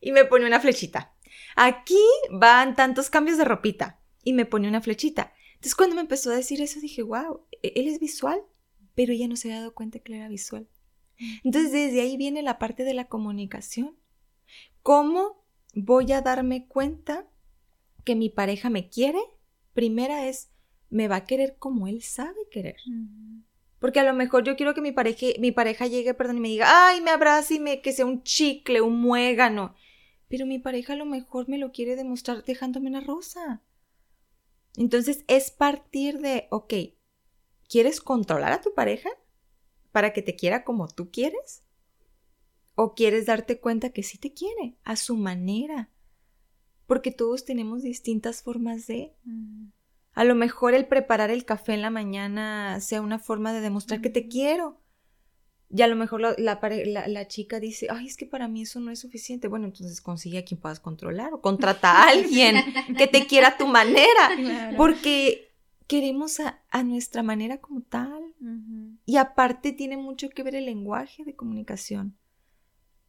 Y 0.00 0.12
me 0.12 0.24
pone 0.24 0.46
una 0.46 0.60
flechita. 0.60 1.14
Aquí 1.56 2.00
van 2.30 2.76
tantos 2.76 3.10
cambios 3.10 3.36
de 3.38 3.44
ropita. 3.44 3.99
Y 4.22 4.32
me 4.32 4.46
pone 4.46 4.68
una 4.68 4.80
flechita. 4.80 5.32
Entonces 5.54 5.74
cuando 5.74 5.94
me 5.94 6.02
empezó 6.02 6.30
a 6.30 6.36
decir 6.36 6.60
eso 6.60 6.80
dije, 6.80 7.02
wow, 7.02 7.42
él 7.62 7.88
es 7.88 8.00
visual, 8.00 8.40
pero 8.94 9.12
ella 9.12 9.28
no 9.28 9.36
se 9.36 9.48
había 9.48 9.60
dado 9.60 9.74
cuenta 9.74 9.98
que 9.98 10.12
él 10.12 10.18
era 10.18 10.28
visual. 10.28 10.68
Entonces 11.44 11.72
desde 11.72 12.00
ahí 12.00 12.16
viene 12.16 12.42
la 12.42 12.58
parte 12.58 12.84
de 12.84 12.94
la 12.94 13.08
comunicación. 13.08 13.96
¿Cómo 14.82 15.44
voy 15.74 16.12
a 16.12 16.22
darme 16.22 16.66
cuenta 16.66 17.28
que 18.04 18.16
mi 18.16 18.30
pareja 18.30 18.70
me 18.70 18.88
quiere? 18.88 19.18
Primera 19.74 20.26
es, 20.26 20.50
me 20.88 21.08
va 21.08 21.16
a 21.16 21.24
querer 21.24 21.56
como 21.58 21.86
él 21.86 22.02
sabe 22.02 22.38
querer. 22.50 22.76
Porque 23.78 24.00
a 24.00 24.04
lo 24.04 24.14
mejor 24.14 24.44
yo 24.44 24.56
quiero 24.56 24.74
que 24.74 24.80
mi 24.80 24.92
pareja, 24.92 25.26
mi 25.38 25.52
pareja 25.52 25.86
llegue, 25.86 26.14
perdón, 26.14 26.38
y 26.38 26.40
me 26.40 26.48
diga, 26.48 26.88
ay, 26.88 27.00
me 27.00 27.10
abrace 27.10 27.54
y 27.54 27.60
me, 27.60 27.80
que 27.80 27.92
sea 27.92 28.06
un 28.06 28.22
chicle, 28.22 28.80
un 28.80 29.00
muégano. 29.00 29.74
Pero 30.28 30.46
mi 30.46 30.58
pareja 30.58 30.92
a 30.92 30.96
lo 30.96 31.06
mejor 31.06 31.48
me 31.48 31.58
lo 31.58 31.72
quiere 31.72 31.96
demostrar 31.96 32.44
dejándome 32.44 32.88
una 32.88 33.00
rosa. 33.00 33.62
Entonces 34.76 35.24
es 35.28 35.50
partir 35.50 36.18
de, 36.20 36.46
ok, 36.50 36.74
¿quieres 37.68 38.00
controlar 38.00 38.52
a 38.52 38.60
tu 38.60 38.74
pareja 38.74 39.10
para 39.92 40.12
que 40.12 40.22
te 40.22 40.36
quiera 40.36 40.64
como 40.64 40.88
tú 40.88 41.10
quieres? 41.10 41.62
¿O 42.74 42.94
quieres 42.94 43.26
darte 43.26 43.60
cuenta 43.60 43.90
que 43.90 44.02
sí 44.02 44.18
te 44.18 44.32
quiere 44.32 44.76
a 44.84 44.96
su 44.96 45.16
manera? 45.16 45.90
Porque 46.86 47.10
todos 47.10 47.44
tenemos 47.44 47.82
distintas 47.82 48.42
formas 48.42 48.86
de... 48.86 49.14
A 50.12 50.24
lo 50.24 50.34
mejor 50.34 50.74
el 50.74 50.86
preparar 50.86 51.30
el 51.30 51.44
café 51.44 51.74
en 51.74 51.82
la 51.82 51.90
mañana 51.90 52.80
sea 52.80 53.00
una 53.00 53.18
forma 53.18 53.52
de 53.52 53.60
demostrar 53.60 54.00
que 54.00 54.10
te 54.10 54.28
quiero. 54.28 54.79
Y 55.72 55.82
a 55.82 55.86
lo 55.86 55.94
mejor 55.94 56.20
la, 56.20 56.34
la 56.36 56.58
la- 56.86 57.06
la 57.06 57.28
chica 57.28 57.60
dice, 57.60 57.86
ay, 57.90 58.06
es 58.08 58.16
que 58.16 58.26
para 58.26 58.48
mí 58.48 58.62
eso 58.62 58.80
no 58.80 58.90
es 58.90 58.98
suficiente. 58.98 59.46
Bueno, 59.46 59.66
entonces 59.66 60.00
consigue 60.00 60.38
a 60.38 60.44
quien 60.44 60.60
puedas 60.60 60.80
controlar 60.80 61.32
o 61.32 61.40
contrata 61.40 61.92
a 61.92 62.08
alguien 62.08 62.56
que 62.98 63.06
te 63.06 63.26
quiera 63.26 63.48
a 63.48 63.56
tu 63.56 63.66
manera. 63.68 64.28
Porque 64.76 65.52
queremos 65.86 66.40
a, 66.40 66.60
a 66.70 66.82
nuestra 66.82 67.22
manera 67.22 67.58
como 67.60 67.82
tal. 67.82 68.34
Y 69.06 69.16
aparte 69.16 69.72
tiene 69.72 69.96
mucho 69.96 70.28
que 70.30 70.42
ver 70.42 70.54
el 70.56 70.64
lenguaje 70.66 71.24
de 71.24 71.36
comunicación. 71.36 72.16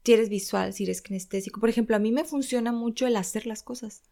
Si 0.04 0.13
eres 0.13 0.30
visual, 0.30 0.74
si 0.74 0.84
eres 0.84 1.02
kinestésico. 1.02 1.60
Por 1.60 1.69
ejemplo, 1.69 1.95
a 1.95 2.00
mí 2.00 2.12
me 2.12 2.24
funciona 2.26 2.71
mucho 2.71 3.08
el 3.08 3.15
hacer 3.15 3.45
las 3.47 3.63
cosas. 3.63 4.04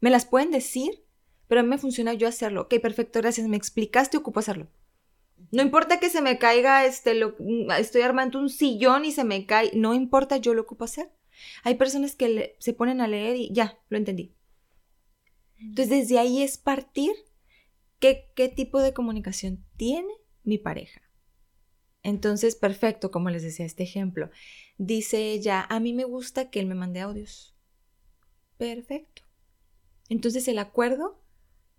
Me 0.00 0.10
las 0.10 0.24
pueden 0.24 0.50
decir, 0.50 1.04
pero 1.48 1.60
a 1.60 1.62
mí 1.64 1.68
me 1.68 1.78
funciona 1.78 2.14
yo 2.14 2.26
hacerlo. 2.28 2.62
Ok, 2.62 2.74
perfecto, 2.80 3.20
gracias. 3.20 3.46
Me 3.48 3.56
explicaste, 3.56 4.16
ocupo 4.16 4.40
hacerlo. 4.40 4.68
No 5.50 5.62
importa 5.62 5.98
que 6.00 6.10
se 6.10 6.22
me 6.22 6.38
caiga, 6.38 6.84
este, 6.86 7.14
lo, 7.14 7.36
estoy 7.78 8.02
armando 8.02 8.38
un 8.38 8.48
sillón 8.50 9.04
y 9.04 9.12
se 9.12 9.24
me 9.24 9.46
cae. 9.46 9.70
No 9.74 9.94
importa, 9.94 10.36
yo 10.36 10.54
lo 10.54 10.62
ocupo 10.62 10.84
hacer. 10.84 11.10
Hay 11.64 11.74
personas 11.76 12.14
que 12.14 12.28
le- 12.28 12.56
se 12.58 12.72
ponen 12.72 13.00
a 13.00 13.08
leer 13.08 13.36
y 13.36 13.52
ya, 13.52 13.78
lo 13.88 13.96
entendí. 13.98 14.34
Entonces, 15.58 15.88
desde 15.90 16.18
ahí 16.18 16.42
es 16.42 16.58
partir 16.58 17.12
qué, 17.98 18.30
qué 18.34 18.48
tipo 18.48 18.80
de 18.80 18.92
comunicación 18.92 19.64
tiene 19.76 20.12
mi 20.44 20.58
pareja. 20.58 21.02
Entonces, 22.02 22.56
perfecto, 22.56 23.10
como 23.10 23.30
les 23.30 23.42
decía 23.42 23.64
este 23.66 23.84
ejemplo. 23.84 24.30
Dice 24.76 25.32
ella, 25.32 25.66
a 25.68 25.78
mí 25.80 25.92
me 25.92 26.04
gusta 26.04 26.50
que 26.50 26.60
él 26.60 26.66
me 26.66 26.74
mande 26.74 27.00
audios. 27.00 27.54
Perfecto. 28.56 29.22
Entonces, 30.08 30.48
el 30.48 30.58
acuerdo 30.58 31.22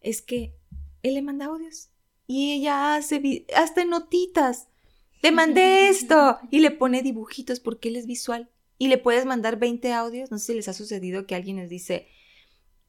es 0.02 0.22
que 0.22 0.56
él 1.04 1.16
le 1.16 1.22
manda 1.22 1.46
audios 1.48 1.93
y 2.28 2.54
ella 2.54 2.96
hace 2.96 3.46
hasta 3.56 3.86
notitas. 3.86 4.68
Te 5.22 5.32
mandé 5.32 5.88
esto 5.88 6.38
y 6.52 6.60
le 6.60 6.72
pone 6.72 7.02
dibujitos 7.02 7.60
porque 7.60 7.90
él 7.90 7.96
es 7.96 8.06
visual. 8.06 8.50
Y 8.78 8.88
le 8.88 8.98
puedes 8.98 9.26
mandar 9.26 9.58
20 9.58 9.94
audios. 9.94 10.32
No 10.32 10.38
sé 10.38 10.48
si 10.48 10.54
les 10.56 10.68
ha 10.68 10.74
sucedido 10.74 11.26
que 11.26 11.36
alguien 11.36 11.58
les 11.58 11.70
dice, 11.70 12.08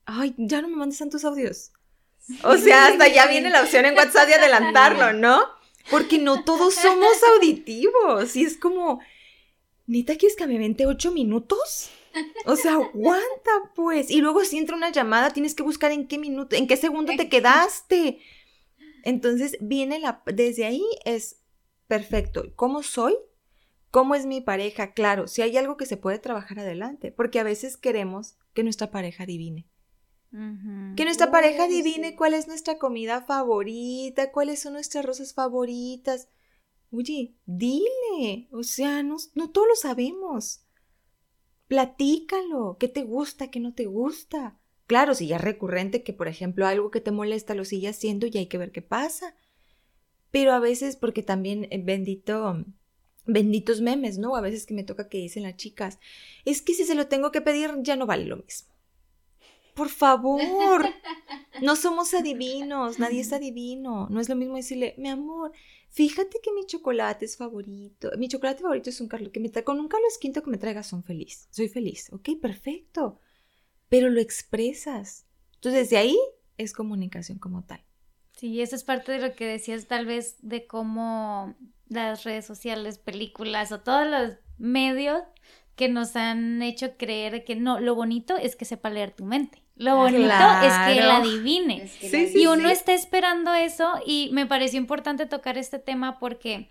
ay, 0.05 0.35
ya 0.37 0.61
no 0.61 0.67
me 0.67 0.75
mandes 0.75 0.99
tantos 0.99 1.23
audios. 1.23 1.71
O 2.43 2.57
sea, 2.57 2.87
hasta 2.87 3.07
ya 3.07 3.27
viene 3.27 3.49
la 3.49 3.61
opción 3.61 3.85
en 3.85 3.95
WhatsApp 3.95 4.27
de 4.27 4.33
adelantarlo, 4.35 5.13
¿no? 5.13 5.43
Porque 5.91 6.17
no 6.17 6.43
todos 6.43 6.73
somos 6.73 7.15
auditivos. 7.35 8.35
Y 8.35 8.43
es 8.43 8.57
como, 8.57 8.99
¿neta 9.85 10.15
quieres 10.15 10.35
que 10.35 10.47
me 10.47 10.57
vente 10.57 10.87
ocho 10.87 11.11
minutos? 11.11 11.89
O 12.45 12.55
sea, 12.55 12.73
aguanta, 12.73 13.51
pues. 13.75 14.09
Y 14.09 14.21
luego 14.21 14.43
si 14.43 14.57
entra 14.57 14.75
una 14.75 14.91
llamada, 14.91 15.29
tienes 15.29 15.53
que 15.53 15.63
buscar 15.63 15.91
en 15.91 16.07
qué 16.07 16.17
minuto, 16.17 16.55
en 16.55 16.67
qué 16.67 16.77
segundo 16.77 17.13
te 17.15 17.29
quedaste. 17.29 18.19
Entonces, 19.05 19.57
viene 19.61 19.99
la, 19.99 20.23
desde 20.25 20.65
ahí 20.65 20.83
es 21.05 21.41
perfecto. 21.87 22.43
¿Cómo 22.55 22.83
soy? 22.83 23.15
¿Cómo 23.91 24.15
es 24.15 24.25
mi 24.25 24.41
pareja? 24.41 24.93
Claro, 24.93 25.27
si 25.27 25.41
hay 25.41 25.55
algo 25.55 25.77
que 25.77 25.85
se 25.85 25.95
puede 25.95 26.19
trabajar 26.19 26.59
adelante, 26.59 27.11
porque 27.11 27.39
a 27.39 27.43
veces 27.43 27.77
queremos 27.77 28.37
que 28.53 28.63
nuestra 28.63 28.91
pareja 28.91 29.23
adivine. 29.23 29.69
Que 30.97 31.05
nuestra 31.05 31.31
pareja 31.31 31.63
adivine 31.63 32.09
sí. 32.09 32.15
cuál 32.17 32.33
es 32.33 32.47
nuestra 32.47 32.77
comida 32.77 33.21
favorita, 33.21 34.33
cuáles 34.33 34.59
son 34.59 34.73
nuestras 34.73 35.05
rosas 35.05 35.33
favoritas. 35.33 36.27
Oye, 36.91 37.35
dile, 37.45 38.49
o 38.51 38.63
sea, 38.63 39.01
no, 39.01 39.15
no 39.33 39.51
todos 39.51 39.67
lo 39.67 39.75
sabemos. 39.75 40.65
Platícalo, 41.67 42.75
qué 42.77 42.89
te 42.89 43.03
gusta, 43.03 43.49
qué 43.49 43.61
no 43.61 43.73
te 43.73 43.85
gusta. 43.85 44.59
Claro, 44.87 45.15
si 45.15 45.27
ya 45.27 45.37
es 45.37 45.41
recurrente 45.41 46.03
que, 46.03 46.13
por 46.13 46.27
ejemplo, 46.27 46.67
algo 46.67 46.91
que 46.91 47.01
te 47.01 47.11
molesta 47.11 47.55
lo 47.55 47.65
sigue 47.65 47.87
haciendo 47.87 48.27
y 48.27 48.37
hay 48.37 48.47
que 48.47 48.57
ver 48.57 48.71
qué 48.71 48.81
pasa. 48.81 49.35
Pero 50.31 50.51
a 50.53 50.59
veces, 50.59 50.95
porque 50.95 51.23
también 51.23 51.67
eh, 51.71 51.81
bendito, 51.83 52.63
benditos 53.25 53.81
memes, 53.81 54.17
¿no? 54.17 54.35
A 54.35 54.41
veces 54.41 54.65
que 54.65 54.73
me 54.73 54.83
toca 54.83 55.09
que 55.09 55.17
dicen 55.17 55.43
las 55.43 55.55
chicas, 55.55 55.99
es 56.45 56.61
que 56.61 56.73
si 56.73 56.83
se 56.85 56.95
lo 56.95 57.07
tengo 57.07 57.31
que 57.31 57.41
pedir 57.41 57.71
ya 57.81 57.95
no 57.95 58.05
vale 58.05 58.25
lo 58.25 58.37
mismo. 58.37 58.69
por 59.73 59.89
favor. 59.89 60.85
No 61.61 61.75
somos 61.75 62.13
adivinos, 62.13 62.99
nadie 62.99 63.21
es 63.21 63.33
adivino. 63.33 64.07
No 64.09 64.19
es 64.19 64.29
lo 64.29 64.35
mismo 64.35 64.57
decirle, 64.57 64.93
mi 64.97 65.09
amor, 65.09 65.51
fíjate 65.89 66.39
que 66.43 66.51
mi 66.51 66.65
chocolate 66.65 67.25
es 67.25 67.37
favorito. 67.37 68.11
Mi 68.17 68.27
chocolate 68.27 68.61
favorito 68.61 68.89
es 68.89 69.01
un 69.01 69.07
Carlos, 69.07 69.31
que 69.31 69.39
me 69.39 69.49
tra 69.49 69.63
con 69.63 69.79
un 69.79 69.87
Carlos 69.87 70.17
Quinto 70.19 70.43
que 70.43 70.51
me 70.51 70.57
traigas 70.57 70.87
son 70.87 71.03
feliz. 71.03 71.47
Soy 71.51 71.69
feliz. 71.69 72.11
Ok, 72.11 72.29
perfecto. 72.41 73.19
Pero 73.95 74.09
lo 74.09 74.19
expresas. 74.19 75.25
Entonces, 75.55 75.83
desde 75.89 75.97
ahí 75.97 76.17
es 76.57 76.73
comunicación 76.73 77.39
como 77.39 77.63
tal. 77.63 77.81
Sí, 78.33 78.61
eso 78.61 78.75
es 78.75 78.83
parte 78.83 79.13
de 79.13 79.19
lo 79.19 79.33
que 79.33 79.45
decías 79.47 79.87
tal 79.87 80.05
vez 80.05 80.35
de 80.41 80.67
cómo 80.67 81.55
las 81.87 82.23
redes 82.25 82.45
sociales, 82.45 82.97
películas 82.97 83.71
o 83.71 83.79
todos 83.79 84.05
los 84.07 84.33
medios 84.57 85.21
que 85.75 85.87
nos 85.89 86.15
han 86.15 86.61
hecho 86.61 86.97
creer 86.97 87.43
que 87.45 87.55
no, 87.55 87.79
lo 87.79 87.95
bonito 87.95 88.35
es 88.37 88.55
que 88.55 88.65
sepa 88.65 88.89
leer 88.89 89.11
tu 89.11 89.25
mente. 89.25 89.61
Lo 89.77 89.97
bonito 89.97 90.23
es 90.63 90.73
que 90.87 91.01
la 91.01 91.17
adivine. 91.17 91.83
Es 91.83 91.93
que 91.97 92.09
Sí, 92.09 92.17
la- 92.23 92.27
sí, 92.29 92.41
y 92.41 92.47
uno 92.47 92.69
está 92.69 92.93
esperando 92.93 93.53
eso 93.53 93.89
y 94.05 94.29
me 94.33 94.45
pareció 94.45 94.79
importante 94.79 95.25
tocar 95.25 95.57
este 95.57 95.79
tema 95.79 96.19
porque 96.19 96.69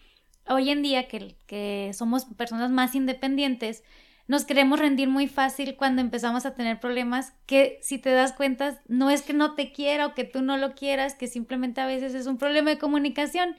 hoy 0.49 0.70
en 0.70 0.83
día 0.83 1.09
que, 1.09 1.37
que 1.47 1.91
somos 1.95 2.25
personas 2.25 2.70
más 2.70 2.95
independientes, 2.95 3.83
nos 4.27 4.45
queremos 4.45 4.79
rendir 4.81 5.09
muy 5.09 5.29
fácil 5.29 5.77
cuando 5.77 6.01
empezamos 6.01 6.47
a 6.47 6.55
tener 6.55 6.81
problemas 6.81 7.35
que 7.47 7.79
si 7.83 7.99
te 7.99 8.11
das 8.11 8.33
cuenta 8.33 8.81
no 8.89 9.11
es 9.11 9.22
que 9.22 9.35
no 9.35 9.55
te 9.55 9.70
quiera 9.72 10.07
o 10.07 10.14
que 10.14 10.25
tú 10.25 10.41
no 10.43 10.57
lo 10.57 10.75
quieras, 10.75 11.14
que 11.14 11.27
simplemente 11.27 11.81
a 11.81 11.87
veces 11.87 12.14
es 12.14 12.27
un 12.27 12.39
problema 12.39 12.70
de 12.70 12.79
comunicación 12.79 13.55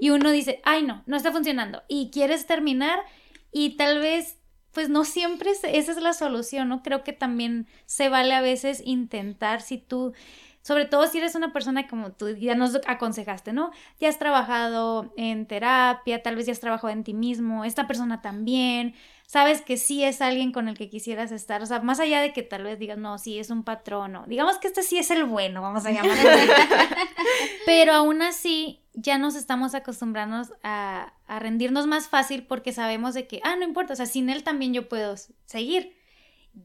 y 0.00 0.10
uno 0.10 0.30
dice, 0.30 0.60
ay 0.64 0.82
no, 0.82 1.02
no 1.06 1.16
está 1.16 1.32
funcionando 1.32 1.82
y 1.88 2.10
quieres 2.10 2.46
terminar 2.46 2.98
y 3.52 3.76
tal 3.76 3.98
vez 3.98 4.36
pues 4.72 4.88
no 4.88 5.04
siempre 5.04 5.50
es- 5.50 5.64
esa 5.64 5.90
es 5.92 6.00
la 6.00 6.12
solución, 6.12 6.68
¿no? 6.68 6.82
Creo 6.82 7.02
que 7.02 7.12
también 7.12 7.66
se 7.86 8.08
vale 8.08 8.34
a 8.34 8.40
veces 8.40 8.80
intentar 8.84 9.62
si 9.62 9.78
tú, 9.78 10.12
sobre 10.62 10.84
todo 10.84 11.08
si 11.08 11.18
eres 11.18 11.34
una 11.34 11.52
persona 11.52 11.88
como 11.88 12.12
tú 12.12 12.28
ya 12.36 12.54
nos 12.54 12.78
aconsejaste, 12.86 13.52
¿no? 13.52 13.72
Ya 13.98 14.08
has 14.08 14.18
trabajado 14.20 15.12
en 15.16 15.46
terapia, 15.46 16.22
tal 16.22 16.36
vez 16.36 16.46
ya 16.46 16.52
has 16.52 16.60
trabajado 16.60 16.92
en 16.92 17.02
ti 17.02 17.14
mismo, 17.14 17.64
esta 17.64 17.88
persona 17.88 18.22
también, 18.22 18.94
sabes 19.30 19.62
que 19.62 19.76
sí 19.76 20.02
es 20.02 20.20
alguien 20.22 20.50
con 20.50 20.66
el 20.66 20.76
que 20.76 20.90
quisieras 20.90 21.30
estar, 21.30 21.62
o 21.62 21.66
sea, 21.66 21.78
más 21.82 22.00
allá 22.00 22.20
de 22.20 22.32
que 22.32 22.42
tal 22.42 22.64
vez 22.64 22.80
digas, 22.80 22.98
no, 22.98 23.16
sí 23.16 23.38
es 23.38 23.50
un 23.50 23.62
patrón, 23.62 24.16
o 24.16 24.26
digamos 24.26 24.58
que 24.58 24.66
este 24.66 24.82
sí 24.82 24.98
es 24.98 25.08
el 25.12 25.24
bueno, 25.24 25.62
vamos 25.62 25.86
a 25.86 25.92
llamarlo. 25.92 26.30
Pero 27.64 27.92
aún 27.92 28.22
así, 28.22 28.80
ya 28.92 29.18
nos 29.18 29.36
estamos 29.36 29.76
acostumbrando 29.76 30.52
a, 30.64 31.14
a 31.28 31.38
rendirnos 31.38 31.86
más 31.86 32.08
fácil 32.08 32.44
porque 32.44 32.72
sabemos 32.72 33.14
de 33.14 33.28
que, 33.28 33.40
ah, 33.44 33.54
no 33.54 33.62
importa, 33.62 33.92
o 33.92 33.96
sea, 33.96 34.06
sin 34.06 34.30
él 34.30 34.42
también 34.42 34.74
yo 34.74 34.88
puedo 34.88 35.14
seguir. 35.46 35.96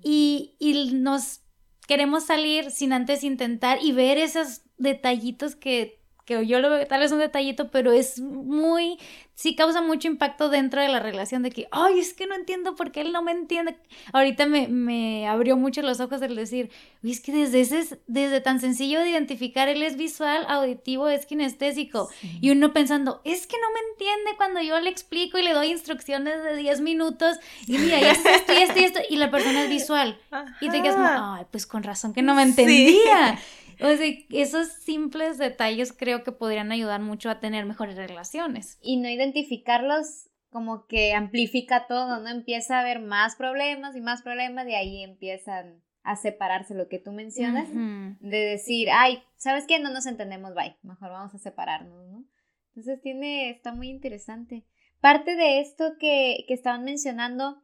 Y, 0.02 0.56
y 0.58 0.96
nos 0.96 1.42
queremos 1.86 2.26
salir 2.26 2.72
sin 2.72 2.94
antes 2.94 3.24
intentar 3.24 3.78
y 3.80 3.92
ver 3.92 4.18
esos 4.18 4.64
detallitos 4.80 5.56
que, 5.56 6.04
que 6.26 6.46
yo 6.46 6.60
lo 6.60 6.70
veo, 6.72 6.88
tal 6.88 7.00
vez 7.02 7.12
un 7.12 7.20
detallito, 7.20 7.70
pero 7.70 7.92
es 7.92 8.20
muy, 8.20 8.98
sí 9.36 9.56
causa 9.56 9.82
mucho 9.82 10.08
impacto 10.08 10.50
dentro 10.50 10.82
de 10.82 10.88
la 10.88 11.00
relación 11.00 11.44
de 11.44 11.52
que, 11.52 11.68
ay, 11.72 12.00
es 12.00 12.14
que 12.14 12.26
no 12.26 12.34
entiendo 12.34 12.76
por 12.76 12.92
qué 12.92 13.02
él 13.02 13.12
no 13.12 13.22
me 13.22 13.32
entiende. 13.32 13.78
Ahorita 14.12 14.48
me, 14.48 14.68
me 14.68 15.28
abrió 15.28 15.56
mucho 15.56 15.84
los 15.84 16.00
ojos 16.00 16.22
el 16.24 16.36
decir, 16.36 16.72
"Uy, 17.04 17.12
es 17.12 17.22
que 17.22 17.32
desde 17.32 17.62
ese, 17.62 18.00
desde 18.08 18.42
tan 18.42 18.60
sencillo 18.60 19.00
de 19.02 19.10
identificar, 19.12 19.68
él 19.68 19.84
es 19.84 19.98
visual, 19.98 20.46
auditivo, 20.50 21.08
es 21.10 21.28
kinestésico. 21.28 22.10
Y 22.42 22.50
uno 22.50 22.74
pensando, 22.74 23.22
es 23.24 23.46
que 23.46 23.58
no 23.58 23.68
me 23.72 23.92
entiende 23.92 24.32
cuando 24.38 24.62
yo 24.62 24.80
le 24.80 24.90
explico 24.90 25.38
y 25.38 25.44
le 25.44 25.54
doy 25.54 25.68
instrucciones 25.68 26.44
de 26.44 26.56
10 26.56 26.82
minutos 26.82 27.38
y 27.68 27.78
mira, 27.78 28.00
ya 28.02 28.12
esto 28.14 28.54
y 28.54 28.58
esto 28.64 28.80
y 28.80 28.84
esto, 28.84 29.00
y 29.10 29.18
la 29.18 29.30
persona 29.30 29.64
es 29.64 29.70
visual. 29.70 30.18
Y 30.62 30.70
te 30.70 30.82
quedas 30.82 30.96
ay, 30.98 31.46
pues 31.52 31.68
con 31.68 31.84
razón 31.84 32.14
que 32.14 32.22
no 32.22 32.34
me 32.34 32.46
Sí. 32.52 33.00
O 33.82 33.98
sea, 33.98 34.14
esos 34.30 34.68
simples 34.68 35.38
detalles 35.38 35.94
creo 35.94 36.24
que 36.24 36.32
podrían 36.32 36.72
ayudar 36.72 37.02
mucho 37.02 37.30
a 37.30 37.40
tener 37.40 37.66
mejores 37.66 37.96
relaciones. 37.96 38.78
y 38.82 38.98
no 38.98 39.10
identificarlos 39.10 40.30
como 40.50 40.88
que 40.88 41.14
amplifica 41.14 41.86
todo, 41.86 42.22
¿no? 42.22 42.30
Empieza 42.30 42.78
a 42.78 42.82
haber 42.82 43.02
más 43.02 43.36
problemas 43.36 43.96
y 43.96 44.02
más 44.02 44.22
problemas 44.22 44.66
y 44.70 44.74
ahí 44.74 45.04
empiezan 45.04 45.84
a 46.02 46.16
separarse 46.16 46.74
lo 46.76 46.88
que 46.88 46.98
tú 46.98 47.12
mencionas. 47.12 47.68
Ujú. 47.68 48.16
De 48.22 48.38
decir, 48.38 48.88
ay, 48.90 49.22
¿sabes 49.36 49.66
qué? 49.68 49.80
No 49.80 49.92
nos 49.92 50.06
entendemos, 50.06 50.54
bye. 50.54 50.78
Mejor 50.82 51.10
vamos 51.10 51.36
a 51.36 51.40
separarnos, 51.40 52.08
¿no? 52.08 52.24
Entonces 52.70 53.02
tiene, 53.02 53.50
está 53.50 53.74
muy 53.74 53.90
interesante. 53.90 54.66
Parte 55.02 55.36
de 55.36 55.60
esto 55.60 55.96
que, 56.00 56.46
que 56.48 56.54
estaban 56.54 56.86
mencionando 56.86 57.62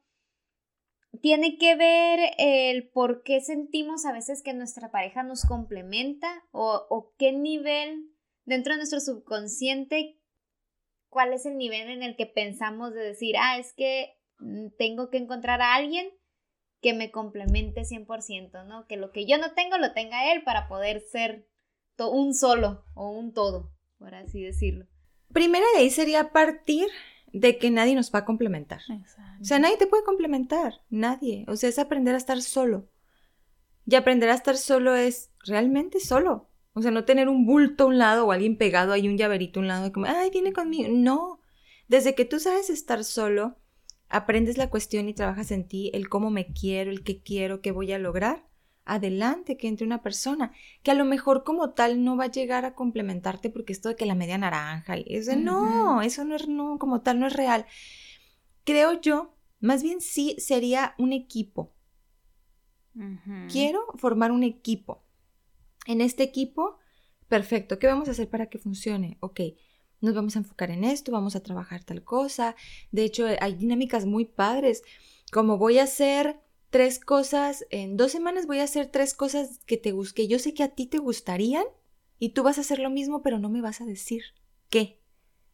tiene 1.19 1.57
que 1.57 1.75
ver 1.75 2.19
el 2.37 2.89
por 2.89 3.23
qué 3.23 3.41
sentimos 3.41 4.05
a 4.05 4.13
veces 4.13 4.41
que 4.43 4.53
nuestra 4.53 4.91
pareja 4.91 5.23
nos 5.23 5.43
complementa 5.45 6.43
o, 6.51 7.13
qué 7.17 7.33
nivel 7.33 8.09
dentro 8.45 8.73
de 8.73 8.77
nuestro 8.77 8.99
subconsciente, 8.99 10.19
cuál 11.09 11.33
es 11.33 11.45
el 11.45 11.57
nivel 11.57 11.89
en 11.89 12.03
el 12.03 12.15
que 12.15 12.25
pensamos 12.25 12.93
de 12.93 13.01
decir, 13.01 13.35
ah, 13.37 13.57
es 13.57 13.73
que 13.73 14.15
mm, 14.39 14.67
tengo 14.77 15.09
que 15.09 15.17
encontrar 15.17 15.61
a 15.61 15.75
alguien 15.75 16.09
que 16.81 16.93
me 16.93 17.11
complemente 17.11 17.81
100%, 17.81 18.65
¿no? 18.65 18.87
Que 18.87 18.97
lo 18.97 19.11
que 19.11 19.27
yo 19.27 19.37
no 19.37 19.53
tengo 19.53 19.77
lo 19.77 19.93
tenga 19.93 20.31
él 20.31 20.43
para 20.43 20.67
poder 20.67 21.01
ser 21.01 21.47
un 22.09 22.33
solo 22.33 22.83
o 22.95 23.09
un 23.11 23.33
todo, 23.33 23.71
por 23.97 24.15
así 24.15 24.41
decirlo. 24.41 24.87
Primera 25.33 25.65
de 25.73 25.79
ahí 25.79 25.89
sería 25.89 26.31
partir 26.31 26.87
de 27.33 27.57
que 27.57 27.71
nadie 27.71 27.95
nos 27.95 28.13
va 28.13 28.19
a 28.19 28.25
complementar. 28.25 28.81
O 29.39 29.43
sea, 29.43 29.59
nadie 29.59 29.77
te 29.77 29.87
puede 29.87 30.03
complementar, 30.03 30.81
nadie. 30.89 31.45
O 31.47 31.55
sea, 31.55 31.69
es 31.69 31.79
aprender 31.79 32.13
a 32.13 32.17
estar 32.17 32.41
solo. 32.41 32.87
Y 33.85 33.95
aprender 33.95 34.29
a 34.29 34.35
estar 34.35 34.57
solo 34.57 34.95
es 34.95 35.31
realmente 35.45 35.99
solo. 35.99 36.49
O 36.73 36.81
sea, 36.81 36.91
no 36.91 37.03
tener 37.03 37.27
un 37.27 37.45
bulto 37.45 37.83
a 37.83 37.87
un 37.87 37.97
lado 37.97 38.25
o 38.25 38.31
alguien 38.31 38.57
pegado 38.57 38.93
ahí, 38.93 39.07
un 39.07 39.17
llaverito 39.17 39.59
a 39.59 39.61
un 39.61 39.67
lado, 39.67 39.91
como, 39.91 40.05
ay, 40.05 40.29
viene 40.29 40.53
conmigo. 40.53 40.89
No. 40.91 41.39
Desde 41.87 42.15
que 42.15 42.25
tú 42.25 42.39
sabes 42.39 42.69
estar 42.69 43.03
solo, 43.03 43.57
aprendes 44.07 44.57
la 44.57 44.69
cuestión 44.69 45.09
y 45.09 45.13
trabajas 45.13 45.51
en 45.51 45.67
ti, 45.67 45.91
el 45.93 46.09
cómo 46.09 46.29
me 46.29 46.53
quiero, 46.53 46.91
el 46.91 47.03
qué 47.03 47.21
quiero, 47.21 47.61
qué 47.61 47.71
voy 47.71 47.91
a 47.91 47.99
lograr. 47.99 48.45
Adelante, 48.93 49.55
que 49.55 49.69
entre 49.69 49.85
una 49.85 50.01
persona 50.01 50.51
que 50.83 50.91
a 50.91 50.95
lo 50.95 51.05
mejor 51.05 51.45
como 51.45 51.69
tal 51.71 52.03
no 52.03 52.17
va 52.17 52.25
a 52.25 52.31
llegar 52.31 52.65
a 52.65 52.75
complementarte 52.75 53.49
porque 53.49 53.71
esto 53.71 53.87
de 53.87 53.95
que 53.95 54.05
la 54.05 54.15
media 54.15 54.37
naranja 54.37 54.97
y 54.97 55.05
eso, 55.07 55.33
no, 55.37 56.01
eso 56.01 56.25
no 56.25 56.35
es, 56.35 56.49
no, 56.49 56.77
como 56.77 56.99
tal 56.99 57.17
no 57.17 57.27
es 57.27 57.33
real. 57.33 57.65
Creo 58.65 58.99
yo, 58.99 59.33
más 59.61 59.81
bien 59.81 60.01
sí 60.01 60.35
sería 60.39 60.93
un 60.97 61.13
equipo. 61.13 61.73
Quiero 63.49 63.79
formar 63.95 64.33
un 64.33 64.43
equipo. 64.43 65.05
En 65.87 66.01
este 66.01 66.23
equipo, 66.23 66.77
perfecto, 67.29 67.79
¿qué 67.79 67.87
vamos 67.87 68.09
a 68.09 68.11
hacer 68.11 68.29
para 68.29 68.47
que 68.47 68.57
funcione? 68.57 69.17
Ok, 69.21 69.39
nos 70.01 70.13
vamos 70.13 70.35
a 70.35 70.39
enfocar 70.39 70.69
en 70.69 70.83
esto, 70.83 71.13
vamos 71.13 71.37
a 71.37 71.43
trabajar 71.43 71.85
tal 71.85 72.03
cosa. 72.03 72.57
De 72.91 73.05
hecho, 73.05 73.25
hay 73.39 73.55
dinámicas 73.55 74.05
muy 74.05 74.25
padres, 74.25 74.83
como 75.31 75.57
voy 75.57 75.79
a 75.79 75.83
hacer 75.83 76.41
tres 76.71 76.99
cosas, 76.99 77.65
en 77.69 77.97
dos 77.97 78.11
semanas 78.11 78.47
voy 78.47 78.59
a 78.59 78.63
hacer 78.63 78.87
tres 78.87 79.13
cosas 79.13 79.59
que 79.65 79.77
te 79.77 79.93
que 80.15 80.27
yo 80.27 80.39
sé 80.39 80.53
que 80.53 80.63
a 80.63 80.69
ti 80.69 80.87
te 80.87 80.97
gustarían 80.97 81.65
y 82.17 82.29
tú 82.29 82.43
vas 82.43 82.57
a 82.57 82.61
hacer 82.61 82.79
lo 82.79 82.89
mismo, 82.89 83.21
pero 83.21 83.37
no 83.37 83.49
me 83.49 83.61
vas 83.61 83.81
a 83.81 83.85
decir 83.85 84.23
qué. 84.69 84.99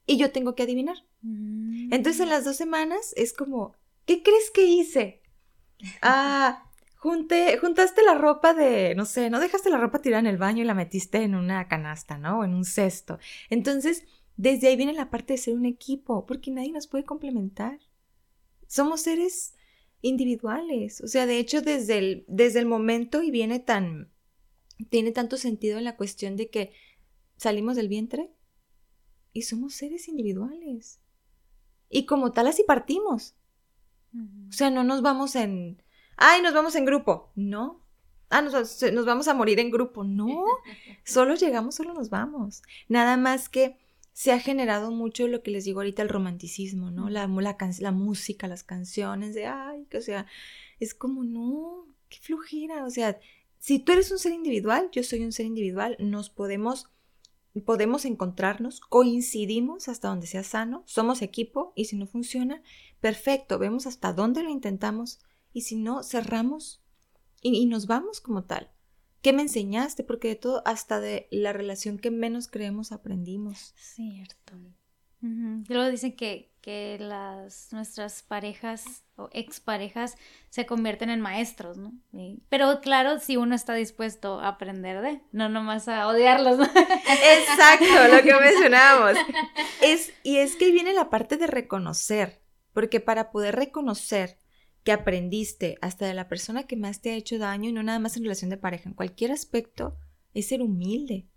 Y 0.06 0.18
yo 0.18 0.32
tengo 0.32 0.56
que 0.56 0.64
adivinar. 0.64 0.98
Mm. 1.22 1.92
Entonces 1.92 2.22
en 2.22 2.30
las 2.30 2.46
dos 2.46 2.56
semanas 2.56 3.14
es 3.18 3.34
como, 3.34 3.74
¿qué 4.06 4.24
crees 4.24 4.50
que 4.52 4.66
hice? 4.66 5.22
Ah, 6.02 6.72
junté, 6.96 7.58
juntaste 7.60 8.04
la 8.04 8.16
ropa 8.16 8.56
de, 8.56 8.96
no 8.96 9.06
sé, 9.06 9.30
no 9.30 9.40
dejaste 9.40 9.70
la 9.70 9.78
ropa 9.78 10.02
tirada 10.02 10.22
en 10.22 10.26
el 10.26 10.38
baño 10.38 10.64
y 10.64 10.66
la 10.66 10.74
metiste 10.74 11.22
en 11.22 11.36
una 11.36 11.68
canasta, 11.68 12.18
¿no? 12.18 12.40
O 12.40 12.44
en 12.44 12.56
un 12.56 12.66
cesto. 12.66 13.20
Entonces, 13.52 14.06
desde 14.36 14.68
ahí 14.68 14.76
viene 14.76 14.94
la 14.94 15.12
parte 15.12 15.34
de 15.34 15.38
ser 15.38 15.54
un 15.54 15.66
equipo, 15.66 16.26
porque 16.26 16.50
nadie 16.50 16.72
nos 16.72 16.88
puede 16.88 17.06
complementar. 17.06 17.80
Somos 18.66 19.02
seres 19.02 19.54
individuales. 20.02 21.02
O 21.02 21.08
sea, 21.08 21.26
de 21.26 21.40
hecho, 21.40 21.62
desde 21.62 21.98
el, 21.98 22.26
desde 22.28 22.60
el 22.60 22.66
momento 22.66 23.24
y 23.24 23.32
viene 23.32 23.60
tan, 23.60 24.12
tiene 24.90 25.12
tanto 25.12 25.38
sentido 25.38 25.78
en 25.78 25.84
la 25.84 25.96
cuestión 25.96 26.36
de 26.36 26.50
que 26.50 26.74
salimos 27.36 27.76
del 27.76 27.88
vientre 27.88 28.32
y 29.34 29.44
somos 29.44 29.74
seres 29.74 30.08
individuales. 30.08 31.00
Y 31.90 32.06
como 32.06 32.32
tal 32.32 32.48
así 32.48 32.64
partimos. 32.64 33.36
O 34.50 34.52
sea, 34.52 34.70
no 34.70 34.84
nos 34.84 35.02
vamos 35.02 35.36
en, 35.36 35.82
ay, 36.16 36.42
nos 36.42 36.54
vamos 36.54 36.76
en 36.76 36.86
grupo. 36.86 37.32
No. 37.36 37.82
Ah, 38.30 38.42
nos, 38.42 38.54
nos 38.54 39.06
vamos 39.06 39.28
a 39.28 39.34
morir 39.34 39.60
en 39.60 39.72
grupo. 39.72 40.04
No. 40.04 40.44
Solo 41.06 41.36
llegamos, 41.36 41.76
solo 41.76 41.94
nos 41.94 42.10
vamos. 42.10 42.62
Nada 42.90 43.16
más 43.16 43.48
que 43.48 43.78
se 44.18 44.32
ha 44.32 44.40
generado 44.40 44.90
mucho 44.90 45.28
lo 45.28 45.44
que 45.44 45.52
les 45.52 45.66
digo 45.66 45.80
ahorita, 45.80 46.02
el 46.02 46.10
romanticismo, 46.10 46.90
¿no? 46.90 47.08
La, 47.08 47.28
la, 47.28 47.92
música, 47.92 48.48
las 48.48 48.64
canciones, 48.64 49.36
de, 49.36 49.46
ay, 49.46 49.86
que, 49.92 50.00
o 50.00 50.02
sea, 50.02 50.26
es 50.80 50.96
como, 50.96 51.24
no, 51.24 51.86
qué 52.10 52.18
flojera. 52.20 52.84
O 52.86 52.90
sea, 52.90 53.20
si 53.60 53.78
tú 53.78 53.92
eres 53.92 54.10
un 54.10 54.18
ser 54.18 54.32
individual, 54.32 54.90
yo 54.92 55.04
soy 55.04 55.24
un 55.24 55.32
ser 55.32 55.46
individual, 55.46 55.98
nos 56.00 56.32
podemos, 56.32 56.90
podemos 57.64 58.06
encontrarnos, 58.06 58.80
coincidimos 58.80 59.88
hasta 59.88 60.08
donde 60.08 60.26
sea 60.26 60.42
sano, 60.42 60.82
somos 60.88 61.22
equipo 61.22 61.74
y 61.76 61.86
si 61.86 61.96
no 61.96 62.08
funciona, 62.08 62.64
perfecto, 63.00 63.60
vemos 63.60 63.86
hasta 63.86 64.14
dónde 64.14 64.42
lo 64.42 64.50
intentamos 64.50 65.20
y 65.54 65.62
si 65.62 65.76
no, 65.76 66.02
cerramos 66.02 66.82
y, 67.44 67.56
y 67.56 67.68
nos 67.68 67.86
vamos 67.86 68.20
como 68.20 68.46
tal. 68.46 68.72
¿Qué 69.22 69.34
me 69.34 69.42
enseñaste? 69.42 70.04
Porque 70.04 70.30
de 70.30 70.36
todo, 70.36 70.62
hasta 70.66 71.00
de 71.00 71.28
la 71.32 71.54
relación 71.54 71.98
que 71.98 72.12
menos 72.12 72.48
creemos 72.48 72.92
aprendimos. 72.92 73.74
Cierto. 73.78 74.54
Y 75.22 75.74
luego 75.74 75.90
dicen 75.90 76.16
que, 76.16 76.52
que 76.62 76.98
las, 77.00 77.74
nuestras 77.74 78.22
parejas 78.22 79.04
o 79.16 79.30
exparejas 79.34 80.16
se 80.50 80.68
convierten 80.68 81.10
en 81.10 81.22
maestros, 81.22 81.78
¿no? 81.78 81.94
Pero 82.50 82.82
claro, 82.82 83.20
si 83.20 83.36
uno 83.36 83.56
está 83.56 83.74
dispuesto 83.74 84.40
a 84.40 84.50
aprender 84.50 85.02
de, 85.02 85.22
no 85.32 85.50
nomás 85.50 85.88
a 85.88 86.08
odiarlos, 86.08 86.60
¿no? 86.60 86.66
Exacto, 86.66 88.16
lo 88.16 88.22
que 88.22 88.34
mencionábamos. 88.34 89.18
Es, 89.82 90.14
y 90.24 90.38
es 90.38 90.56
que 90.56 90.72
viene 90.72 90.94
la 90.94 91.10
parte 91.10 91.38
de 91.38 91.48
reconocer, 91.48 92.40
porque 92.74 93.00
para 93.00 93.32
poder 93.32 93.56
reconocer 93.56 94.38
que 94.88 94.94
aprendiste 94.94 95.78
hasta 95.82 96.08
de 96.08 96.14
la 96.14 96.30
persona 96.30 96.64
que 96.64 96.78
más 96.78 97.02
te 97.02 97.12
ha 97.12 97.16
hecho 97.16 97.38
daño, 97.38 97.70
y 97.70 97.74
no 97.74 97.84
nada 97.84 98.00
más 98.00 98.16
en 98.16 98.24
relación 98.24 98.50
de 98.50 98.56
pareja, 98.56 98.88
en 98.88 98.96
cualquier 98.96 99.34
aspecto, 99.34 99.98
es 100.34 100.48
ser 100.48 100.62
humilde. 100.62 101.28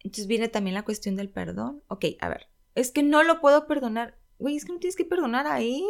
Entonces 0.00 0.26
viene 0.26 0.48
también 0.48 0.74
la 0.74 0.84
cuestión 0.84 1.16
del 1.16 1.30
perdón. 1.30 1.82
Ok, 1.88 2.04
a 2.20 2.28
ver, 2.28 2.48
es 2.74 2.90
que 2.90 3.02
no 3.02 3.22
lo 3.22 3.40
puedo 3.40 3.66
perdonar. 3.66 4.18
Güey, 4.38 4.54
es 4.54 4.66
que 4.66 4.74
no 4.74 4.80
tienes 4.80 4.96
que 4.96 5.06
perdonar 5.06 5.46
a 5.46 5.62
él. 5.62 5.80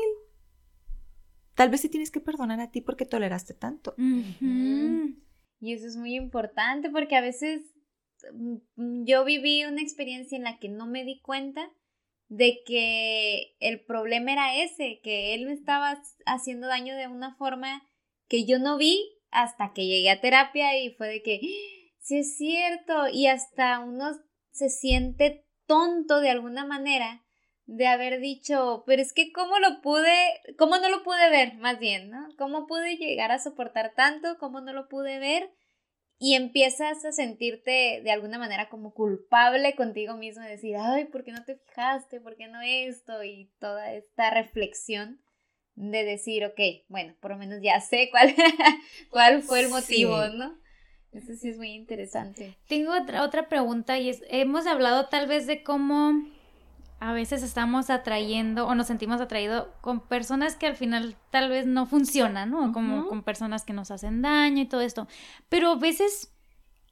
Tal 1.56 1.68
vez 1.68 1.80
sí 1.80 1.88
tienes 1.88 2.12
que 2.12 2.20
perdonar 2.20 2.60
a 2.60 2.70
ti 2.70 2.80
porque 2.80 3.06
toleraste 3.06 3.52
tanto. 3.52 3.96
Y 3.98 5.72
eso 5.72 5.88
es 5.88 5.96
muy 5.96 6.14
importante 6.14 6.90
porque 6.90 7.16
a 7.16 7.22
veces 7.22 7.74
mm, 8.32 9.02
yo 9.02 9.24
viví 9.24 9.64
una 9.64 9.82
experiencia 9.82 10.38
en 10.38 10.44
la 10.44 10.60
que 10.60 10.68
no 10.68 10.86
me 10.86 11.04
di 11.04 11.20
cuenta 11.20 11.72
de 12.28 12.62
que 12.66 13.54
el 13.60 13.84
problema 13.84 14.32
era 14.32 14.56
ese, 14.56 15.00
que 15.02 15.34
él 15.34 15.46
me 15.46 15.52
estaba 15.52 16.00
haciendo 16.26 16.66
daño 16.66 16.96
de 16.96 17.08
una 17.08 17.34
forma 17.36 17.82
que 18.28 18.44
yo 18.44 18.58
no 18.58 18.76
vi 18.76 18.98
hasta 19.30 19.72
que 19.74 19.86
llegué 19.86 20.10
a 20.10 20.20
terapia 20.20 20.78
y 20.78 20.94
fue 20.94 21.08
de 21.08 21.22
que, 21.22 21.40
"Ah, 21.42 21.92
sí 22.00 22.18
es 22.18 22.36
cierto, 22.36 23.08
y 23.12 23.26
hasta 23.26 23.80
uno 23.80 24.12
se 24.52 24.70
siente 24.70 25.44
tonto 25.66 26.20
de 26.20 26.30
alguna 26.30 26.64
manera 26.64 27.24
de 27.66 27.86
haber 27.86 28.20
dicho, 28.20 28.84
pero 28.86 29.00
es 29.02 29.12
que 29.12 29.32
cómo 29.32 29.58
lo 29.58 29.80
pude, 29.80 30.14
cómo 30.58 30.76
no 30.78 30.88
lo 30.90 31.02
pude 31.02 31.30
ver, 31.30 31.54
más 31.56 31.78
bien, 31.78 32.10
¿no? 32.10 32.28
¿Cómo 32.38 32.66
pude 32.66 32.96
llegar 32.96 33.32
a 33.32 33.38
soportar 33.38 33.94
tanto? 33.94 34.36
¿Cómo 34.38 34.60
no 34.60 34.72
lo 34.72 34.88
pude 34.88 35.18
ver? 35.18 35.50
Y 36.26 36.36
empiezas 36.36 37.04
a 37.04 37.12
sentirte 37.12 38.00
de 38.02 38.10
alguna 38.10 38.38
manera 38.38 38.70
como 38.70 38.94
culpable 38.94 39.74
contigo 39.74 40.16
mismo, 40.16 40.42
de 40.42 40.52
decir, 40.52 40.74
ay, 40.74 41.04
¿por 41.04 41.22
qué 41.22 41.32
no 41.32 41.44
te 41.44 41.56
fijaste? 41.56 42.18
¿Por 42.18 42.34
qué 42.36 42.48
no 42.48 42.62
esto? 42.62 43.22
Y 43.22 43.52
toda 43.58 43.92
esta 43.92 44.30
reflexión 44.30 45.20
de 45.74 46.02
decir, 46.02 46.46
ok, 46.46 46.58
bueno, 46.88 47.14
por 47.20 47.32
lo 47.32 47.36
menos 47.36 47.60
ya 47.62 47.78
sé 47.82 48.08
cuál, 48.10 48.34
cuál 49.10 49.42
fue 49.42 49.60
el 49.60 49.68
motivo, 49.68 50.16
Sí. 50.24 50.32
¿no? 50.38 50.58
Eso 51.12 51.34
sí 51.34 51.50
es 51.50 51.58
muy 51.58 51.72
interesante. 51.72 52.56
Tengo 52.68 52.96
otra, 52.96 53.22
otra 53.22 53.50
pregunta 53.50 53.98
y 53.98 54.08
es, 54.08 54.22
hemos 54.30 54.66
hablado 54.66 55.10
tal 55.10 55.26
vez 55.26 55.46
de 55.46 55.62
cómo 55.62 56.14
a 57.04 57.12
veces 57.12 57.42
estamos 57.42 57.90
atrayendo 57.90 58.66
o 58.66 58.74
nos 58.74 58.86
sentimos 58.86 59.20
atraídos 59.20 59.66
con 59.82 60.00
personas 60.00 60.56
que 60.56 60.66
al 60.66 60.74
final 60.74 61.16
tal 61.30 61.50
vez 61.50 61.66
no 61.66 61.84
funcionan, 61.84 62.50
¿no? 62.50 62.72
Como 62.72 63.08
con 63.08 63.22
personas 63.22 63.62
que 63.66 63.74
nos 63.74 63.90
hacen 63.90 64.22
daño 64.22 64.62
y 64.62 64.64
todo 64.66 64.80
esto. 64.80 65.06
Pero 65.50 65.72
a 65.72 65.76
veces 65.76 66.32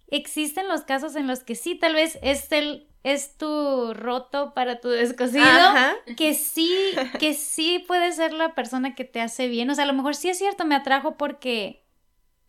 existen 0.09 0.69
los 0.69 0.83
casos 0.83 1.17
en 1.17 1.27
los 1.27 1.43
que 1.43 1.55
sí, 1.55 1.77
tal 1.77 1.95
vez 1.95 2.19
es 2.21 2.53
el 2.53 2.89
es 3.05 3.39
tu 3.39 3.95
roto 3.95 4.53
para 4.53 4.81
tu 4.81 4.91
descosido, 4.91 5.45
Ajá. 5.45 5.95
que 6.15 6.35
sí, 6.35 6.77
que 7.19 7.33
sí 7.33 7.83
puede 7.89 8.13
ser 8.13 8.35
la 8.35 8.55
persona 8.55 8.95
que 8.95 9.05
te 9.05 9.23
hace 9.23 9.49
bien. 9.49 9.71
O 9.71 9.75
sea, 9.75 9.85
a 9.85 9.87
lo 9.87 9.95
mejor 9.95 10.15
sí 10.15 10.29
es 10.29 10.37
cierto, 10.37 10.67
me 10.67 10.75
atrajo 10.75 11.17
porque 11.17 11.83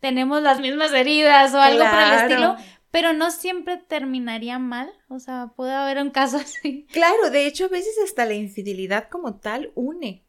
tenemos 0.00 0.42
las 0.42 0.60
mismas 0.60 0.92
heridas 0.92 1.54
o 1.54 1.60
algo 1.62 1.82
por 1.82 1.98
el 1.98 2.12
estilo, 2.12 2.56
pero 2.94 3.12
no 3.12 3.32
siempre 3.32 3.76
terminaría 3.76 4.60
mal. 4.60 4.88
O 5.08 5.18
sea, 5.18 5.52
puede 5.56 5.72
haber 5.72 5.98
un 5.98 6.10
caso 6.10 6.36
así. 6.44 6.86
Claro, 6.92 7.30
de 7.30 7.48
hecho, 7.48 7.64
a 7.64 7.68
veces 7.68 7.96
hasta 8.04 8.24
la 8.24 8.34
infidelidad 8.34 9.08
como 9.08 9.40
tal 9.40 9.72
une 9.74 10.22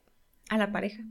a 0.50 0.58
la 0.58 0.72
pareja. 0.72 1.04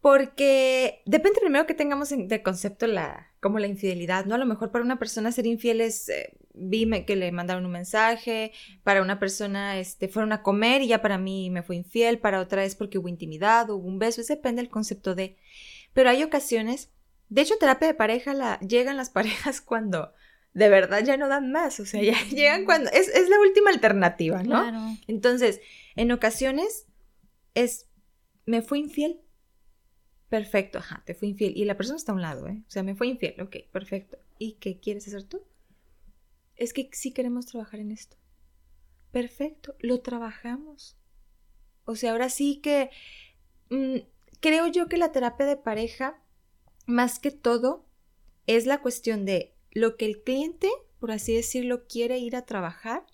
Porque 0.00 1.02
depende 1.06 1.40
primero 1.40 1.66
que 1.66 1.74
tengamos 1.74 2.10
en- 2.10 2.26
de 2.26 2.42
concepto 2.42 2.88
la, 2.88 3.28
como 3.40 3.60
la 3.60 3.68
infidelidad, 3.68 4.24
¿no? 4.26 4.34
A 4.34 4.38
lo 4.38 4.46
mejor 4.46 4.72
para 4.72 4.84
una 4.84 4.98
persona 4.98 5.30
ser 5.30 5.46
infiel 5.46 5.80
es, 5.80 6.08
eh, 6.08 6.36
vi 6.52 6.88
que 7.04 7.14
le 7.14 7.30
mandaron 7.30 7.64
un 7.64 7.70
mensaje, 7.72 8.50
para 8.82 9.02
una 9.02 9.20
persona 9.20 9.78
este, 9.78 10.08
fueron 10.08 10.32
a 10.32 10.42
comer 10.42 10.82
y 10.82 10.88
ya 10.88 11.00
para 11.00 11.18
mí 11.18 11.48
me 11.50 11.62
fue 11.62 11.76
infiel, 11.76 12.18
para 12.18 12.40
otra 12.40 12.64
es 12.64 12.74
porque 12.74 12.98
hubo 12.98 13.06
intimidad, 13.08 13.70
hubo 13.70 13.86
un 13.86 14.00
beso, 14.00 14.20
eso 14.20 14.34
depende 14.34 14.62
del 14.62 14.70
concepto 14.70 15.14
de... 15.14 15.36
Pero 15.92 16.10
hay 16.10 16.24
ocasiones, 16.24 16.90
de 17.28 17.42
hecho, 17.42 17.58
terapia 17.58 17.88
de 17.88 17.94
pareja 17.94 18.34
la, 18.34 18.58
llegan 18.60 18.96
las 18.96 19.10
parejas 19.18 19.60
cuando 19.60 20.12
de 20.54 20.68
verdad 20.68 21.04
ya 21.04 21.16
no 21.16 21.28
dan 21.28 21.52
más, 21.52 21.78
o 21.78 21.86
sea, 21.86 22.02
ya 22.02 22.18
llegan 22.30 22.64
cuando... 22.64 22.90
Es, 22.90 23.08
es 23.08 23.28
la 23.28 23.38
última 23.38 23.70
alternativa, 23.70 24.42
¿no? 24.42 24.62
Claro. 24.62 24.80
Entonces, 25.06 25.60
en 25.94 26.10
ocasiones 26.10 26.86
es, 27.54 27.86
me 28.46 28.62
fui 28.62 28.80
infiel. 28.80 29.20
Perfecto, 30.28 30.78
ajá, 30.78 31.02
te 31.06 31.14
fui 31.14 31.28
infiel. 31.28 31.56
Y 31.56 31.64
la 31.64 31.76
persona 31.76 31.96
está 31.96 32.12
a 32.12 32.14
un 32.14 32.22
lado, 32.22 32.48
¿eh? 32.48 32.62
O 32.66 32.70
sea, 32.70 32.82
me 32.82 32.94
fue 32.94 33.06
infiel, 33.06 33.40
ok, 33.40 33.56
perfecto. 33.72 34.18
¿Y 34.38 34.54
qué 34.54 34.78
quieres 34.78 35.06
hacer 35.06 35.24
tú? 35.24 35.42
Es 36.56 36.72
que 36.72 36.90
sí 36.92 37.12
queremos 37.12 37.46
trabajar 37.46 37.80
en 37.80 37.92
esto. 37.92 38.16
Perfecto, 39.10 39.74
lo 39.78 40.00
trabajamos. 40.00 40.98
O 41.84 41.96
sea, 41.96 42.12
ahora 42.12 42.28
sí 42.28 42.60
que 42.60 42.90
mm, 43.70 43.98
creo 44.40 44.66
yo 44.66 44.88
que 44.88 44.98
la 44.98 45.12
terapia 45.12 45.46
de 45.46 45.56
pareja, 45.56 46.22
más 46.88 47.18
que 47.18 47.30
todo, 47.30 47.84
es 48.46 48.64
la 48.64 48.80
cuestión 48.80 49.26
de 49.26 49.54
lo 49.72 49.98
que 49.98 50.06
el 50.06 50.22
cliente, 50.22 50.70
por 50.98 51.10
así 51.10 51.34
decirlo, 51.34 51.86
quiere 51.86 52.18
ir 52.18 52.34
a 52.34 52.46
trabajar, 52.46 53.04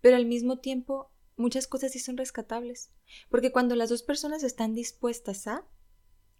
pero 0.00 0.16
al 0.16 0.24
mismo 0.24 0.60
tiempo 0.60 1.10
muchas 1.36 1.66
cosas 1.66 1.90
sí 1.90 1.98
son 1.98 2.16
rescatables. 2.16 2.92
Porque 3.28 3.50
cuando 3.50 3.74
las 3.74 3.90
dos 3.90 4.04
personas 4.04 4.44
están 4.44 4.74
dispuestas 4.74 5.48
a, 5.48 5.66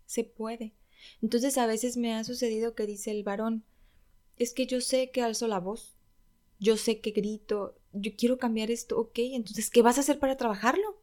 se 0.06 0.22
puede. 0.22 0.72
Entonces 1.20 1.58
a 1.58 1.66
veces 1.66 1.96
me 1.96 2.14
ha 2.14 2.22
sucedido 2.22 2.76
que 2.76 2.86
dice 2.86 3.10
el 3.10 3.24
varón, 3.24 3.64
es 4.36 4.54
que 4.54 4.66
yo 4.66 4.80
sé 4.80 5.10
que 5.10 5.20
alzo 5.20 5.48
la 5.48 5.58
voz, 5.58 5.96
yo 6.60 6.76
sé 6.76 7.00
que 7.00 7.10
grito, 7.10 7.76
yo 7.92 8.12
quiero 8.16 8.38
cambiar 8.38 8.70
esto, 8.70 9.00
ok, 9.00 9.18
entonces, 9.18 9.68
¿qué 9.68 9.82
vas 9.82 9.98
a 9.98 10.02
hacer 10.02 10.20
para 10.20 10.36
trabajarlo? 10.36 11.02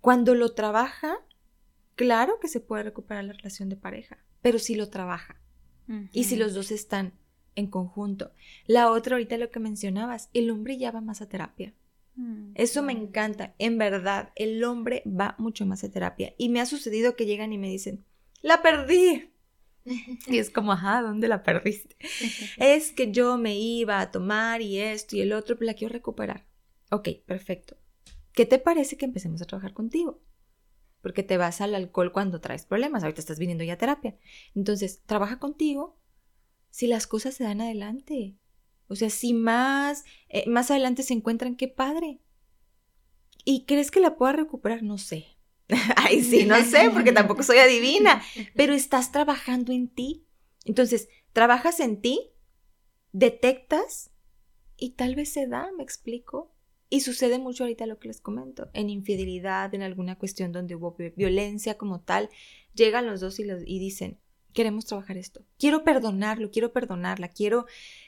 Cuando 0.00 0.34
lo 0.34 0.54
trabaja, 0.54 1.24
claro 1.96 2.38
que 2.40 2.48
se 2.48 2.60
puede 2.60 2.84
recuperar 2.84 3.24
la 3.24 3.32
relación 3.32 3.68
de 3.68 3.76
pareja, 3.76 4.18
pero 4.42 4.58
si 4.58 4.76
lo 4.76 4.88
trabaja 4.88 5.40
y 6.12 6.24
si 6.24 6.36
los 6.36 6.54
dos 6.54 6.70
están 6.70 7.12
en 7.54 7.66
conjunto. 7.68 8.32
La 8.66 8.90
otra, 8.90 9.16
ahorita 9.16 9.38
lo 9.38 9.50
que 9.50 9.60
mencionabas, 9.60 10.30
el 10.34 10.50
hombre 10.50 10.78
ya 10.78 10.90
va 10.90 11.00
más 11.00 11.22
a 11.22 11.28
terapia. 11.28 11.74
Mm. 12.16 12.52
Eso 12.54 12.82
me 12.82 12.92
encanta, 12.92 13.54
en 13.58 13.78
verdad, 13.78 14.32
el 14.36 14.62
hombre 14.64 15.02
va 15.06 15.34
mucho 15.38 15.66
más 15.66 15.84
a 15.84 15.90
terapia. 15.90 16.34
Y 16.38 16.48
me 16.48 16.60
ha 16.60 16.66
sucedido 16.66 17.16
que 17.16 17.26
llegan 17.26 17.52
y 17.52 17.58
me 17.58 17.68
dicen, 17.68 18.04
la 18.42 18.62
perdí. 18.62 19.32
Y 20.26 20.38
es 20.38 20.50
como, 20.50 20.72
ajá, 20.72 21.00
¿dónde 21.00 21.28
la 21.28 21.44
perdiste? 21.44 21.96
es 22.58 22.90
que 22.90 23.12
yo 23.12 23.38
me 23.38 23.56
iba 23.56 24.00
a 24.00 24.10
tomar 24.10 24.60
y 24.60 24.78
esto 24.78 25.14
y 25.14 25.20
el 25.20 25.32
otro, 25.32 25.56
pero 25.56 25.66
la 25.66 25.74
quiero 25.74 25.92
recuperar. 25.92 26.44
Ok, 26.90 27.08
perfecto. 27.24 27.76
¿Qué 28.32 28.46
te 28.46 28.58
parece 28.58 28.96
que 28.96 29.04
empecemos 29.04 29.40
a 29.42 29.46
trabajar 29.46 29.72
contigo? 29.72 30.20
Porque 31.06 31.22
te 31.22 31.36
vas 31.36 31.60
al 31.60 31.76
alcohol 31.76 32.10
cuando 32.10 32.40
traes 32.40 32.66
problemas, 32.66 33.04
ahorita 33.04 33.20
estás 33.20 33.38
viniendo 33.38 33.62
ya 33.62 33.74
a 33.74 33.78
terapia. 33.78 34.16
Entonces, 34.56 35.02
trabaja 35.06 35.38
contigo 35.38 35.96
si 36.70 36.88
las 36.88 37.06
cosas 37.06 37.36
se 37.36 37.44
dan 37.44 37.60
adelante. 37.60 38.34
O 38.88 38.96
sea, 38.96 39.08
si 39.08 39.32
más, 39.32 40.04
eh, 40.28 40.42
más 40.48 40.72
adelante 40.72 41.04
se 41.04 41.14
encuentran, 41.14 41.54
qué 41.54 41.68
padre. 41.68 42.18
¿Y 43.44 43.66
crees 43.66 43.92
que 43.92 44.00
la 44.00 44.16
pueda 44.16 44.32
recuperar? 44.32 44.82
No 44.82 44.98
sé. 44.98 45.38
Ay, 45.94 46.24
sí, 46.24 46.44
no 46.44 46.60
sé, 46.64 46.90
porque 46.92 47.12
tampoco 47.12 47.44
soy 47.44 47.58
adivina. 47.58 48.20
Pero 48.56 48.74
estás 48.74 49.12
trabajando 49.12 49.72
en 49.72 49.86
ti. 49.86 50.26
Entonces, 50.64 51.08
trabajas 51.32 51.78
en 51.78 52.00
ti, 52.00 52.32
detectas 53.12 54.10
y 54.76 54.94
tal 54.94 55.14
vez 55.14 55.32
se 55.32 55.46
da, 55.46 55.70
me 55.76 55.84
explico. 55.84 56.55
Y 56.88 57.00
sucede 57.00 57.38
mucho 57.38 57.64
ahorita 57.64 57.86
lo 57.86 57.98
que 57.98 58.08
les 58.08 58.20
comento, 58.20 58.70
en 58.72 58.90
infidelidad, 58.90 59.74
en 59.74 59.82
alguna 59.82 60.16
cuestión 60.16 60.52
donde 60.52 60.76
hubo 60.76 60.92
vi- 60.92 61.12
violencia 61.16 61.76
como 61.76 62.00
tal, 62.00 62.30
llegan 62.74 63.06
los 63.06 63.20
dos 63.20 63.40
y, 63.40 63.44
los, 63.44 63.62
y 63.66 63.78
dicen, 63.80 64.18
queremos 64.52 64.86
trabajar 64.86 65.16
esto, 65.16 65.44
quiero 65.58 65.82
perdonarlo, 65.82 66.50
quiero 66.50 66.72
perdonarla, 66.72 67.28
quiero 67.28 67.66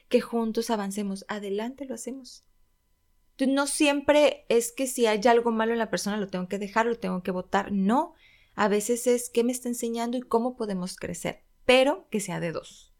que 0.08 0.20
juntos 0.20 0.70
avancemos, 0.70 1.24
adelante 1.28 1.86
lo 1.86 1.94
hacemos. 1.94 2.44
Entonces, 3.32 3.54
no 3.54 3.66
siempre 3.66 4.44
es 4.48 4.72
que 4.72 4.86
si 4.86 5.06
hay 5.06 5.20
algo 5.28 5.50
malo 5.50 5.72
en 5.72 5.78
la 5.78 5.90
persona 5.90 6.16
lo 6.16 6.28
tengo 6.28 6.48
que 6.48 6.58
dejar, 6.58 6.86
lo 6.86 6.98
tengo 6.98 7.22
que 7.22 7.30
votar, 7.32 7.72
no, 7.72 8.14
a 8.54 8.68
veces 8.68 9.06
es 9.06 9.28
qué 9.28 9.44
me 9.44 9.52
está 9.52 9.68
enseñando 9.68 10.16
y 10.16 10.22
cómo 10.22 10.56
podemos 10.56 10.96
crecer, 10.96 11.42
pero 11.64 12.06
que 12.10 12.20
sea 12.20 12.40
de 12.40 12.52
dos, 12.52 12.92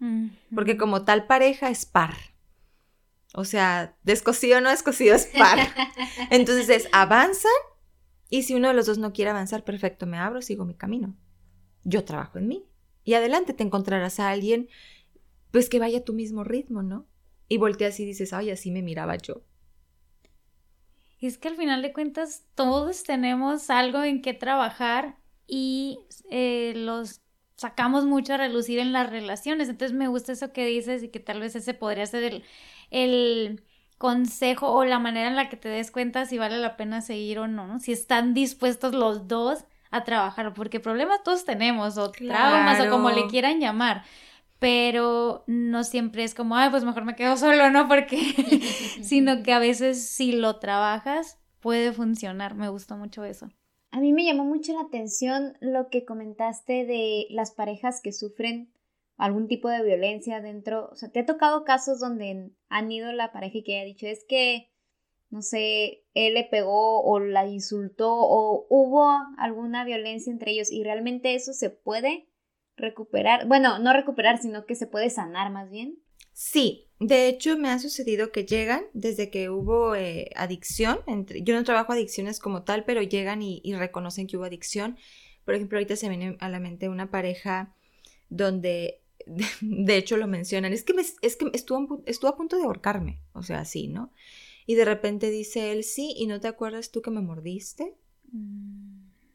porque 0.54 0.76
como 0.76 1.04
tal 1.04 1.26
pareja 1.26 1.70
es 1.70 1.86
par. 1.86 2.14
O 3.34 3.44
sea, 3.44 3.96
descosido 4.02 4.60
no 4.60 4.70
descosido 4.70 5.14
es 5.14 5.26
par. 5.26 5.58
Entonces 6.30 6.68
es 6.68 6.88
avanzan 6.92 7.50
y 8.30 8.42
si 8.42 8.54
uno 8.54 8.68
de 8.68 8.74
los 8.74 8.86
dos 8.86 8.98
no 8.98 9.12
quiere 9.12 9.30
avanzar, 9.30 9.64
perfecto, 9.64 10.06
me 10.06 10.18
abro, 10.18 10.42
sigo 10.42 10.64
mi 10.64 10.74
camino. 10.74 11.16
Yo 11.84 12.04
trabajo 12.04 12.38
en 12.38 12.48
mí 12.48 12.66
Y 13.04 13.14
adelante 13.14 13.54
te 13.54 13.62
encontrarás 13.62 14.20
a 14.20 14.30
alguien, 14.30 14.68
pues 15.50 15.68
que 15.68 15.78
vaya 15.78 15.98
a 15.98 16.04
tu 16.04 16.12
mismo 16.12 16.44
ritmo, 16.44 16.82
¿no? 16.82 17.06
Y 17.48 17.56
volteas 17.56 17.98
y 18.00 18.04
dices, 18.04 18.32
ay, 18.32 18.50
así 18.50 18.70
me 18.70 18.82
miraba 18.82 19.16
yo. 19.16 19.42
Y 21.18 21.26
es 21.26 21.38
que 21.38 21.48
al 21.48 21.56
final 21.56 21.82
de 21.82 21.92
cuentas 21.92 22.44
todos 22.54 23.02
tenemos 23.02 23.70
algo 23.70 24.04
en 24.04 24.22
que 24.22 24.34
trabajar 24.34 25.18
y 25.46 26.00
eh, 26.30 26.74
los 26.76 27.22
sacamos 27.56 28.04
mucho 28.04 28.34
a 28.34 28.36
relucir 28.36 28.78
en 28.78 28.92
las 28.92 29.10
relaciones. 29.10 29.68
Entonces 29.68 29.96
me 29.96 30.06
gusta 30.06 30.32
eso 30.32 30.52
que 30.52 30.66
dices 30.66 31.02
y 31.02 31.08
que 31.08 31.18
tal 31.18 31.40
vez 31.40 31.56
ese 31.56 31.74
podría 31.74 32.06
ser 32.06 32.22
el, 32.22 32.44
el 32.90 33.62
consejo 33.98 34.70
o 34.72 34.84
la 34.84 34.98
manera 34.98 35.28
en 35.28 35.36
la 35.36 35.48
que 35.48 35.56
te 35.56 35.68
des 35.68 35.90
cuenta 35.90 36.24
si 36.24 36.38
vale 36.38 36.58
la 36.58 36.76
pena 36.76 37.00
seguir 37.00 37.40
o 37.40 37.48
no, 37.48 37.66
¿no? 37.66 37.80
Si 37.80 37.92
están 37.92 38.32
dispuestos 38.32 38.94
los 38.94 39.26
dos 39.28 39.64
a 39.90 40.04
trabajar, 40.04 40.54
porque 40.54 40.80
problemas 40.80 41.22
todos 41.22 41.44
tenemos, 41.44 41.98
o 41.98 42.10
traumas, 42.10 42.80
o 42.80 42.90
como 42.90 43.10
le 43.10 43.26
quieran 43.26 43.60
llamar, 43.60 44.04
pero 44.58 45.44
no 45.46 45.84
siempre 45.84 46.24
es 46.24 46.34
como, 46.34 46.56
ay, 46.56 46.70
pues 46.70 46.84
mejor 46.84 47.04
me 47.04 47.16
quedo 47.16 47.36
solo, 47.38 47.70
¿no? 47.70 47.88
Porque, 47.88 48.18
sino 49.02 49.42
que 49.42 49.52
a 49.52 49.58
veces 49.58 50.06
si 50.06 50.32
lo 50.32 50.56
trabajas, 50.56 51.38
puede 51.60 51.92
funcionar. 51.92 52.54
Me 52.54 52.68
gustó 52.68 52.96
mucho 52.96 53.24
eso. 53.24 53.48
A 53.90 54.00
mí 54.00 54.12
me 54.12 54.24
llamó 54.24 54.44
mucho 54.44 54.74
la 54.74 54.82
atención 54.82 55.56
lo 55.60 55.88
que 55.88 56.04
comentaste 56.04 56.84
de 56.84 57.26
las 57.30 57.50
parejas 57.50 58.00
que 58.02 58.12
sufren 58.12 58.70
algún 59.18 59.48
tipo 59.48 59.68
de 59.68 59.84
violencia 59.84 60.40
dentro. 60.40 60.88
O 60.90 60.96
sea, 60.96 61.10
¿te 61.10 61.20
ha 61.20 61.26
tocado 61.26 61.64
casos 61.64 62.00
donde 62.00 62.50
han 62.68 62.90
ido 62.90 63.12
la 63.12 63.32
pareja 63.32 63.58
y 63.58 63.64
que 63.64 63.80
ha 63.80 63.84
dicho 63.84 64.06
es 64.06 64.24
que, 64.26 64.70
no 65.28 65.42
sé, 65.42 66.04
él 66.14 66.34
le 66.34 66.44
pegó 66.44 67.02
o 67.02 67.18
la 67.18 67.46
insultó 67.46 68.10
o 68.10 68.66
hubo 68.70 69.10
alguna 69.36 69.84
violencia 69.84 70.32
entre 70.32 70.52
ellos 70.52 70.70
y 70.70 70.84
realmente 70.84 71.34
eso 71.34 71.52
se 71.52 71.68
puede 71.68 72.28
recuperar? 72.76 73.46
Bueno, 73.46 73.80
no 73.80 73.92
recuperar, 73.92 74.38
sino 74.38 74.64
que 74.64 74.76
se 74.76 74.86
puede 74.86 75.10
sanar 75.10 75.50
más 75.50 75.68
bien. 75.68 75.98
Sí, 76.32 76.88
de 77.00 77.26
hecho 77.26 77.58
me 77.58 77.70
ha 77.70 77.80
sucedido 77.80 78.30
que 78.30 78.46
llegan 78.46 78.84
desde 78.92 79.30
que 79.30 79.50
hubo 79.50 79.96
eh, 79.96 80.30
adicción. 80.36 81.00
Entre, 81.08 81.42
yo 81.42 81.56
no 81.56 81.64
trabajo 81.64 81.92
adicciones 81.92 82.38
como 82.38 82.62
tal, 82.62 82.84
pero 82.84 83.02
llegan 83.02 83.42
y, 83.42 83.60
y 83.64 83.74
reconocen 83.74 84.28
que 84.28 84.36
hubo 84.36 84.44
adicción. 84.44 84.96
Por 85.44 85.56
ejemplo, 85.56 85.78
ahorita 85.78 85.96
se 85.96 86.08
viene 86.08 86.36
a 86.38 86.48
la 86.48 86.60
mente 86.60 86.88
una 86.88 87.10
pareja 87.10 87.74
donde, 88.28 89.02
de 89.60 89.96
hecho, 89.96 90.16
lo 90.16 90.26
mencionan. 90.26 90.72
Es 90.72 90.84
que, 90.84 90.94
me- 90.94 91.02
es 91.22 91.36
que 91.36 91.50
estuvo, 91.52 92.02
estuvo 92.06 92.30
a 92.30 92.36
punto 92.36 92.56
de 92.56 92.64
ahorcarme, 92.64 93.20
o 93.32 93.42
sea, 93.42 93.60
así, 93.60 93.88
¿no? 93.88 94.12
Y 94.66 94.74
de 94.74 94.84
repente 94.84 95.30
dice 95.30 95.72
él, 95.72 95.84
sí, 95.84 96.14
¿y 96.16 96.26
no 96.26 96.40
te 96.40 96.48
acuerdas 96.48 96.90
tú 96.90 97.00
que 97.02 97.10
me 97.10 97.20
mordiste? 97.22 97.94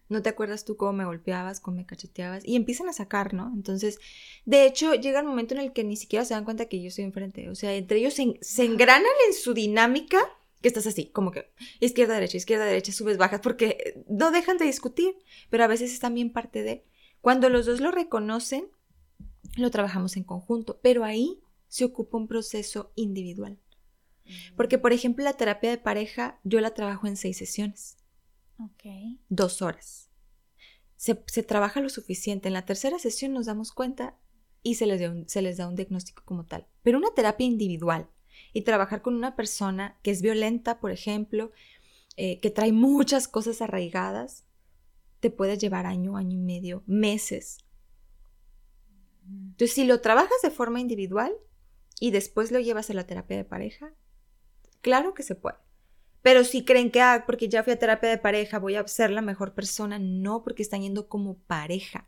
¿No 0.10 0.22
te 0.22 0.30
acuerdas 0.30 0.64
tú 0.66 0.76
cómo 0.78 0.94
me 0.94 1.06
golpeabas, 1.06 1.60
cómo 1.60 1.78
me 1.78 1.86
cacheteabas? 1.86 2.46
Y 2.46 2.56
empiezan 2.56 2.88
a 2.88 2.94
sacar, 2.94 3.34
¿no? 3.34 3.52
Entonces, 3.56 4.00
de 4.46 4.66
hecho, 4.68 4.94
llega 4.94 5.20
el 5.22 5.26
momento 5.26 5.56
en 5.56 5.62
el 5.62 5.74
que 5.74 5.84
ni 5.84 5.96
siquiera 5.96 6.24
se 6.26 6.36
dan 6.36 6.44
cuenta 6.46 6.66
que 6.68 6.80
yo 6.82 6.90
estoy 6.90 7.06
enfrente. 7.06 7.50
O 7.50 7.56
sea, 7.56 7.74
entre 7.74 7.98
ellos 7.98 8.14
se, 8.14 8.38
se 8.42 8.66
engranan 8.66 9.06
en 9.28 9.34
su 9.34 9.54
dinámica, 9.56 10.20
que 10.62 10.68
estás 10.68 10.86
así, 10.86 11.08
como 11.08 11.32
que 11.32 11.50
izquierda, 11.80 12.14
derecha, 12.14 12.38
izquierda, 12.38 12.66
derecha, 12.66 12.92
subes, 12.92 13.18
bajas, 13.18 13.42
porque 13.42 14.04
no 14.08 14.30
dejan 14.32 14.58
de 14.58 14.66
discutir, 14.66 15.16
pero 15.50 15.64
a 15.64 15.68
veces 15.68 15.92
es 15.92 16.00
también 16.00 16.32
parte 16.32 16.62
de... 16.64 16.84
Cuando 17.22 17.50
los 17.50 17.66
dos 17.66 17.80
lo 17.82 17.90
reconocen, 17.90 18.68
lo 19.56 19.70
trabajamos 19.72 20.18
en 20.18 20.24
conjunto, 20.24 20.80
pero 20.82 21.04
ahí 21.04 21.40
se 21.68 21.86
ocupa 21.86 22.18
un 22.18 22.28
proceso 22.28 22.92
individual. 22.96 23.60
Porque, 24.56 24.78
por 24.78 24.94
ejemplo, 24.94 25.24
la 25.24 25.34
terapia 25.34 25.70
de 25.70 25.78
pareja, 25.78 26.40
yo 26.44 26.62
la 26.62 26.74
trabajo 26.74 27.08
en 27.08 27.18
seis 27.18 27.38
sesiones 27.38 27.98
dos 29.30 29.62
horas. 29.62 30.10
Se, 30.96 31.22
se 31.28 31.44
trabaja 31.44 31.82
lo 31.82 31.90
suficiente. 31.90 32.48
En 32.48 32.54
la 32.54 32.66
tercera 32.66 33.00
sesión 33.00 33.34
nos 33.34 33.46
damos 33.46 33.72
cuenta 33.72 34.18
y 34.62 34.76
se 34.76 34.86
les, 34.86 35.02
da 35.02 35.10
un, 35.12 35.28
se 35.28 35.42
les 35.42 35.58
da 35.58 35.68
un 35.68 35.76
diagnóstico 35.76 36.24
como 36.26 36.46
tal. 36.46 36.68
Pero 36.82 36.98
una 36.98 37.14
terapia 37.14 37.46
individual 37.46 38.10
y 38.54 38.62
trabajar 38.62 39.02
con 39.02 39.16
una 39.16 39.36
persona 39.36 40.00
que 40.02 40.12
es 40.12 40.22
violenta, 40.22 40.80
por 40.80 40.92
ejemplo, 40.92 41.52
eh, 42.16 42.40
que 42.40 42.52
trae 42.52 42.72
muchas 42.72 43.28
cosas 43.28 43.62
arraigadas, 43.62 44.46
te 45.20 45.30
puede 45.30 45.58
llevar 45.58 45.86
año, 45.86 46.16
año 46.16 46.38
y 46.38 46.42
medio, 46.42 46.84
meses. 46.86 47.58
Entonces, 49.28 49.74
si 49.74 49.86
lo 49.86 50.02
trabajas 50.02 50.42
de 50.42 50.52
forma 50.52 50.80
individual 50.80 51.34
y 52.00 52.12
después 52.12 52.52
lo 52.52 52.60
llevas 52.60 52.90
a 52.90 52.94
la 52.94 53.06
terapia 53.06 53.38
de 53.38 53.46
pareja, 53.46 53.94
claro 54.82 55.14
que 55.14 55.24
se 55.24 55.36
puede. 55.36 55.58
Pero 56.22 56.44
si 56.44 56.64
creen 56.64 56.90
que, 56.90 57.02
ah, 57.02 57.24
porque 57.26 57.50
ya 57.50 57.64
fui 57.64 57.74
a 57.74 57.80
terapia 57.80 58.10
de 58.10 58.18
pareja, 58.18 58.58
voy 58.58 58.76
a 58.76 58.88
ser 58.88 59.12
la 59.12 59.22
mejor 59.22 59.54
persona, 59.54 60.00
no, 60.00 60.44
porque 60.44 60.64
están 60.64 60.82
yendo 60.82 61.08
como 61.10 61.38
pareja, 61.38 62.08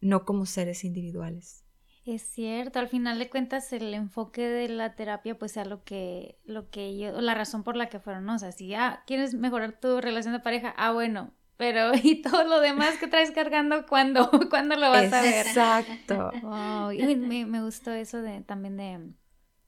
no 0.00 0.24
como 0.24 0.44
seres 0.44 0.84
individuales. 0.84 1.64
Es 2.04 2.20
cierto, 2.20 2.78
al 2.78 2.88
final 2.88 3.18
de 3.18 3.30
cuentas 3.30 3.72
el 3.72 3.94
enfoque 3.94 4.46
de 4.46 4.68
la 4.68 4.94
terapia 4.94 5.38
pues 5.38 5.52
sea 5.52 5.64
lo 5.64 5.84
que, 5.84 6.38
lo 6.44 6.68
que 6.68 7.10
o 7.10 7.22
la 7.22 7.34
razón 7.34 7.64
por 7.64 7.76
la 7.76 7.88
que 7.88 7.98
fueron, 7.98 8.26
¿no? 8.26 8.34
O 8.34 8.38
sea, 8.38 8.52
si 8.52 8.74
ah, 8.74 9.02
quieres 9.06 9.32
mejorar 9.32 9.80
tu 9.80 10.02
relación 10.02 10.34
de 10.34 10.40
pareja, 10.40 10.74
ah, 10.76 10.92
bueno, 10.92 11.32
pero 11.56 11.92
¿y 12.02 12.22
todo 12.22 12.44
lo 12.44 12.60
demás 12.60 12.98
que 12.98 13.06
traes 13.06 13.30
cargando 13.30 13.86
cuándo? 13.86 14.30
¿Cuándo 14.50 14.76
lo 14.76 14.90
vas 14.90 15.12
a 15.12 15.22
ver? 15.22 15.46
Exacto. 15.46 16.32
Wow, 16.42 16.92
y 16.92 17.16
me, 17.16 17.46
me 17.46 17.62
gustó 17.62 17.92
eso 17.92 18.22
de 18.22 18.40
también 18.42 18.76
de... 18.76 19.00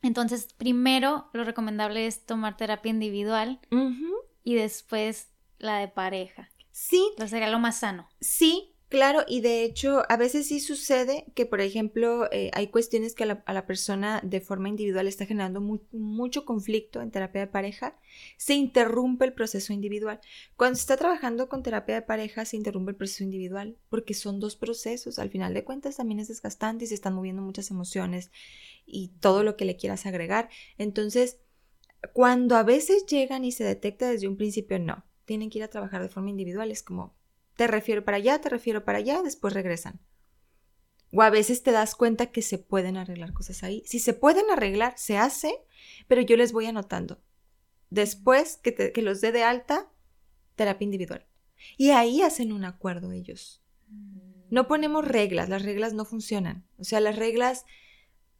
Entonces, 0.02 0.52
primero 0.56 1.30
lo 1.32 1.44
recomendable 1.44 2.06
es 2.06 2.26
tomar 2.26 2.56
terapia 2.56 2.90
individual 2.90 3.60
y 4.44 4.54
después 4.54 5.32
la 5.58 5.78
de 5.78 5.88
pareja. 5.88 6.50
Sí, 6.70 7.10
Lo 7.18 7.26
sería 7.26 7.48
lo 7.50 7.58
más 7.58 7.78
sano. 7.78 8.06
Sí, 8.20 8.75
claro, 8.88 9.24
y 9.26 9.40
de 9.40 9.64
hecho 9.64 10.02
a 10.08 10.16
veces 10.16 10.48
sí 10.48 10.60
sucede 10.60 11.26
que, 11.34 11.46
por 11.46 11.60
ejemplo, 11.60 12.30
eh, 12.32 12.50
hay 12.54 12.68
cuestiones 12.68 13.14
que 13.14 13.24
a 13.24 13.52
la, 13.52 13.66
persona 13.66 14.20
de 14.24 14.40
forma 14.40 14.68
individual 14.68 15.06
está 15.06 15.26
generando 15.26 15.60
mu- 15.60 15.80
mucho 15.92 16.44
conflicto 16.44 17.00
en 17.02 17.10
terapia 17.10 17.42
de 17.42 17.46
pareja, 17.48 17.98
se 18.36 18.54
interrumpe 18.54 19.24
el 19.24 19.32
proceso 19.34 19.72
individual. 19.72 20.20
Cuando 20.56 20.76
se 20.76 20.82
está 20.82 20.96
trabajando 20.96 21.48
con 21.48 21.62
terapia 21.62 21.96
de 21.96 22.02
pareja, 22.02 22.44
se 22.44 22.56
interrumpe 22.56 22.92
el 22.92 22.96
proceso 22.96 23.24
individual, 23.24 23.76
porque 23.88 24.14
son 24.14 24.40
dos 24.40 24.56
procesos, 24.56 25.18
al 25.18 25.30
final 25.30 25.54
de 25.54 25.64
cuentas 25.64 25.96
también 25.96 26.20
es 26.20 26.28
desgastante 26.28 26.84
y 26.84 26.88
se 26.88 26.94
están 26.94 27.14
moviendo 27.14 27.42
muchas 27.42 27.70
emociones 27.70 28.30
y 28.86 29.08
todo 29.20 29.42
lo 29.42 29.56
que 29.56 29.64
le 29.64 29.76
quieras 29.76 30.06
agregar. 30.06 30.48
Entonces, 30.78 31.38
cuando 32.12 32.56
a 32.56 32.62
veces 32.62 33.06
llegan 33.06 33.44
y 33.44 33.52
se 33.52 33.64
detecta 33.64 34.08
desde 34.10 34.28
un 34.28 34.36
principio, 34.36 34.78
no, 34.78 35.04
tienen 35.24 35.50
que 35.50 35.58
ir 35.58 35.64
a 35.64 35.68
trabajar 35.70 36.02
de 36.02 36.08
forma 36.08 36.30
individual, 36.30 36.70
es 36.70 36.82
como, 36.82 37.15
te 37.56 37.66
refiero 37.66 38.04
para 38.04 38.18
allá, 38.18 38.40
te 38.40 38.48
refiero 38.48 38.84
para 38.84 38.98
allá, 38.98 39.22
después 39.22 39.54
regresan. 39.54 40.00
O 41.12 41.22
a 41.22 41.30
veces 41.30 41.62
te 41.62 41.70
das 41.72 41.94
cuenta 41.94 42.26
que 42.26 42.42
se 42.42 42.58
pueden 42.58 42.96
arreglar 42.96 43.32
cosas 43.32 43.62
ahí. 43.62 43.82
Si 43.86 43.98
se 43.98 44.12
pueden 44.12 44.50
arreglar, 44.50 44.94
se 44.98 45.16
hace, 45.16 45.54
pero 46.08 46.20
yo 46.20 46.36
les 46.36 46.52
voy 46.52 46.66
anotando. 46.66 47.22
Después 47.90 48.56
que, 48.58 48.72
te- 48.72 48.92
que 48.92 49.02
los 49.02 49.20
dé 49.20 49.32
de 49.32 49.42
alta, 49.44 49.90
terapia 50.56 50.84
individual. 50.84 51.26
Y 51.78 51.90
ahí 51.90 52.22
hacen 52.22 52.52
un 52.52 52.64
acuerdo 52.64 53.12
ellos. 53.12 53.62
No 54.50 54.66
ponemos 54.68 55.06
reglas, 55.06 55.48
las 55.48 55.62
reglas 55.62 55.92
no 55.94 56.04
funcionan. 56.04 56.66
O 56.78 56.84
sea, 56.84 57.00
las 57.00 57.16
reglas... 57.16 57.64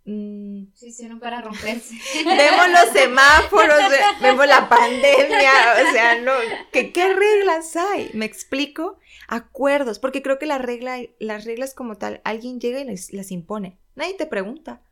mm, 0.06 0.72
Sí, 0.74 0.86
hicieron 0.88 1.20
para 1.20 1.40
romperse. 1.42 1.94
vemos 2.24 2.68
los 2.70 2.92
semáforos, 2.92 3.78
ve- 3.90 3.98
vemos 4.22 4.46
la 4.46 4.68
pandemia, 4.68 5.52
o 5.88 5.92
sea, 5.92 6.20
no, 6.20 6.32
¿qué, 6.72 6.92
qué 6.92 7.12
reglas 7.12 7.76
hay? 7.76 8.10
¿Me 8.14 8.24
explico? 8.24 8.98
Acuerdos, 9.28 9.98
porque 9.98 10.22
creo 10.22 10.38
que 10.38 10.46
la 10.46 10.58
regla, 10.58 10.98
las 11.18 11.44
reglas 11.44 11.74
como 11.74 11.96
tal, 11.98 12.20
alguien 12.24 12.60
llega 12.60 12.80
y 12.80 12.84
les- 12.84 13.12
las 13.12 13.30
impone. 13.30 13.78
Nadie 13.94 14.14
te 14.14 14.26
pregunta. 14.26 14.82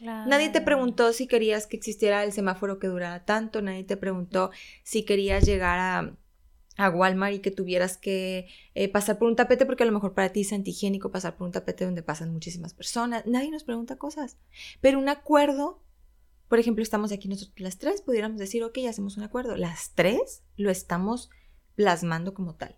Nadie 0.00 0.48
te 0.50 0.60
preguntó 0.60 1.12
si 1.12 1.26
querías 1.26 1.66
que 1.66 1.76
existiera 1.76 2.24
el 2.24 2.32
semáforo 2.32 2.78
que 2.78 2.88
durara 2.88 3.24
tanto, 3.24 3.62
nadie 3.62 3.84
te 3.84 3.96
preguntó 3.96 4.50
si 4.82 5.04
querías 5.04 5.44
llegar 5.46 5.78
a, 5.78 6.16
a 6.76 6.90
Walmart 6.90 7.34
y 7.34 7.38
que 7.38 7.50
tuvieras 7.50 7.96
que 7.96 8.48
eh, 8.74 8.88
pasar 8.88 9.18
por 9.18 9.28
un 9.28 9.36
tapete 9.36 9.66
porque 9.66 9.84
a 9.84 9.86
lo 9.86 9.92
mejor 9.92 10.14
para 10.14 10.30
ti 10.30 10.40
es 10.40 10.52
antihigiénico 10.52 11.10
pasar 11.10 11.36
por 11.36 11.46
un 11.46 11.52
tapete 11.52 11.84
donde 11.84 12.02
pasan 12.02 12.32
muchísimas 12.32 12.74
personas. 12.74 13.24
Nadie 13.26 13.50
nos 13.50 13.64
pregunta 13.64 13.96
cosas. 13.96 14.36
Pero 14.80 14.98
un 14.98 15.08
acuerdo, 15.08 15.82
por 16.48 16.58
ejemplo, 16.58 16.82
estamos 16.82 17.12
aquí 17.12 17.28
nosotros 17.28 17.58
las 17.60 17.78
tres, 17.78 18.02
pudiéramos 18.02 18.38
decir, 18.38 18.64
ok, 18.64 18.78
hacemos 18.88 19.16
un 19.16 19.22
acuerdo. 19.22 19.56
Las 19.56 19.92
tres 19.94 20.42
lo 20.56 20.70
estamos 20.70 21.30
plasmando 21.76 22.34
como 22.34 22.54
tal. 22.54 22.76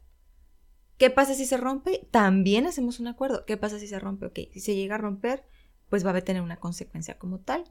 ¿Qué 0.98 1.10
pasa 1.10 1.34
si 1.34 1.44
se 1.44 1.58
rompe? 1.58 2.08
También 2.10 2.66
hacemos 2.66 3.00
un 3.00 3.06
acuerdo. 3.06 3.44
¿Qué 3.44 3.56
pasa 3.56 3.78
si 3.78 3.86
se 3.86 3.98
rompe? 3.98 4.26
Ok, 4.26 4.38
si 4.52 4.60
se 4.60 4.74
llega 4.74 4.94
a 4.94 4.98
romper, 4.98 5.44
pues 5.90 6.06
va 6.06 6.10
a 6.10 6.20
tener 6.22 6.42
una 6.42 6.58
consecuencia 6.58 7.18
como 7.18 7.40
tal. 7.40 7.64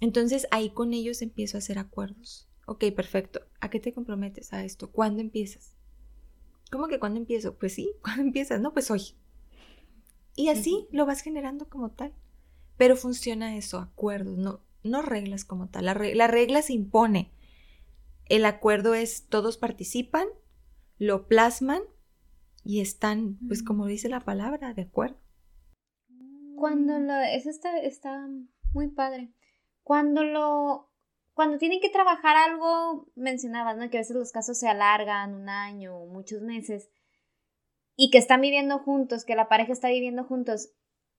Entonces 0.00 0.48
ahí 0.50 0.70
con 0.70 0.92
ellos 0.92 1.22
empiezo 1.22 1.56
a 1.56 1.60
hacer 1.60 1.78
acuerdos. 1.78 2.48
Ok, 2.66 2.84
perfecto. 2.96 3.40
¿A 3.60 3.70
qué 3.70 3.78
te 3.78 3.92
comprometes 3.92 4.52
a 4.52 4.64
esto? 4.64 4.90
¿Cuándo 4.90 5.20
empiezas? 5.20 5.76
¿Cómo 6.72 6.88
que 6.88 6.98
cuándo 6.98 7.20
empiezo? 7.20 7.54
Pues 7.56 7.74
sí, 7.74 7.92
¿cuándo 8.02 8.22
empiezas? 8.22 8.60
No, 8.60 8.72
pues 8.72 8.90
hoy. 8.90 9.14
Y 10.36 10.48
así 10.48 10.88
lo 10.92 11.06
vas 11.06 11.22
generando 11.22 11.68
como 11.68 11.90
tal. 11.90 12.12
Pero 12.76 12.96
funciona 12.96 13.56
eso, 13.56 13.78
acuerdos, 13.78 14.38
no, 14.38 14.60
no 14.82 15.02
reglas 15.02 15.44
como 15.44 15.68
tal. 15.68 15.86
La, 15.86 15.94
re- 15.94 16.14
la 16.14 16.26
regla 16.26 16.62
se 16.62 16.72
impone. 16.74 17.32
El 18.26 18.44
acuerdo 18.46 18.94
es 18.94 19.26
todos 19.28 19.58
participan, 19.58 20.28
lo 20.98 21.28
plasman 21.28 21.82
y 22.64 22.80
están, 22.80 23.40
pues 23.48 23.62
como 23.62 23.86
dice 23.86 24.08
la 24.08 24.20
palabra, 24.20 24.74
de 24.74 24.82
acuerdo. 24.82 25.18
Cuando 26.56 26.98
lo, 26.98 27.14
eso 27.20 27.50
está, 27.50 27.78
está 27.80 28.28
muy 28.72 28.88
padre. 28.88 29.32
Cuando 29.82 30.22
lo, 30.24 30.90
cuando 31.34 31.58
tienen 31.58 31.80
que 31.80 31.90
trabajar 31.90 32.36
algo, 32.36 33.06
mencionabas, 33.14 33.76
¿no? 33.76 33.88
Que 33.90 33.98
a 33.98 34.00
veces 34.00 34.16
los 34.16 34.32
casos 34.32 34.58
se 34.58 34.68
alargan 34.68 35.34
un 35.34 35.48
año 35.48 35.96
o 35.96 36.06
muchos 36.06 36.42
meses 36.42 36.90
y 37.96 38.10
que 38.10 38.18
están 38.18 38.40
viviendo 38.40 38.78
juntos, 38.78 39.24
que 39.24 39.34
la 39.34 39.48
pareja 39.48 39.72
está 39.72 39.88
viviendo 39.88 40.24
juntos, 40.24 40.72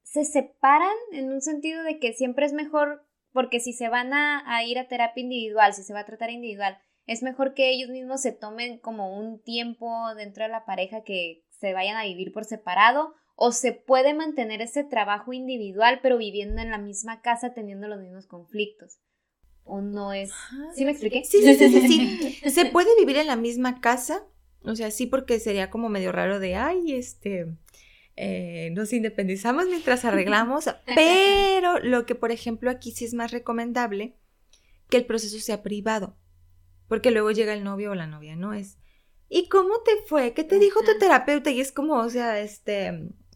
se 0.03 0.25
separan 0.25 0.95
en 1.11 1.31
un 1.31 1.41
sentido 1.41 1.83
de 1.83 1.99
que 1.99 2.13
siempre 2.13 2.45
es 2.45 2.53
mejor, 2.53 3.05
porque 3.31 3.59
si 3.59 3.73
se 3.73 3.89
van 3.89 4.13
a, 4.13 4.43
a 4.45 4.63
ir 4.63 4.77
a 4.77 4.87
terapia 4.87 5.21
individual, 5.21 5.73
si 5.73 5.83
se 5.83 5.93
va 5.93 6.01
a 6.01 6.05
tratar 6.05 6.29
individual, 6.29 6.77
es 7.05 7.23
mejor 7.23 7.53
que 7.53 7.69
ellos 7.69 7.89
mismos 7.89 8.21
se 8.21 8.31
tomen 8.31 8.79
como 8.79 9.17
un 9.17 9.41
tiempo 9.41 10.13
dentro 10.15 10.43
de 10.43 10.49
la 10.49 10.65
pareja 10.65 11.03
que 11.03 11.43
se 11.49 11.73
vayan 11.73 11.97
a 11.97 12.03
vivir 12.03 12.31
por 12.31 12.45
separado 12.45 13.13
o 13.35 13.51
se 13.51 13.73
puede 13.73 14.13
mantener 14.13 14.61
ese 14.61 14.83
trabajo 14.83 15.33
individual 15.33 15.99
pero 16.01 16.17
viviendo 16.17 16.61
en 16.61 16.69
la 16.69 16.77
misma 16.77 17.21
casa 17.21 17.53
teniendo 17.53 17.87
los 17.87 17.99
mismos 17.99 18.27
conflictos. 18.27 18.99
¿O 19.65 19.81
no 19.81 20.13
es? 20.13 20.31
¿Sí 20.75 20.85
me 20.85 20.91
expliqué? 20.91 21.23
Sí, 21.23 21.41
sí, 21.41 21.55
sí, 21.55 21.69
sí, 21.69 21.87
sí. 21.87 22.49
Se 22.49 22.65
puede 22.65 22.89
vivir 22.99 23.17
en 23.17 23.27
la 23.27 23.35
misma 23.35 23.79
casa, 23.79 24.25
o 24.63 24.75
sea, 24.75 24.91
sí 24.91 25.05
porque 25.05 25.39
sería 25.39 25.69
como 25.69 25.89
medio 25.89 26.11
raro 26.11 26.39
de, 26.39 26.55
ay, 26.55 26.93
este, 26.93 27.47
eh, 28.15 28.69
nos 28.73 28.93
independizamos 28.93 29.67
mientras 29.67 30.05
arreglamos, 30.05 30.65
pero 30.95 31.79
lo 31.79 32.05
que, 32.05 32.15
por 32.15 32.31
ejemplo, 32.31 32.69
aquí 32.69 32.91
sí 32.91 33.05
es 33.05 33.13
más 33.13 33.31
recomendable, 33.31 34.15
que 34.89 34.97
el 34.97 35.05
proceso 35.05 35.39
sea 35.39 35.63
privado, 35.63 36.17
porque 36.87 37.11
luego 37.11 37.31
llega 37.31 37.53
el 37.53 37.63
novio 37.63 37.91
o 37.91 37.95
la 37.95 38.07
novia, 38.07 38.35
¿no? 38.35 38.53
Es, 38.53 38.77
¿y 39.29 39.47
cómo 39.47 39.81
te 39.83 39.91
fue? 40.07 40.33
¿Qué 40.33 40.43
te 40.43 40.59
dijo 40.59 40.81
tu 40.81 40.97
terapeuta? 40.99 41.51
Y 41.51 41.61
es 41.61 41.71
como, 41.71 41.95
o 41.95 42.09
sea, 42.09 42.39
este, 42.41 42.87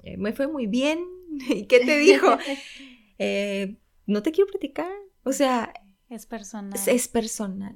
eh, 0.04 0.18
me 0.18 0.34
fue 0.34 0.48
muy 0.48 0.68
bien, 0.68 1.04
¿y 1.50 1.66
qué 1.66 1.80
te 1.80 1.98
dijo? 1.98 2.38
Eh, 3.18 3.78
no 4.06 4.22
te 4.22 4.32
quiero 4.32 4.50
platicar, 4.52 4.92
o 5.24 5.34
sea, 5.34 5.74
Es 6.10 6.26
personal. 6.26 6.74
es, 6.80 6.88
es 6.88 7.08
personal. 7.08 7.76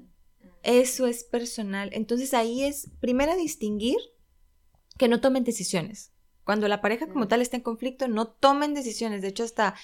Eso 0.63 1.07
es 1.07 1.23
personal. 1.23 1.89
Entonces 1.93 2.33
ahí 2.33 2.63
es, 2.63 2.89
primero, 2.99 3.35
distinguir 3.35 3.97
que 4.97 5.07
no 5.07 5.19
tomen 5.21 5.43
decisiones. 5.43 6.11
Cuando 6.43 6.67
la 6.67 6.81
pareja 6.81 7.07
como 7.07 7.25
Mm. 7.25 7.27
tal 7.27 7.41
está 7.41 7.57
en 7.57 7.63
conflicto, 7.63 8.07
no 8.07 8.27
tomen 8.27 8.73
decisiones. 8.73 9.21
De 9.21 9.29
hecho, 9.29 9.43
hasta 9.43 9.75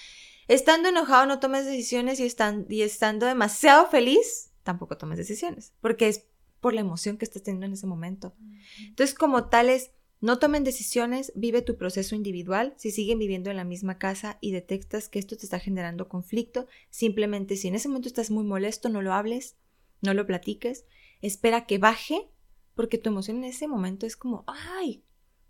estando 0.47 0.89
enojado 0.89 1.25
no 1.25 1.39
tomes 1.39 1.65
decisiones 1.65 2.19
y, 2.19 2.23
están, 2.25 2.65
y 2.69 2.81
estando 2.81 3.25
demasiado 3.25 3.87
feliz, 3.89 4.51
tampoco 4.63 4.97
tomes 4.97 5.17
decisiones. 5.17 5.73
Porque 5.81 6.07
es 6.07 6.25
por 6.61 6.73
la 6.73 6.81
emoción 6.81 7.17
que 7.17 7.25
estás 7.25 7.43
teniendo 7.43 7.65
en 7.67 7.73
ese 7.73 7.87
momento. 7.87 8.35
Entonces, 8.79 9.15
como 9.15 9.49
tales, 9.49 9.91
no 10.20 10.39
tomen 10.39 10.63
decisiones, 10.63 11.32
vive 11.36 11.61
tu 11.61 11.78
proceso 11.78 12.15
individual. 12.15 12.74
Si 12.78 12.91
siguen 12.91 13.20
viviendo 13.20 13.51
en 13.51 13.57
la 13.57 13.63
misma 13.63 13.99
casa 13.99 14.38
y 14.41 14.51
detectas 14.51 15.09
que 15.09 15.20
esto 15.20 15.38
te 15.38 15.45
está 15.45 15.59
generando 15.59 16.09
conflicto, 16.09 16.68
simplemente 16.89 17.55
si 17.55 17.68
en 17.68 17.76
ese 17.76 17.88
momento 17.88 18.07
estás 18.07 18.32
muy 18.32 18.43
molesto, 18.43 18.89
no 18.89 19.01
lo 19.01 19.13
hables, 19.13 19.57
no 20.01 20.13
lo 20.13 20.26
platiques, 20.26 20.86
espera 21.22 21.65
que 21.65 21.78
baje, 21.78 22.30
porque 22.74 22.97
tu 22.97 23.09
emoción 23.09 23.38
en 23.38 23.45
ese 23.45 23.68
momento 23.68 24.05
es 24.05 24.15
como, 24.15 24.43
ay, 24.47 25.03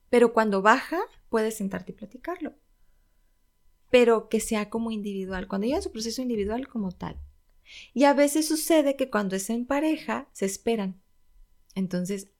pero 0.09 0.33
cuando 0.33 0.61
baja, 0.61 0.99
puedes 1.29 1.55
sentarte 1.55 1.91
y 1.91 1.95
platicarlo. 1.95 2.55
Pero 3.89 4.27
que 4.27 4.39
sea 4.41 4.69
como 4.69 4.91
individual, 4.91 5.47
cuando 5.47 5.67
llega 5.67 5.81
su 5.81 5.91
proceso 5.91 6.21
individual 6.21 6.67
como 6.67 6.91
tal. 6.91 7.19
Y 7.93 8.05
a 8.05 8.13
veces 8.13 8.47
sucede 8.47 8.95
que 8.95 9.09
cuando 9.09 9.35
es 9.35 9.49
en 9.49 9.65
pareja, 9.65 10.29
se 10.33 10.45
esperan. 10.45 11.01
Entonces, 11.75 12.31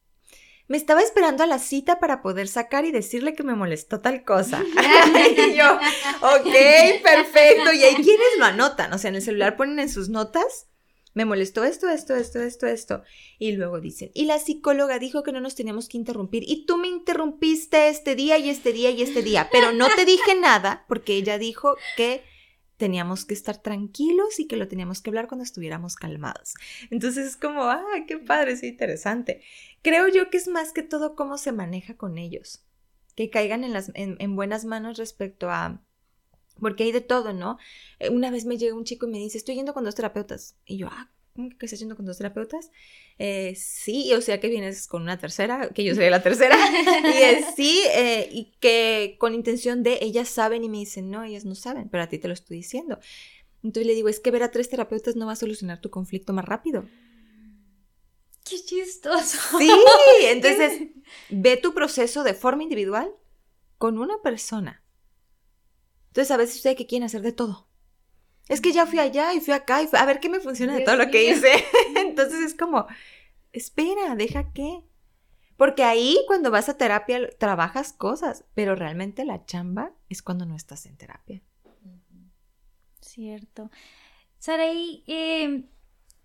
me 0.67 0.77
estaba 0.77 1.01
esperando 1.01 1.43
a 1.43 1.47
la 1.47 1.59
cita 1.59 1.99
para 1.99 2.21
poder 2.21 2.47
sacar 2.47 2.85
y 2.85 2.91
decirle 2.91 3.33
que 3.33 3.43
me 3.43 3.55
molestó 3.55 4.01
tal 4.01 4.23
cosa. 4.23 4.63
y 5.49 5.55
yo, 5.55 5.75
ok, 6.21 7.03
perfecto. 7.03 7.73
Y 7.73 7.83
hay 7.83 7.95
quienes 7.95 8.37
lo 8.37 8.45
anotan, 8.45 8.91
o 8.93 8.97
sea, 8.97 9.09
en 9.09 9.15
el 9.15 9.21
celular 9.21 9.55
ponen 9.55 9.79
en 9.79 9.89
sus 9.89 10.09
notas, 10.09 10.67
me 11.13 11.25
molestó 11.25 11.63
esto, 11.63 11.89
esto, 11.89 12.15
esto, 12.15 12.39
esto, 12.39 12.67
esto. 12.67 13.03
Y 13.39 13.53
luego 13.53 13.79
dicen, 13.79 14.11
y 14.13 14.25
la 14.25 14.37
psicóloga 14.37 14.99
dijo 14.99 15.23
que 15.23 15.31
no 15.31 15.41
nos 15.41 15.55
teníamos 15.55 15.89
que 15.89 15.97
interrumpir. 15.97 16.43
Y 16.45 16.67
tú 16.67 16.77
me 16.77 16.87
interrumpiste 16.87 17.89
este 17.89 18.13
día 18.13 18.37
y 18.37 18.51
este 18.51 18.71
día 18.71 18.91
y 18.91 19.01
este 19.01 19.23
día. 19.23 19.49
Pero 19.51 19.71
no 19.71 19.87
te 19.95 20.05
dije 20.05 20.35
nada 20.35 20.85
porque 20.87 21.15
ella 21.15 21.39
dijo 21.39 21.75
que 21.95 22.23
teníamos 22.77 23.25
que 23.25 23.33
estar 23.33 23.57
tranquilos 23.57 24.39
y 24.39 24.47
que 24.47 24.55
lo 24.55 24.67
teníamos 24.67 25.01
que 25.01 25.09
hablar 25.09 25.27
cuando 25.27 25.43
estuviéramos 25.43 25.95
calmados. 25.95 26.53
Entonces 26.89 27.27
es 27.27 27.37
como, 27.37 27.63
ah, 27.63 27.83
qué 28.07 28.17
padre, 28.17 28.53
es 28.53 28.63
interesante. 28.63 29.41
Creo 29.81 30.07
yo 30.07 30.29
que 30.29 30.37
es 30.37 30.47
más 30.47 30.71
que 30.71 30.83
todo 30.83 31.15
cómo 31.15 31.37
se 31.37 31.51
maneja 31.51 31.97
con 31.97 32.17
ellos, 32.17 32.63
que 33.15 33.29
caigan 33.29 33.63
en, 33.63 33.73
las, 33.73 33.91
en, 33.95 34.15
en 34.19 34.35
buenas 34.35 34.65
manos 34.65 34.97
respecto 34.97 35.49
a... 35.49 35.81
Porque 36.59 36.85
hay 36.85 36.91
de 36.91 37.01
todo, 37.01 37.33
¿no? 37.33 37.57
Eh, 37.99 38.09
Una 38.09 38.31
vez 38.31 38.45
me 38.45 38.57
llega 38.57 38.75
un 38.75 38.83
chico 38.83 39.07
y 39.07 39.11
me 39.11 39.19
dice, 39.19 39.37
estoy 39.37 39.55
yendo 39.55 39.73
con 39.75 39.83
dos 39.83 39.93
terapeutas. 39.93 40.55
Y 40.65 40.77
yo, 40.77 40.87
ah, 40.89 41.09
¿cómo 41.09 41.16
que 41.57 41.65
estás 41.65 41.79
yendo 41.79 41.95
con 41.95 42.05
dos 42.05 42.17
terapeutas? 42.17 42.71
Eh, 43.17 43.53
sí, 43.55 44.13
o 44.13 44.21
sea 44.21 44.39
que 44.39 44.47
vienes 44.47 44.87
con 44.87 45.01
una 45.01 45.17
tercera, 45.17 45.69
que 45.69 45.83
yo 45.83 45.95
soy 45.95 46.09
la 46.09 46.21
tercera. 46.21 46.55
y 47.03 47.23
es 47.23 47.45
sí, 47.55 47.81
eh, 47.93 48.29
y 48.31 48.53
que 48.59 49.15
con 49.19 49.33
intención 49.33 49.83
de 49.83 49.99
ellas 50.01 50.29
saben 50.29 50.63
y 50.63 50.69
me 50.69 50.77
dicen, 50.77 51.09
no, 51.09 51.23
ellas 51.23 51.45
no 51.45 51.55
saben, 51.55 51.89
pero 51.89 52.03
a 52.03 52.07
ti 52.07 52.17
te 52.17 52.27
lo 52.27 52.33
estoy 52.33 52.57
diciendo. 52.57 52.99
Entonces 53.63 53.87
le 53.87 53.95
digo, 53.95 54.09
es 54.09 54.19
que 54.19 54.31
ver 54.31 54.43
a 54.43 54.51
tres 54.51 54.69
terapeutas 54.69 55.15
no 55.15 55.25
va 55.25 55.33
a 55.33 55.37
solucionar 55.37 55.81
tu 55.81 55.89
conflicto 55.89 56.33
más 56.33 56.45
rápido. 56.45 56.85
Qué 58.47 58.63
chistoso. 58.63 59.37
Sí, 59.57 59.69
entonces 60.23 60.89
ve 61.29 61.57
tu 61.57 61.73
proceso 61.73 62.23
de 62.23 62.33
forma 62.33 62.63
individual 62.63 63.11
con 63.77 63.97
una 63.97 64.21
persona. 64.21 64.83
Entonces 66.07 66.31
a 66.31 66.37
veces 66.37 66.55
ustedes 66.57 66.77
que 66.77 66.87
quieren 66.87 67.05
hacer 67.05 67.21
de 67.21 67.33
todo. 67.33 67.67
Es 68.49 68.61
que 68.61 68.71
ya 68.71 68.85
fui 68.85 68.99
allá 68.99 69.33
y 69.33 69.41
fui 69.41 69.53
acá 69.53 69.81
y 69.81 69.87
fui- 69.87 69.99
a 69.99 70.05
ver 70.05 70.19
qué 70.19 70.29
me 70.29 70.39
funciona 70.39 70.73
de 70.75 70.81
todo 70.85 70.95
lo 70.95 71.09
que 71.11 71.29
hice. 71.31 71.51
Entonces 71.95 72.39
es 72.41 72.55
como, 72.55 72.87
espera, 73.51 74.15
deja 74.15 74.51
que. 74.53 74.83
Porque 75.57 75.83
ahí 75.83 76.17
cuando 76.27 76.51
vas 76.51 76.69
a 76.69 76.77
terapia 76.77 77.29
trabajas 77.39 77.91
cosas, 77.91 78.45
pero 78.53 78.75
realmente 78.75 79.25
la 79.25 79.43
chamba 79.45 79.91
es 80.07 80.21
cuando 80.21 80.45
no 80.45 80.55
estás 80.55 80.85
en 80.85 80.97
terapia. 80.97 81.41
Cierto. 83.01 83.71
Saraí, 84.37 85.03
eh, 85.07 85.63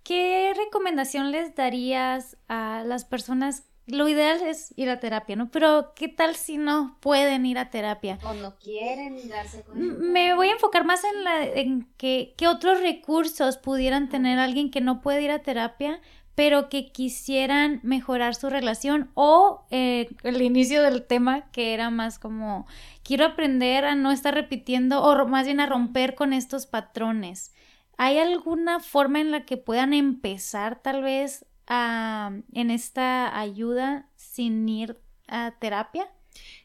¿qué 0.03 0.53
recomendación 0.55 1.31
les 1.31 1.55
darías 1.55 2.37
a 2.49 2.83
las 2.85 3.05
personas? 3.05 3.65
Lo 3.87 4.09
ideal 4.09 4.41
es 4.43 4.73
ir 4.77 4.89
a 4.91 5.01
terapia, 5.01 5.35
¿no? 5.35 5.51
Pero 5.51 5.93
¿qué 5.97 6.07
tal 6.07 6.37
si 6.37 6.57
no 6.57 6.97
pueden 7.01 7.45
ir 7.47 7.59
a 7.59 7.71
terapia? 7.71 8.19
O 8.25 8.33
no 8.35 8.57
quieren 8.57 9.29
darse 9.29 9.63
cuenta. 9.63 9.97
Me 9.99 10.35
voy 10.35 10.49
a 10.49 10.53
enfocar 10.53 10.85
más 10.85 11.03
en, 11.05 11.25
la, 11.25 11.45
en 11.45 11.89
que, 11.97 12.35
qué 12.37 12.47
otros 12.47 12.81
recursos 12.81 13.59
pudieran 13.59 14.09
tener 14.09 14.39
alguien 14.39 14.71
que 14.71 14.81
no 14.81 15.01
puede 15.01 15.23
ir 15.23 15.33
a 15.33 15.41
terapia, 15.41 16.01
pero 16.35 16.69
que 16.69 16.93
quisieran 16.93 17.81
mejorar 17.83 18.35
su 18.35 18.49
relación 18.49 19.11
o 19.15 19.67
eh, 19.71 20.09
el 20.23 20.41
inicio 20.41 20.83
del 20.83 21.05
tema 21.05 21.51
que 21.51 21.75
era 21.75 21.91
más 21.91 22.19
como 22.19 22.67
quiero 23.03 23.27
aprender 23.27 23.85
a 23.85 23.95
no 23.95 24.13
estar 24.13 24.35
repitiendo 24.35 25.03
o 25.03 25.27
más 25.27 25.45
bien 25.45 25.61
a 25.61 25.67
romper 25.67 26.15
con 26.15 26.33
estos 26.33 26.67
patrones. 26.67 27.53
¿Hay 27.99 28.19
alguna 28.19 28.81
forma 28.81 29.21
en 29.21 29.31
la 29.31 29.45
que 29.45 29.57
puedan 29.57 29.93
empezar 29.93 30.81
tal 30.81 31.03
vez 31.03 31.45
a, 31.67 32.33
en 32.53 32.71
esta 32.71 33.39
ayuda 33.39 34.09
sin 34.17 34.69
ir 34.69 34.99
a 35.29 35.55
terapia? 35.59 36.11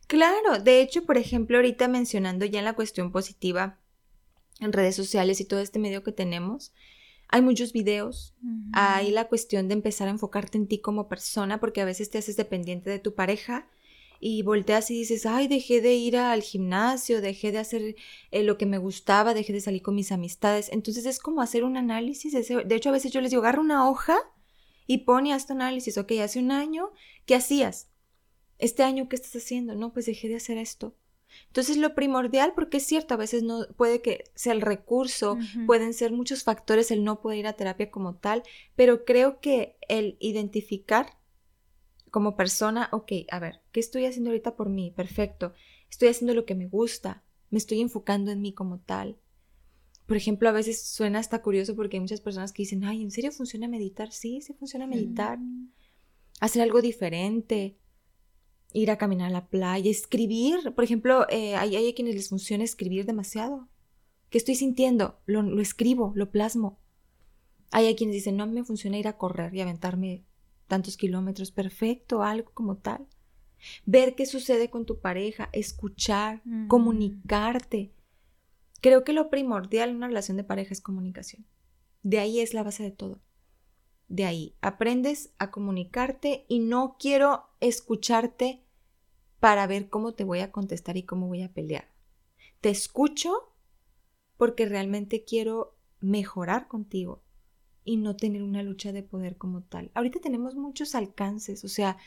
Claro, 0.08 0.60
de 0.60 0.82
hecho, 0.82 1.06
por 1.06 1.18
ejemplo, 1.18 1.58
ahorita 1.58 1.88
mencionando 1.88 2.46
ya 2.46 2.62
la 2.62 2.74
cuestión 2.74 3.12
positiva 3.12 3.78
en 4.60 4.74
redes 4.74 4.96
sociales 4.96 5.40
y 5.42 5.46
todo 5.46 5.60
este 5.60 5.80
medio 5.80 6.04
que 6.04 6.12
tenemos, 6.12 6.74
hay 7.30 7.42
muchos 7.42 7.74
videos, 7.74 8.34
hay 8.72 9.12
la 9.12 9.28
cuestión 9.28 9.68
de 9.68 9.74
empezar 9.74 10.08
a 10.08 10.12
enfocarte 10.12 10.58
en 10.58 10.68
ti 10.68 10.80
como 10.80 11.10
persona, 11.10 11.60
porque 11.60 11.82
a 11.82 11.86
veces 11.86 12.10
te 12.10 12.18
haces 12.18 12.38
dependiente 12.38 12.90
de 12.90 13.00
tu 13.00 13.16
pareja 13.16 13.68
y 14.20 14.44
volteas 14.44 14.90
y 14.92 14.96
dices, 14.96 15.26
ay, 15.26 15.48
dejé 15.48 15.82
de 15.82 15.94
ir 15.94 16.18
al 16.18 16.42
gimnasio, 16.42 17.22
dejé 17.22 17.52
de 17.52 17.60
hacer 17.60 17.96
eh, 18.32 18.44
lo 18.44 18.58
que 18.58 18.66
me 18.66 18.78
gustaba, 18.78 19.34
dejé 19.34 19.52
de 19.52 19.62
salir 19.62 19.82
con 19.82 19.96
mis 19.96 20.14
amistades. 20.14 20.70
Entonces 20.72 21.06
es 21.06 21.20
como 21.20 21.42
hacer 21.42 21.66
un 21.66 21.76
análisis. 21.76 22.34
De 22.34 22.76
hecho, 22.76 22.90
a 22.90 22.94
veces 22.94 23.12
yo 23.12 23.20
les 23.20 23.32
digo, 23.32 23.42
agarra 23.42 23.62
una 23.62 23.90
hoja 23.90 24.18
y 24.88 25.00
pone 25.00 25.34
hasta 25.34 25.54
análisis, 25.54 25.98
ok, 25.98 26.14
hace 26.24 26.40
un 26.40 26.52
año, 26.52 26.92
¿qué 27.26 27.36
hacías? 27.36 27.90
Este 28.58 28.84
año, 28.84 29.08
¿qué 29.08 29.18
estás 29.18 29.36
haciendo? 29.36 29.76
No, 29.76 29.94
pues 29.94 30.08
dejé 30.08 30.30
de 30.30 30.38
hacer 30.38 30.58
esto. 30.58 30.96
Entonces 31.48 31.78
lo 31.78 31.94
primordial, 31.94 32.54
porque 32.56 32.78
es 32.78 32.86
cierto, 32.86 33.14
a 33.14 33.18
veces 33.18 33.44
no 33.44 33.68
puede 33.76 34.02
que 34.02 34.24
sea 34.34 34.54
el 34.54 34.62
recurso, 34.62 35.38
pueden 35.68 35.94
ser 35.94 36.12
muchos 36.12 36.44
factores 36.44 36.90
el 36.90 37.04
no 37.04 37.22
poder 37.22 37.40
ir 37.40 37.48
a 37.48 37.54
terapia 37.54 37.92
como 37.92 38.16
tal, 38.16 38.44
pero 38.76 39.06
creo 39.06 39.40
que 39.42 39.78
el 39.88 40.18
identificar 40.20 41.18
como 42.10 42.38
persona, 42.38 42.90
ok, 42.94 43.12
a 43.30 43.40
ver, 43.40 43.62
¿qué 43.72 43.80
estoy 43.80 44.06
haciendo 44.06 44.30
ahorita 44.30 44.56
por 44.56 44.70
mí? 44.70 44.92
Perfecto, 44.92 45.54
estoy 45.92 46.08
haciendo 46.08 46.34
lo 46.34 46.46
que 46.46 46.56
me 46.56 46.68
gusta, 46.68 47.24
me 47.50 47.58
estoy 47.58 47.82
enfocando 47.82 48.32
en 48.32 48.42
mí 48.42 48.54
como 48.54 48.80
tal. 48.80 49.18
Por 50.08 50.18
ejemplo, 50.18 50.50
a 50.50 50.54
veces 50.54 50.82
suena 50.82 51.20
hasta 51.20 51.42
curioso 51.42 51.76
porque 51.76 51.98
hay 51.98 52.02
muchas 52.02 52.22
personas 52.22 52.54
que 52.54 52.64
dicen, 52.64 52.84
ay, 52.86 53.04
¿en 53.04 53.12
serio 53.12 53.32
funciona 53.32 53.68
meditar? 53.68 54.12
Sí, 54.12 54.42
sí 54.42 54.54
funciona 54.54 54.88
meditar. 54.88 55.38
Mm. 55.38 55.70
Hacer 56.40 56.62
algo 56.64 56.82
diferente. 56.82 57.78
ir 58.74 58.92
a 58.92 58.98
caminar 58.98 59.28
a 59.30 59.32
la 59.34 59.48
playa, 59.48 59.90
escribir. 59.90 60.74
Por 60.76 60.84
ejemplo, 60.84 61.26
eh, 61.30 61.56
hay, 61.56 61.76
hay 61.76 61.90
a 61.90 61.96
quienes 61.96 62.16
les 62.16 62.30
funciona 62.30 62.64
escribir 62.64 63.06
demasiado. 63.06 63.68
¿Qué 64.30 64.38
estoy 64.38 64.56
sintiendo? 64.56 65.20
Lo, 65.26 65.42
lo 65.42 65.62
escribo, 65.62 66.12
lo 66.16 66.30
plasmo. 66.32 66.78
Hay 67.72 67.88
a 67.88 67.96
quienes 67.96 68.14
dicen, 68.16 68.36
no 68.38 68.46
me 68.46 68.64
funciona 68.66 68.98
ir 68.98 69.08
a 69.08 69.18
correr 69.18 69.56
y 69.56 69.62
aventarme 69.62 70.26
tantos 70.68 70.96
kilómetros. 70.98 71.52
Perfecto, 71.52 72.24
algo 72.24 72.52
como 72.54 72.76
tal. 72.78 73.08
Ver 73.86 74.16
qué 74.16 74.26
sucede 74.26 74.70
con 74.70 74.86
tu 74.86 75.00
pareja, 75.00 75.50
escuchar, 75.54 76.42
Mm. 76.46 76.68
comunicarte. 76.68 77.94
Creo 78.82 79.04
que 79.04 79.14
lo 79.14 79.30
primordial 79.30 79.90
en 79.90 79.98
una 79.98 80.08
relación 80.08 80.38
de 80.38 80.44
pareja 80.44 80.74
es 80.74 80.82
comunicación. 80.82 81.46
De 82.04 82.20
ahí 82.20 82.40
es 82.40 82.54
la 82.54 82.64
base 82.64 82.84
de 82.84 82.92
todo. 82.92 83.22
De 84.08 84.26
ahí 84.26 84.56
aprendes 84.62 85.34
a 85.38 85.52
comunicarte 85.52 86.46
y 86.48 86.60
no 86.60 86.96
quiero 87.00 87.46
escucharte 87.60 88.64
para 89.40 89.68
ver 89.68 89.90
cómo 89.90 90.14
te 90.14 90.24
voy 90.24 90.40
a 90.40 90.52
contestar 90.52 90.98
y 90.98 91.04
cómo 91.04 91.28
voy 91.28 91.44
a 91.44 91.54
pelear. 91.54 91.92
Te 92.62 92.70
escucho 92.70 93.54
porque 94.38 94.66
realmente 94.66 95.24
quiero 95.24 95.76
mejorar 96.00 96.68
contigo 96.68 97.24
y 97.84 97.98
no 97.98 98.16
tener 98.16 98.44
una 98.44 98.64
lucha 98.64 98.92
de 98.92 99.04
poder 99.04 99.38
como 99.38 99.64
tal. 99.64 99.92
Ahorita 99.94 100.20
tenemos 100.20 100.56
muchos 100.56 100.96
alcances, 100.96 101.64
o 101.64 101.68
sea, 101.68 101.98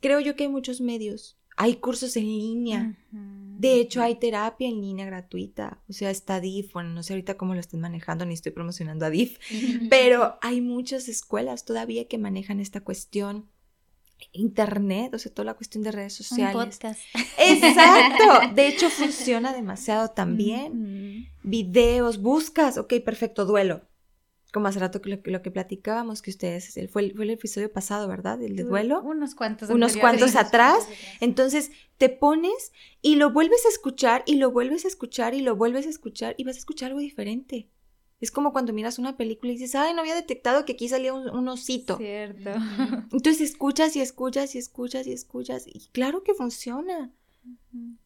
creo 0.00 0.20
yo 0.20 0.36
que 0.36 0.44
hay 0.44 0.48
muchos 0.48 0.80
medios. 0.80 1.38
Hay 1.56 1.76
cursos 1.76 2.16
en 2.16 2.24
línea. 2.24 2.96
De 3.10 3.74
hecho, 3.74 4.02
hay 4.02 4.16
terapia 4.16 4.68
en 4.68 4.80
línea 4.80 5.06
gratuita. 5.06 5.80
O 5.88 5.92
sea, 5.92 6.10
está 6.10 6.40
DIF. 6.40 6.72
Bueno, 6.72 6.90
no 6.90 7.02
sé 7.02 7.12
ahorita 7.12 7.36
cómo 7.36 7.54
lo 7.54 7.60
estén 7.60 7.80
manejando, 7.80 8.24
ni 8.24 8.34
estoy 8.34 8.52
promocionando 8.52 9.06
a 9.06 9.10
DIF. 9.10 9.38
Pero 9.90 10.38
hay 10.40 10.60
muchas 10.60 11.08
escuelas 11.08 11.64
todavía 11.64 12.08
que 12.08 12.18
manejan 12.18 12.60
esta 12.60 12.80
cuestión. 12.80 13.48
Internet, 14.32 15.12
o 15.14 15.18
sea, 15.18 15.32
toda 15.32 15.46
la 15.46 15.54
cuestión 15.54 15.82
de 15.82 15.90
redes 15.90 16.18
Un 16.20 16.26
sociales. 16.26 16.54
podcast. 16.54 17.00
Exacto. 17.38 18.24
De 18.54 18.68
hecho, 18.68 18.88
funciona 18.88 19.52
demasiado 19.52 20.10
también. 20.10 21.28
Videos, 21.42 22.22
buscas. 22.22 22.78
Ok, 22.78 22.94
perfecto, 23.04 23.44
duelo. 23.44 23.82
Como 24.52 24.68
hace 24.68 24.78
rato 24.80 25.00
que 25.00 25.08
lo, 25.10 25.18
lo 25.24 25.40
que 25.42 25.50
platicábamos, 25.50 26.20
que 26.22 26.30
ustedes, 26.30 26.76
el- 26.76 26.88
fue, 26.88 27.02
el- 27.02 27.14
fue 27.14 27.24
el 27.24 27.30
episodio 27.30 27.72
pasado, 27.72 28.06
¿verdad? 28.06 28.40
El 28.42 28.54
de 28.54 28.64
duelo. 28.64 29.00
Unos 29.02 29.34
cuantos. 29.34 29.70
Unos 29.70 29.92
cuantos 30.00 30.32
atrás. 30.36 30.86
Entonces 31.20 31.70
te 31.96 32.08
pones 32.10 32.72
y 33.00 33.14
lo 33.16 33.30
vuelves 33.32 33.64
a 33.64 33.70
escuchar 33.70 34.22
y 34.26 34.34
lo 34.36 34.50
vuelves 34.50 34.84
a 34.84 34.88
escuchar 34.88 35.34
y 35.34 35.40
lo 35.40 35.56
vuelves 35.56 35.86
a 35.86 35.90
escuchar 35.90 36.34
y 36.36 36.44
vas 36.44 36.56
a 36.56 36.58
escuchar 36.58 36.88
algo 36.90 37.00
diferente. 37.00 37.68
Es 38.20 38.30
como 38.30 38.52
cuando 38.52 38.72
miras 38.72 38.98
una 39.00 39.16
película 39.16 39.50
y 39.50 39.56
dices, 39.56 39.74
ay, 39.74 39.94
no 39.94 40.00
había 40.00 40.14
detectado 40.14 40.64
que 40.64 40.74
aquí 40.74 40.88
salía 40.88 41.12
un, 41.12 41.28
un 41.30 41.48
osito. 41.48 41.96
Cierto. 41.96 42.50
Entonces 43.10 43.40
escuchas 43.40 43.96
y 43.96 44.00
escuchas 44.00 44.54
y 44.54 44.58
escuchas 44.58 45.06
y 45.08 45.12
escuchas 45.12 45.64
y 45.66 45.88
claro 45.92 46.22
que 46.22 46.34
funciona. 46.34 47.10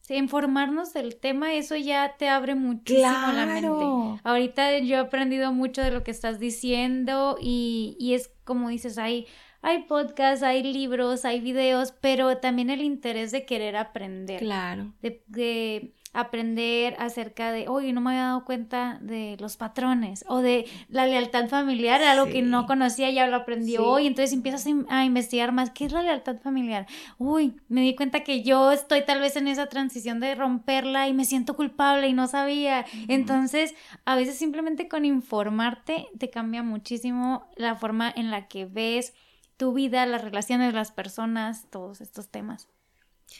Informarnos 0.09 0.93
del 0.93 1.17
tema, 1.17 1.53
eso 1.53 1.75
ya 1.75 2.15
te 2.17 2.29
abre 2.29 2.55
muchísimo 2.55 3.03
la 3.33 3.45
mente. 3.45 4.21
Ahorita 4.23 4.79
yo 4.79 4.95
he 4.95 4.99
aprendido 4.99 5.51
mucho 5.51 5.81
de 5.81 5.91
lo 5.91 6.03
que 6.03 6.11
estás 6.11 6.39
diciendo 6.39 7.37
y, 7.41 7.97
y 7.99 8.13
es 8.13 8.31
como 8.45 8.69
dices, 8.69 8.97
hay, 8.97 9.27
hay 9.61 9.83
podcasts, 9.83 10.43
hay 10.43 10.63
libros, 10.63 11.25
hay 11.25 11.41
videos, 11.41 11.91
pero 11.99 12.37
también 12.37 12.69
el 12.69 12.81
interés 12.81 13.31
de 13.31 13.45
querer 13.45 13.75
aprender, 13.75 14.39
Claro. 14.39 14.93
de, 15.01 15.23
de 15.27 15.93
aprender 16.17 16.95
acerca 16.97 17.51
de, 17.51 17.67
oye, 17.67 17.93
no 17.93 18.01
me 18.01 18.09
había 18.09 18.23
dado 18.23 18.43
cuenta 18.43 18.97
de 19.01 19.37
los 19.39 19.55
patrones 19.55 20.25
o 20.27 20.39
de 20.39 20.65
la 20.89 21.05
lealtad 21.05 21.47
familiar, 21.47 22.01
algo 22.01 22.25
que 22.25 22.41
no 22.41 22.65
conocía, 22.65 23.11
ya 23.11 23.27
lo 23.27 23.35
aprendí 23.35 23.73
Sí. 23.73 23.77
hoy, 23.77 24.07
entonces 24.07 24.33
empiezas 24.33 24.65
a 24.89 25.05
investigar 25.05 25.51
más, 25.51 25.69
¿qué 25.69 25.85
es 25.85 25.91
la 25.91 26.01
lealtad 26.01 26.37
familiar? 26.41 26.87
Uy, 27.19 27.53
me 27.69 27.81
di 27.81 27.95
cuenta 27.95 28.21
que 28.23 28.41
yo 28.41 28.71
estoy 28.71 29.05
tal 29.05 29.19
vez 29.19 29.35
en 29.35 29.47
esa 29.47 29.67
transición 29.67 30.19
de 30.19 30.33
romperla 30.33 31.07
y 31.07 31.13
me 31.13 31.23
siento 31.23 31.55
culpable 31.55 32.07
y 32.07 32.13
no 32.13 32.25
sabía. 32.27 32.85
Entonces, 33.07 33.75
a 34.05 34.15
veces 34.15 34.37
simplemente 34.39 34.87
con 34.87 35.05
informarte 35.05 36.07
te 36.17 36.31
cambia 36.31 36.63
muchísimo 36.63 37.47
la 37.55 37.75
forma 37.75 38.11
en 38.15 38.31
la 38.31 38.47
que 38.47 38.65
ves 38.65 39.13
tu 39.55 39.73
vida, 39.73 40.05
las 40.07 40.23
relaciones, 40.23 40.73
las 40.73 40.91
personas, 40.91 41.67
todos 41.69 42.01
estos 42.01 42.29
temas. 42.29 42.69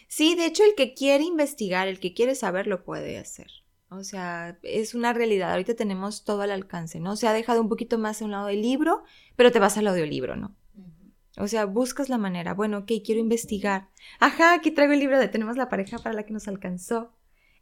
Sí, 0.08 0.36
de 0.36 0.46
hecho 0.46 0.64
el 0.64 0.76
que 0.76 0.94
quiere 0.94 1.24
investigar, 1.24 1.88
el 1.88 2.00
que 2.00 2.14
quiere 2.14 2.36
saber, 2.36 2.68
lo 2.68 2.84
puede 2.84 3.18
hacer. 3.18 3.48
O 3.90 4.04
sea, 4.04 4.60
es 4.64 4.96
una 4.96 5.14
realidad. 5.14 5.52
Ahorita 5.52 5.76
tenemos 5.76 6.26
todo 6.26 6.42
al 6.42 6.52
alcance, 6.52 7.00
¿no? 7.00 7.16
Se 7.16 7.28
ha 7.28 7.34
dejado 7.34 7.62
un 7.62 7.70
poquito 7.70 7.98
más 7.98 8.22
a 8.22 8.26
un 8.26 8.32
lado 8.32 8.48
del 8.48 8.62
libro, 8.62 9.04
pero 9.36 9.52
te 9.52 9.60
vas 9.60 9.78
al 9.78 9.88
audiolibro, 9.88 10.36
¿no? 10.36 10.56
O 11.38 11.48
sea, 11.48 11.66
buscas 11.66 12.10
la 12.10 12.18
manera. 12.18 12.54
Bueno, 12.54 12.80
ok, 12.80 12.92
quiero 13.06 13.22
investigar. 13.22 13.90
Ajá, 14.20 14.54
aquí 14.54 14.72
traigo 14.72 14.94
el 14.94 15.00
libro 15.00 15.20
de 15.20 15.28
Tenemos 15.28 15.56
la 15.56 15.70
pareja 15.70 16.00
para 16.00 16.16
la 16.16 16.24
que 16.24 16.34
nos 16.34 16.48
alcanzó. 16.48 17.14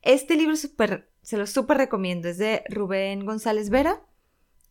Este 0.02 0.36
libro 0.36 0.56
súper, 0.56 1.12
se 1.22 1.38
lo 1.38 1.46
súper 1.46 1.78
recomiendo. 1.78 2.30
Es 2.30 2.38
de 2.38 2.64
Rubén 2.70 3.26
González 3.26 3.70
Vera. 3.70 4.02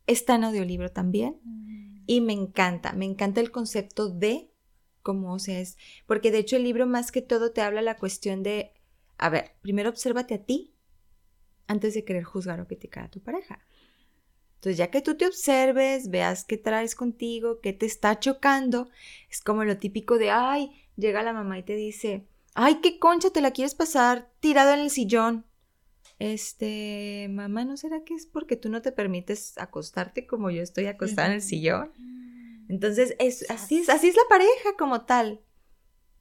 Está 0.07 0.37
en 0.37 0.45
audiolibro 0.45 0.91
también. 0.91 1.39
Y 2.07 2.21
me 2.21 2.33
encanta, 2.33 2.93
me 2.93 3.05
encanta 3.05 3.41
el 3.41 3.51
concepto 3.51 4.09
de 4.09 4.51
cómo, 5.05 5.35
o 5.35 5.39
sea, 5.39 5.61
es, 5.61 5.77
porque 6.07 6.33
de 6.33 6.39
hecho 6.39 6.57
el 6.57 6.65
libro 6.65 6.89
más 6.89 7.13
que 7.13 7.23
todo 7.23 7.53
te 7.53 7.61
habla 7.61 7.83
la 7.83 7.97
cuestión 7.97 8.43
de, 8.43 8.73
a 9.19 9.29
ver, 9.29 9.53
primero 9.63 9.91
obsérvate 9.91 10.35
a 10.35 10.43
ti 10.43 10.75
antes 11.69 11.95
de 11.95 12.05
querer 12.05 12.25
juzgar 12.25 12.61
o 12.61 12.67
criticar 12.67 13.05
a 13.05 13.11
tu 13.11 13.21
pareja. 13.21 13.61
Entonces, 14.57 14.79
ya 14.79 14.91
que 14.91 15.03
tú 15.03 15.15
te 15.17 15.27
observes, 15.27 16.09
veas 16.09 16.45
qué 16.45 16.57
traes 16.57 16.95
contigo, 16.95 17.61
qué 17.61 17.73
te 17.75 17.87
está 17.87 18.19
chocando, 18.19 18.89
es 19.31 19.41
como 19.43 19.63
lo 19.65 19.77
típico 19.77 20.19
de, 20.19 20.31
ay, 20.31 20.73
llega 20.97 21.23
la 21.23 21.35
mamá 21.35 21.59
y 21.59 21.63
te 21.63 21.77
dice, 21.77 22.27
ay, 22.55 22.77
qué 22.77 22.99
concha 22.99 23.31
te 23.31 23.43
la 23.43 23.53
quieres 23.53 23.75
pasar 23.75 24.31
tirado 24.41 24.73
en 24.73 24.81
el 24.81 24.91
sillón. 24.91 25.45
Este, 26.19 27.29
mamá, 27.31 27.65
¿no 27.67 27.77
será 27.77 28.05
que 28.05 28.15
es 28.15 28.25
porque 28.25 28.57
tú 28.57 28.71
no 28.71 28.81
te 28.81 28.93
permites 28.93 29.59
acostarte 29.59 30.27
como 30.27 30.51
yo 30.51 30.63
estoy 30.63 30.87
acostada 30.87 31.29
en 31.29 31.35
el 31.35 31.43
sillón? 31.43 31.93
Entonces, 32.69 33.15
es, 33.19 33.49
así, 33.51 33.79
es, 33.79 33.89
así 33.89 34.09
es 34.09 34.17
la 34.17 34.23
pareja 34.29 34.77
como 34.79 35.05
tal. 35.05 35.43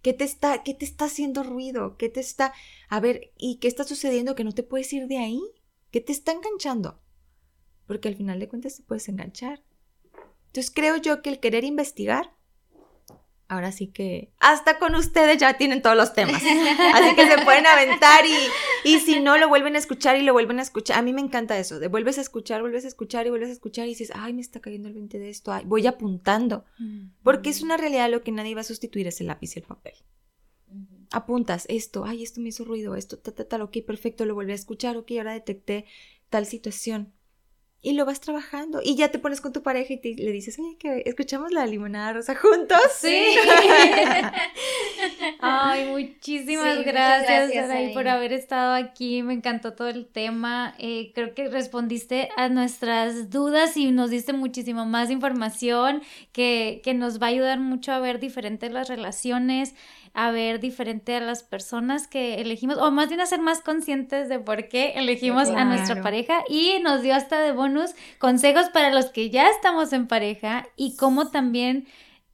¿Qué 0.02 0.14
te, 0.14 0.26
está, 0.26 0.64
¿Qué 0.64 0.74
te 0.74 0.84
está 0.84 1.06
haciendo 1.06 1.44
ruido? 1.44 1.98
¿Qué 1.98 2.10
te 2.10 2.20
está... 2.20 2.54
A 2.90 3.00
ver, 3.00 3.32
¿y 3.38 3.60
qué 3.60 3.70
está 3.70 3.86
sucediendo 3.86 4.36
que 4.36 4.44
no 4.44 4.52
te 4.52 4.64
puedes 4.64 4.92
ir 4.92 5.08
de 5.08 5.18
ahí? 5.18 5.42
¿Qué 5.92 6.02
te 6.02 6.12
está 6.12 6.34
enganchando? 6.34 7.02
Porque 7.88 8.10
al 8.10 8.16
final 8.16 8.40
de 8.40 8.50
cuentas 8.50 8.76
te 8.76 8.84
puedes 8.84 9.08
enganchar. 9.08 9.64
Entonces 10.48 10.72
creo 10.76 10.98
yo 10.98 11.22
que 11.22 11.30
el 11.30 11.40
querer 11.40 11.64
investigar, 11.64 12.36
ahora 13.54 13.72
sí 13.72 13.88
que 13.88 14.32
hasta 14.40 14.78
con 14.80 14.96
ustedes 14.96 15.38
ya 15.38 15.56
tienen 15.56 15.82
todos 15.82 15.96
los 15.96 16.14
temas. 16.14 16.42
Así 16.94 17.16
que 17.16 17.28
se 17.28 17.44
pueden 17.44 17.66
aventar 17.66 18.26
y, 18.26 18.36
y 18.84 19.00
si 19.00 19.20
no, 19.20 19.38
lo 19.38 19.48
vuelven 19.48 19.76
a 19.76 19.80
escuchar 19.80 20.18
y 20.18 20.24
lo 20.24 20.34
vuelven 20.34 20.60
a 20.60 20.62
escuchar. 20.62 20.98
A 20.98 21.02
mí 21.02 21.14
me 21.14 21.22
encanta 21.22 21.58
eso, 21.58 21.80
de 21.80 21.88
vuelves 21.88 22.18
a 22.18 22.22
escuchar, 22.22 22.62
vuelves 22.62 22.86
a 22.86 22.88
escuchar 22.88 23.26
y 23.26 23.30
vuelves 23.30 23.50
a 23.50 23.54
escuchar 23.54 23.86
y 23.86 23.90
dices, 23.90 24.12
ay, 24.16 24.34
me 24.34 24.42
está 24.42 24.60
cayendo 24.60 24.88
el 24.88 24.94
20 24.94 25.20
de 25.20 25.30
esto, 25.30 25.52
ay, 25.52 25.64
voy 25.66 25.88
apuntando. 25.88 26.66
Porque 27.24 27.50
es 27.50 27.62
una 27.62 27.78
realidad 27.78 28.10
lo 28.10 28.24
que 28.24 28.32
nadie 28.32 28.56
va 28.56 28.62
a 28.62 28.66
sustituir 28.66 29.08
es 29.08 29.22
el 29.22 29.28
lápiz 29.28 29.56
y 29.56 29.60
el 29.60 29.66
papel. 29.66 29.94
Apuntas 31.12 31.66
esto, 31.70 32.06
ay, 32.06 32.24
esto 32.24 32.42
me 32.42 32.50
hizo 32.50 32.66
ruido, 32.66 32.96
esto, 32.96 33.20
tal, 33.20 33.34
tal, 33.36 33.46
tal, 33.46 33.62
ok, 33.62 33.78
perfecto, 33.86 34.26
lo 34.26 34.34
volví 34.34 34.52
a 34.52 34.56
escuchar, 34.56 34.98
ok, 34.98 35.12
ahora 35.18 35.34
detecté 35.34 35.86
tal 36.30 36.48
situación. 36.48 37.14
Y 37.86 37.92
lo 37.94 38.06
vas 38.06 38.22
trabajando. 38.22 38.80
Y 38.82 38.96
ya 38.96 39.12
te 39.12 39.20
pones 39.20 39.42
con 39.42 39.52
tu 39.52 39.62
pareja 39.62 39.92
y 39.94 39.98
te- 39.98 40.16
le 40.16 40.32
dices, 40.32 40.58
oye, 40.58 40.78
que 40.80 41.04
escuchamos 41.06 41.52
la 41.52 41.66
limonada 41.66 42.14
rosa 42.14 42.34
juntos. 42.34 42.80
Sí. 42.98 43.12
Ay, 45.40 45.88
muchísimas 45.90 46.78
Sí, 46.78 46.84
gracias, 46.84 47.52
por 47.94 48.08
haber 48.08 48.34
estado 48.34 48.74
aquí. 48.74 49.22
Me 49.24 49.34
encantó 49.34 49.74
todo 49.74 49.90
el 49.90 50.06
tema. 50.06 50.76
Eh, 50.80 51.12
creo 51.14 51.34
que 51.34 51.50
respondiste 51.50 52.30
a 52.38 52.50
nuestras 52.50 53.30
dudas 53.30 53.76
y 53.78 53.92
nos 53.92 54.10
diste 54.10 54.34
muchísimo 54.34 54.86
más 54.86 55.10
información 55.12 56.02
que, 56.32 56.82
que 56.84 56.94
nos 56.94 57.22
va 57.22 57.28
a 57.28 57.30
ayudar 57.32 57.60
mucho 57.60 57.92
a 57.92 58.00
ver 58.00 58.20
diferentes 58.20 58.72
las 58.72 58.88
relaciones, 58.88 59.76
a 60.14 60.32
ver 60.32 60.60
diferente 60.60 61.16
a 61.16 61.20
las 61.20 61.44
personas 61.44 62.08
que 62.08 62.36
elegimos, 62.36 62.78
o 62.78 62.92
más 62.92 63.10
bien 63.10 63.20
a 63.22 63.26
ser 63.26 63.40
más 63.40 63.62
conscientes 63.62 64.30
de 64.30 64.40
por 64.40 64.68
qué 64.68 64.94
elegimos 64.96 65.50
a 65.50 65.66
nuestra 65.66 66.02
pareja. 66.02 66.44
Y 66.48 66.80
nos 66.84 67.02
dio 67.02 67.16
hasta 67.16 67.42
de 67.42 67.52
bonus 67.52 67.92
consejos 68.20 68.70
para 68.70 68.92
los 68.92 69.08
que 69.08 69.30
ya 69.30 69.50
estamos 69.50 69.92
en 69.94 70.08
pareja 70.08 70.68
y 70.76 70.96
cómo 70.96 71.30
también 71.30 71.88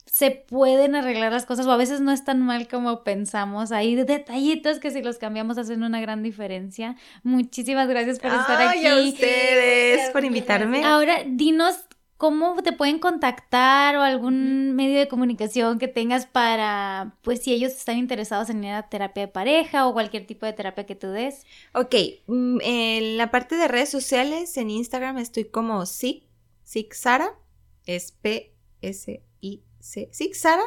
se 0.05 0.31
pueden 0.31 0.95
arreglar 0.95 1.31
las 1.31 1.45
cosas 1.45 1.67
o 1.67 1.71
a 1.71 1.77
veces 1.77 2.01
no 2.01 2.11
es 2.11 2.25
tan 2.25 2.41
mal 2.41 2.67
como 2.67 3.03
pensamos. 3.03 3.71
Hay 3.71 3.95
detallitos 3.95 4.79
que 4.79 4.91
si 4.91 5.01
los 5.01 5.19
cambiamos 5.19 5.57
hacen 5.57 5.83
una 5.83 6.01
gran 6.01 6.23
diferencia. 6.23 6.95
Muchísimas 7.23 7.87
gracias 7.87 8.19
por 8.19 8.31
estar 8.31 8.59
Ay, 8.59 8.85
a 8.87 8.95
aquí. 8.95 9.09
ustedes 9.09 10.09
por 10.09 10.25
invitarme. 10.25 10.83
Ahora, 10.83 11.19
dinos 11.25 11.75
cómo 12.19 12.61
te 12.61 12.73
pueden 12.73 12.99
contactar 12.99 13.95
o 13.95 14.01
algún 14.01 14.75
medio 14.75 14.99
de 14.99 15.07
comunicación 15.07 15.79
que 15.79 15.87
tengas 15.87 16.25
para, 16.25 17.15
pues, 17.21 17.41
si 17.41 17.53
ellos 17.53 17.71
están 17.71 17.97
interesados 17.97 18.49
en 18.49 18.61
ir 18.61 18.73
a 18.73 18.89
terapia 18.89 19.25
de 19.25 19.29
pareja 19.29 19.87
o 19.87 19.93
cualquier 19.93 20.27
tipo 20.27 20.45
de 20.45 20.51
terapia 20.51 20.85
que 20.85 20.95
tú 20.95 21.07
des. 21.07 21.45
Ok, 21.73 21.95
mm, 22.27 22.57
en 22.61 23.15
la 23.15 23.31
parte 23.31 23.55
de 23.55 23.69
redes 23.69 23.87
sociales, 23.87 24.57
en 24.57 24.69
Instagram 24.69 25.17
estoy 25.17 25.45
como 25.45 25.85
Sig, 25.85 26.27
Sig 26.65 26.93
Sara, 26.93 27.39
es 27.85 28.11
P-S-I-C, 28.11 30.09
Sig 30.11 30.35
Sara, 30.35 30.65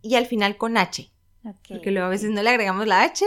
y 0.00 0.14
al 0.14 0.24
final 0.24 0.56
con 0.56 0.78
H. 0.78 1.10
Ok. 1.46 1.68
porque 1.68 1.90
luego 1.90 2.06
a 2.06 2.10
veces 2.10 2.30
no 2.30 2.42
le 2.42 2.48
agregamos 2.48 2.86
la 2.86 3.02
H. 3.02 3.26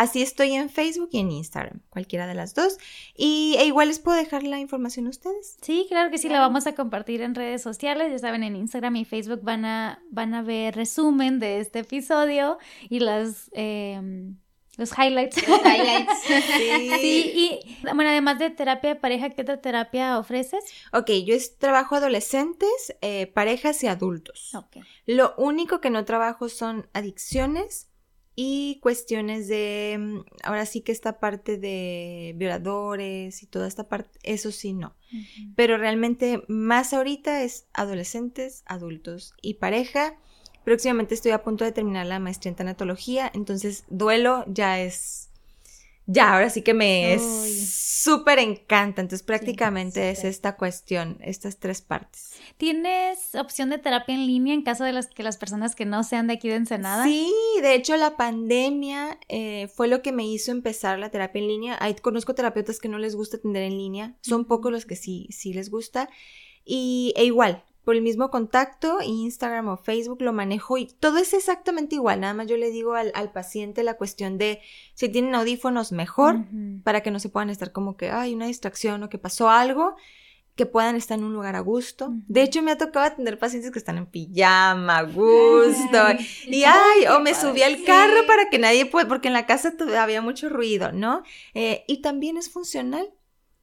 Así 0.00 0.22
estoy 0.22 0.52
en 0.54 0.70
Facebook 0.70 1.10
y 1.12 1.18
en 1.18 1.30
Instagram, 1.30 1.82
cualquiera 1.90 2.26
de 2.26 2.32
las 2.32 2.54
dos. 2.54 2.78
Y 3.14 3.54
e 3.58 3.66
igual 3.66 3.88
les 3.88 3.98
puedo 3.98 4.16
dejar 4.16 4.44
la 4.44 4.58
información 4.58 5.06
a 5.06 5.10
ustedes. 5.10 5.58
Sí, 5.60 5.84
claro 5.90 6.10
que 6.10 6.16
sí, 6.16 6.30
la 6.30 6.40
vamos 6.40 6.66
a 6.66 6.74
compartir 6.74 7.20
en 7.20 7.34
redes 7.34 7.60
sociales. 7.60 8.10
Ya 8.10 8.18
saben, 8.18 8.42
en 8.42 8.56
Instagram 8.56 8.96
y 8.96 9.04
Facebook 9.04 9.40
van 9.42 9.66
a, 9.66 10.02
van 10.10 10.32
a 10.32 10.40
ver 10.40 10.74
resumen 10.74 11.38
de 11.38 11.60
este 11.60 11.80
episodio 11.80 12.56
y 12.88 13.00
las, 13.00 13.50
em, 13.52 14.38
los 14.78 14.90
highlights. 14.96 15.36
Highlights. 15.36 16.12
Sí, 17.00 17.32
y 17.34 17.84
bueno, 17.94 18.08
además 18.08 18.38
de 18.38 18.48
terapia 18.48 18.94
de 18.94 18.96
pareja, 19.00 19.28
¿qué 19.28 19.42
otra 19.42 19.60
terapia 19.60 20.18
ofreces? 20.18 20.64
Ok, 20.94 21.10
yo 21.26 21.34
es- 21.34 21.58
trabajo 21.58 21.96
adolescentes, 21.96 22.96
eh, 23.02 23.26
parejas 23.26 23.84
y 23.84 23.86
adultos. 23.86 24.54
Ok. 24.54 24.78
Lo 25.04 25.34
único 25.36 25.82
que 25.82 25.90
no 25.90 26.06
trabajo 26.06 26.48
son 26.48 26.88
adicciones 26.94 27.89
y 28.42 28.78
cuestiones 28.80 29.48
de, 29.48 29.98
mm, 30.00 30.20
ahora 30.44 30.64
sí 30.64 30.80
que 30.80 30.92
esta 30.92 31.20
parte 31.20 31.58
de 31.58 32.32
violadores 32.36 33.42
y 33.42 33.46
toda 33.46 33.68
esta 33.68 33.86
parte, 33.86 34.18
eso 34.22 34.50
sí 34.50 34.72
no. 34.72 34.96
Pero 35.56 35.76
realmente 35.76 36.42
más 36.48 36.94
ahorita 36.94 37.42
es 37.42 37.66
adolescentes, 37.74 38.62
adultos 38.64 39.34
y 39.42 39.54
pareja. 39.54 40.16
Próximamente 40.64 41.14
estoy 41.14 41.32
a 41.32 41.42
punto 41.42 41.66
de 41.66 41.72
terminar 41.72 42.06
la 42.06 42.18
maestría 42.18 42.48
en 42.48 42.56
tanatología, 42.56 43.30
entonces 43.34 43.84
duelo 43.90 44.46
ya 44.48 44.80
es... 44.80 45.29
Ya, 46.12 46.34
ahora 46.34 46.50
sí 46.50 46.62
que 46.62 46.74
me 46.74 47.18
súper 47.20 48.40
encanta. 48.40 49.00
Entonces 49.00 49.22
prácticamente 49.22 50.10
es 50.10 50.24
esta 50.24 50.56
cuestión, 50.56 51.18
estas 51.20 51.58
tres 51.58 51.82
partes. 51.82 52.32
¿Tienes 52.56 53.34
opción 53.36 53.70
de 53.70 53.78
terapia 53.78 54.14
en 54.14 54.26
línea 54.26 54.54
en 54.54 54.62
caso 54.62 54.82
de 54.82 54.92
las 54.92 55.06
que 55.06 55.22
las 55.22 55.36
personas 55.36 55.76
que 55.76 55.84
no 55.84 56.02
sean 56.02 56.26
de 56.26 56.34
aquí 56.34 56.48
de 56.48 56.56
Ensenada? 56.56 57.04
Sí, 57.04 57.32
de 57.62 57.74
hecho 57.74 57.96
la 57.96 58.16
pandemia 58.16 59.18
eh, 59.28 59.68
fue 59.74 59.86
lo 59.86 60.02
que 60.02 60.10
me 60.10 60.26
hizo 60.26 60.50
empezar 60.50 60.98
la 60.98 61.10
terapia 61.10 61.40
en 61.40 61.48
línea. 61.48 61.78
Hay, 61.80 61.94
conozco 61.94 62.34
terapeutas 62.34 62.80
que 62.80 62.88
no 62.88 62.98
les 62.98 63.14
gusta 63.14 63.36
atender 63.36 63.62
en 63.62 63.78
línea, 63.78 64.16
son 64.20 64.46
pocos 64.46 64.72
los 64.72 64.86
que 64.86 64.96
sí, 64.96 65.28
sí 65.30 65.52
les 65.52 65.70
gusta. 65.70 66.10
Y 66.64 67.14
e 67.16 67.24
igual, 67.24 67.64
por 67.90 67.96
el 67.96 68.02
mismo 68.02 68.30
contacto, 68.30 68.98
Instagram 69.04 69.66
o 69.66 69.76
Facebook 69.76 70.22
lo 70.22 70.32
manejo 70.32 70.78
y 70.78 70.86
todo 70.86 71.18
es 71.18 71.34
exactamente 71.34 71.96
igual. 71.96 72.20
Nada 72.20 72.34
más 72.34 72.46
yo 72.46 72.56
le 72.56 72.70
digo 72.70 72.94
al, 72.94 73.10
al 73.16 73.32
paciente 73.32 73.82
la 73.82 73.94
cuestión 73.94 74.38
de 74.38 74.60
si 74.94 75.08
tienen 75.08 75.34
audífonos 75.34 75.90
mejor 75.90 76.36
para 76.84 77.00
que 77.00 77.10
no 77.10 77.18
se 77.18 77.30
puedan 77.30 77.50
estar 77.50 77.72
como 77.72 77.96
que 77.96 78.10
hay 78.10 78.32
una 78.32 78.46
distracción 78.46 79.02
o 79.02 79.08
que 79.08 79.18
pasó 79.18 79.50
algo, 79.50 79.96
que 80.54 80.66
puedan 80.66 80.94
estar 80.94 81.18
en 81.18 81.24
un 81.24 81.32
lugar 81.32 81.56
a 81.56 81.60
gusto. 81.60 82.12
De 82.28 82.42
hecho, 82.42 82.62
me 82.62 82.70
ha 82.70 82.78
tocado 82.78 83.06
atender 83.06 83.40
pacientes 83.40 83.72
que 83.72 83.80
están 83.80 83.98
en 83.98 84.06
pijama, 84.06 84.98
a 84.98 85.02
gusto. 85.02 85.98
Y 86.46 86.62
ay, 86.62 87.06
o 87.12 87.18
me 87.18 87.34
subí 87.34 87.64
al 87.64 87.82
carro 87.82 88.24
para 88.28 88.50
que 88.50 88.60
nadie 88.60 88.86
pueda, 88.86 89.08
porque 89.08 89.26
en 89.26 89.34
la 89.34 89.46
casa 89.46 89.74
había 89.98 90.22
mucho 90.22 90.48
ruido, 90.48 90.92
¿no? 90.92 91.24
Eh, 91.54 91.82
y 91.88 92.02
también 92.02 92.36
es 92.36 92.50
funcional. 92.50 93.10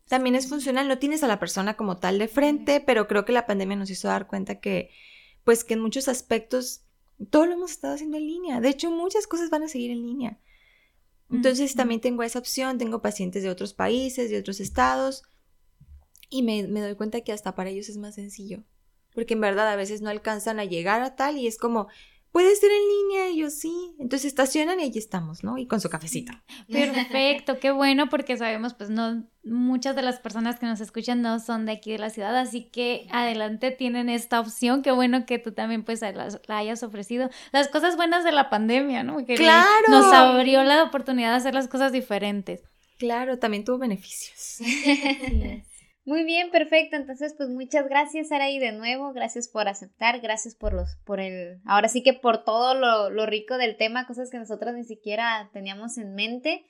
También 0.08 0.36
es 0.36 0.48
funcional, 0.48 0.88
no 0.88 1.00
tienes 1.00 1.24
a 1.24 1.28
la 1.28 1.40
persona 1.40 1.76
como 1.76 1.98
tal 1.98 2.18
de 2.18 2.28
frente, 2.28 2.80
pero 2.80 3.08
creo 3.08 3.26
que 3.26 3.34
la 3.34 3.46
pandemia 3.46 3.76
nos 3.76 3.90
hizo 3.90 4.08
dar 4.08 4.28
cuenta 4.28 4.60
que, 4.60 4.90
pues 5.44 5.64
que 5.64 5.74
en 5.74 5.82
muchos 5.82 6.08
aspectos, 6.08 6.84
todo 7.30 7.46
lo 7.46 7.54
hemos 7.54 7.72
estado 7.72 7.96
haciendo 7.96 8.18
en 8.18 8.28
línea. 8.28 8.62
De 8.62 8.70
hecho, 8.70 8.90
muchas 8.90 9.28
cosas 9.28 9.50
van 9.50 9.64
a 9.64 9.68
seguir 9.68 9.92
en 9.92 10.04
línea. 10.06 10.40
Entonces 11.30 11.76
también 11.76 12.00
tengo 12.00 12.24
esa 12.24 12.40
opción, 12.40 12.78
tengo 12.78 13.02
pacientes 13.02 13.44
de 13.44 13.50
otros 13.50 13.74
países, 13.74 14.30
de 14.30 14.40
otros 14.40 14.62
estados, 14.62 15.24
y 16.30 16.44
me, 16.44 16.68
me 16.68 16.82
doy 16.82 16.96
cuenta 16.96 17.22
que 17.22 17.34
hasta 17.34 17.56
para 17.56 17.70
ellos 17.70 17.90
es 17.90 17.98
más 17.98 18.16
sencillo, 18.16 18.64
porque 19.14 19.34
en 19.34 19.42
verdad 19.42 19.68
a 19.70 19.76
veces 19.76 20.02
no 20.02 20.10
alcanzan 20.10 20.60
a 20.60 20.66
llegar 20.66 21.02
a 21.02 21.16
tal 21.16 21.38
y 21.38 21.48
es 21.48 21.58
como, 21.58 21.88
puede 22.38 22.56
ser 22.56 22.70
en 22.70 22.88
línea, 22.88 23.30
y 23.32 23.38
yo 23.38 23.50
sí, 23.50 23.96
entonces 23.98 24.28
estacionan 24.28 24.80
y 24.80 24.84
allí 24.84 25.00
estamos, 25.00 25.44
¿no? 25.44 25.58
Y 25.58 25.66
con 25.66 25.82
su 25.82 25.90
cafecito. 25.90 26.34
Perfecto, 26.72 27.58
qué 27.60 27.72
bueno 27.72 28.10
porque 28.10 28.38
sabemos 28.38 28.76
pues 28.76 28.92
no 28.92 29.24
muchas 29.44 29.96
de 29.96 30.04
las 30.04 30.20
personas 30.20 30.60
que 30.60 30.68
nos 30.68 30.80
escuchan 30.80 31.24
no 31.24 31.40
son 31.40 31.66
de 31.66 31.72
aquí 31.72 31.94
de 31.94 31.98
la 31.98 32.12
ciudad, 32.12 32.38
así 32.38 32.70
que 32.70 33.08
adelante 33.10 33.72
tienen 33.72 34.08
esta 34.08 34.40
opción, 34.40 34.84
qué 34.84 34.92
bueno 34.92 35.26
que 35.26 35.40
tú 35.40 35.52
también 35.52 35.84
pues 35.84 36.02
la, 36.02 36.12
la 36.12 36.58
hayas 36.58 36.84
ofrecido. 36.84 37.32
Las 37.54 37.70
cosas 37.70 37.96
buenas 37.96 38.24
de 38.24 38.34
la 38.34 38.52
pandemia, 38.52 39.02
¿no? 39.02 39.26
Que 39.26 39.34
¡Claro! 39.34 39.88
nos 39.90 40.14
abrió 40.14 40.62
la 40.62 40.84
oportunidad 40.84 41.32
de 41.32 41.38
hacer 41.38 41.56
las 41.56 41.68
cosas 41.68 41.92
diferentes. 41.92 42.62
Claro, 43.00 43.40
también 43.40 43.66
tuvo 43.66 43.80
beneficios. 43.80 44.60
Muy 46.08 46.24
bien, 46.24 46.52
perfecto. 46.52 46.96
Entonces, 46.96 47.34
pues 47.36 47.50
muchas 47.50 47.86
gracias, 47.90 48.32
Araí, 48.32 48.60
de 48.60 48.72
nuevo. 48.72 49.12
Gracias 49.12 49.50
por 49.50 49.68
aceptar, 49.68 50.22
gracias 50.22 50.56
por 50.56 50.72
los, 50.72 50.96
por 51.04 51.20
el, 51.20 51.60
ahora 51.66 51.90
sí 51.90 52.02
que 52.02 52.14
por 52.14 52.46
todo 52.46 52.76
lo, 52.76 53.10
lo 53.10 53.26
rico 53.26 53.58
del 53.58 53.76
tema, 53.76 54.08
cosas 54.08 54.30
que 54.30 54.38
nosotros 54.38 54.74
ni 54.74 54.86
siquiera 54.86 55.50
teníamos 55.52 55.98
en 55.98 56.16
mente. 56.16 56.66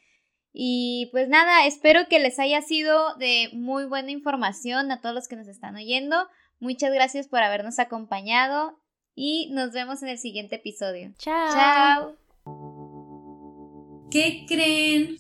Y 0.54 1.10
pues 1.12 1.30
nada, 1.30 1.68
espero 1.68 2.08
que 2.10 2.18
les 2.18 2.40
haya 2.40 2.64
sido 2.64 3.16
de 3.18 3.50
muy 3.54 3.86
buena 3.86 4.10
información 4.10 4.92
a 4.92 5.02
todos 5.02 5.14
los 5.14 5.28
que 5.28 5.36
nos 5.36 5.48
están 5.48 5.76
oyendo. 5.76 6.16
Muchas 6.60 6.92
gracias 6.92 7.28
por 7.28 7.44
habernos 7.44 7.78
acompañado 7.78 8.80
y 9.14 9.52
nos 9.52 9.72
vemos 9.72 10.02
en 10.02 10.10
el 10.10 10.18
siguiente 10.18 10.56
episodio. 10.56 11.14
Chao. 11.20 11.54
Chao. 11.54 12.18
¿Qué 14.10 14.48
creen? 14.48 15.20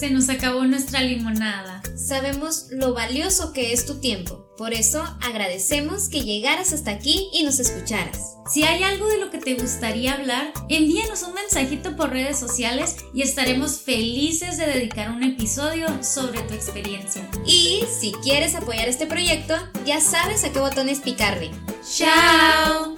Se 0.00 0.08
nos 0.08 0.30
acabó 0.30 0.64
nuestra 0.64 1.02
limonada. 1.02 1.82
Sabemos 1.94 2.68
lo 2.70 2.94
valioso 2.94 3.52
que 3.52 3.74
es 3.74 3.84
tu 3.84 4.00
tiempo. 4.00 4.46
Por 4.56 4.72
eso 4.72 5.04
agradecemos 5.20 6.08
que 6.08 6.22
llegaras 6.22 6.72
hasta 6.72 6.90
aquí 6.90 7.28
y 7.34 7.42
nos 7.42 7.60
escucharas. 7.60 8.36
Si 8.50 8.62
hay 8.62 8.82
algo 8.82 9.06
de 9.08 9.18
lo 9.18 9.30
que 9.30 9.36
te 9.36 9.56
gustaría 9.56 10.14
hablar, 10.14 10.54
envíanos 10.70 11.22
un 11.22 11.34
mensajito 11.34 11.96
por 11.96 12.08
redes 12.08 12.38
sociales 12.38 12.96
y 13.12 13.20
estaremos 13.20 13.82
felices 13.82 14.56
de 14.56 14.68
dedicar 14.68 15.10
un 15.10 15.22
episodio 15.22 15.86
sobre 16.02 16.40
tu 16.44 16.54
experiencia. 16.54 17.28
Y 17.44 17.82
si 18.00 18.12
quieres 18.22 18.54
apoyar 18.54 18.88
este 18.88 19.06
proyecto, 19.06 19.54
ya 19.84 20.00
sabes 20.00 20.44
a 20.44 20.50
qué 20.50 20.60
botones 20.60 21.00
picarle. 21.00 21.50
¡Chao! 21.94 22.94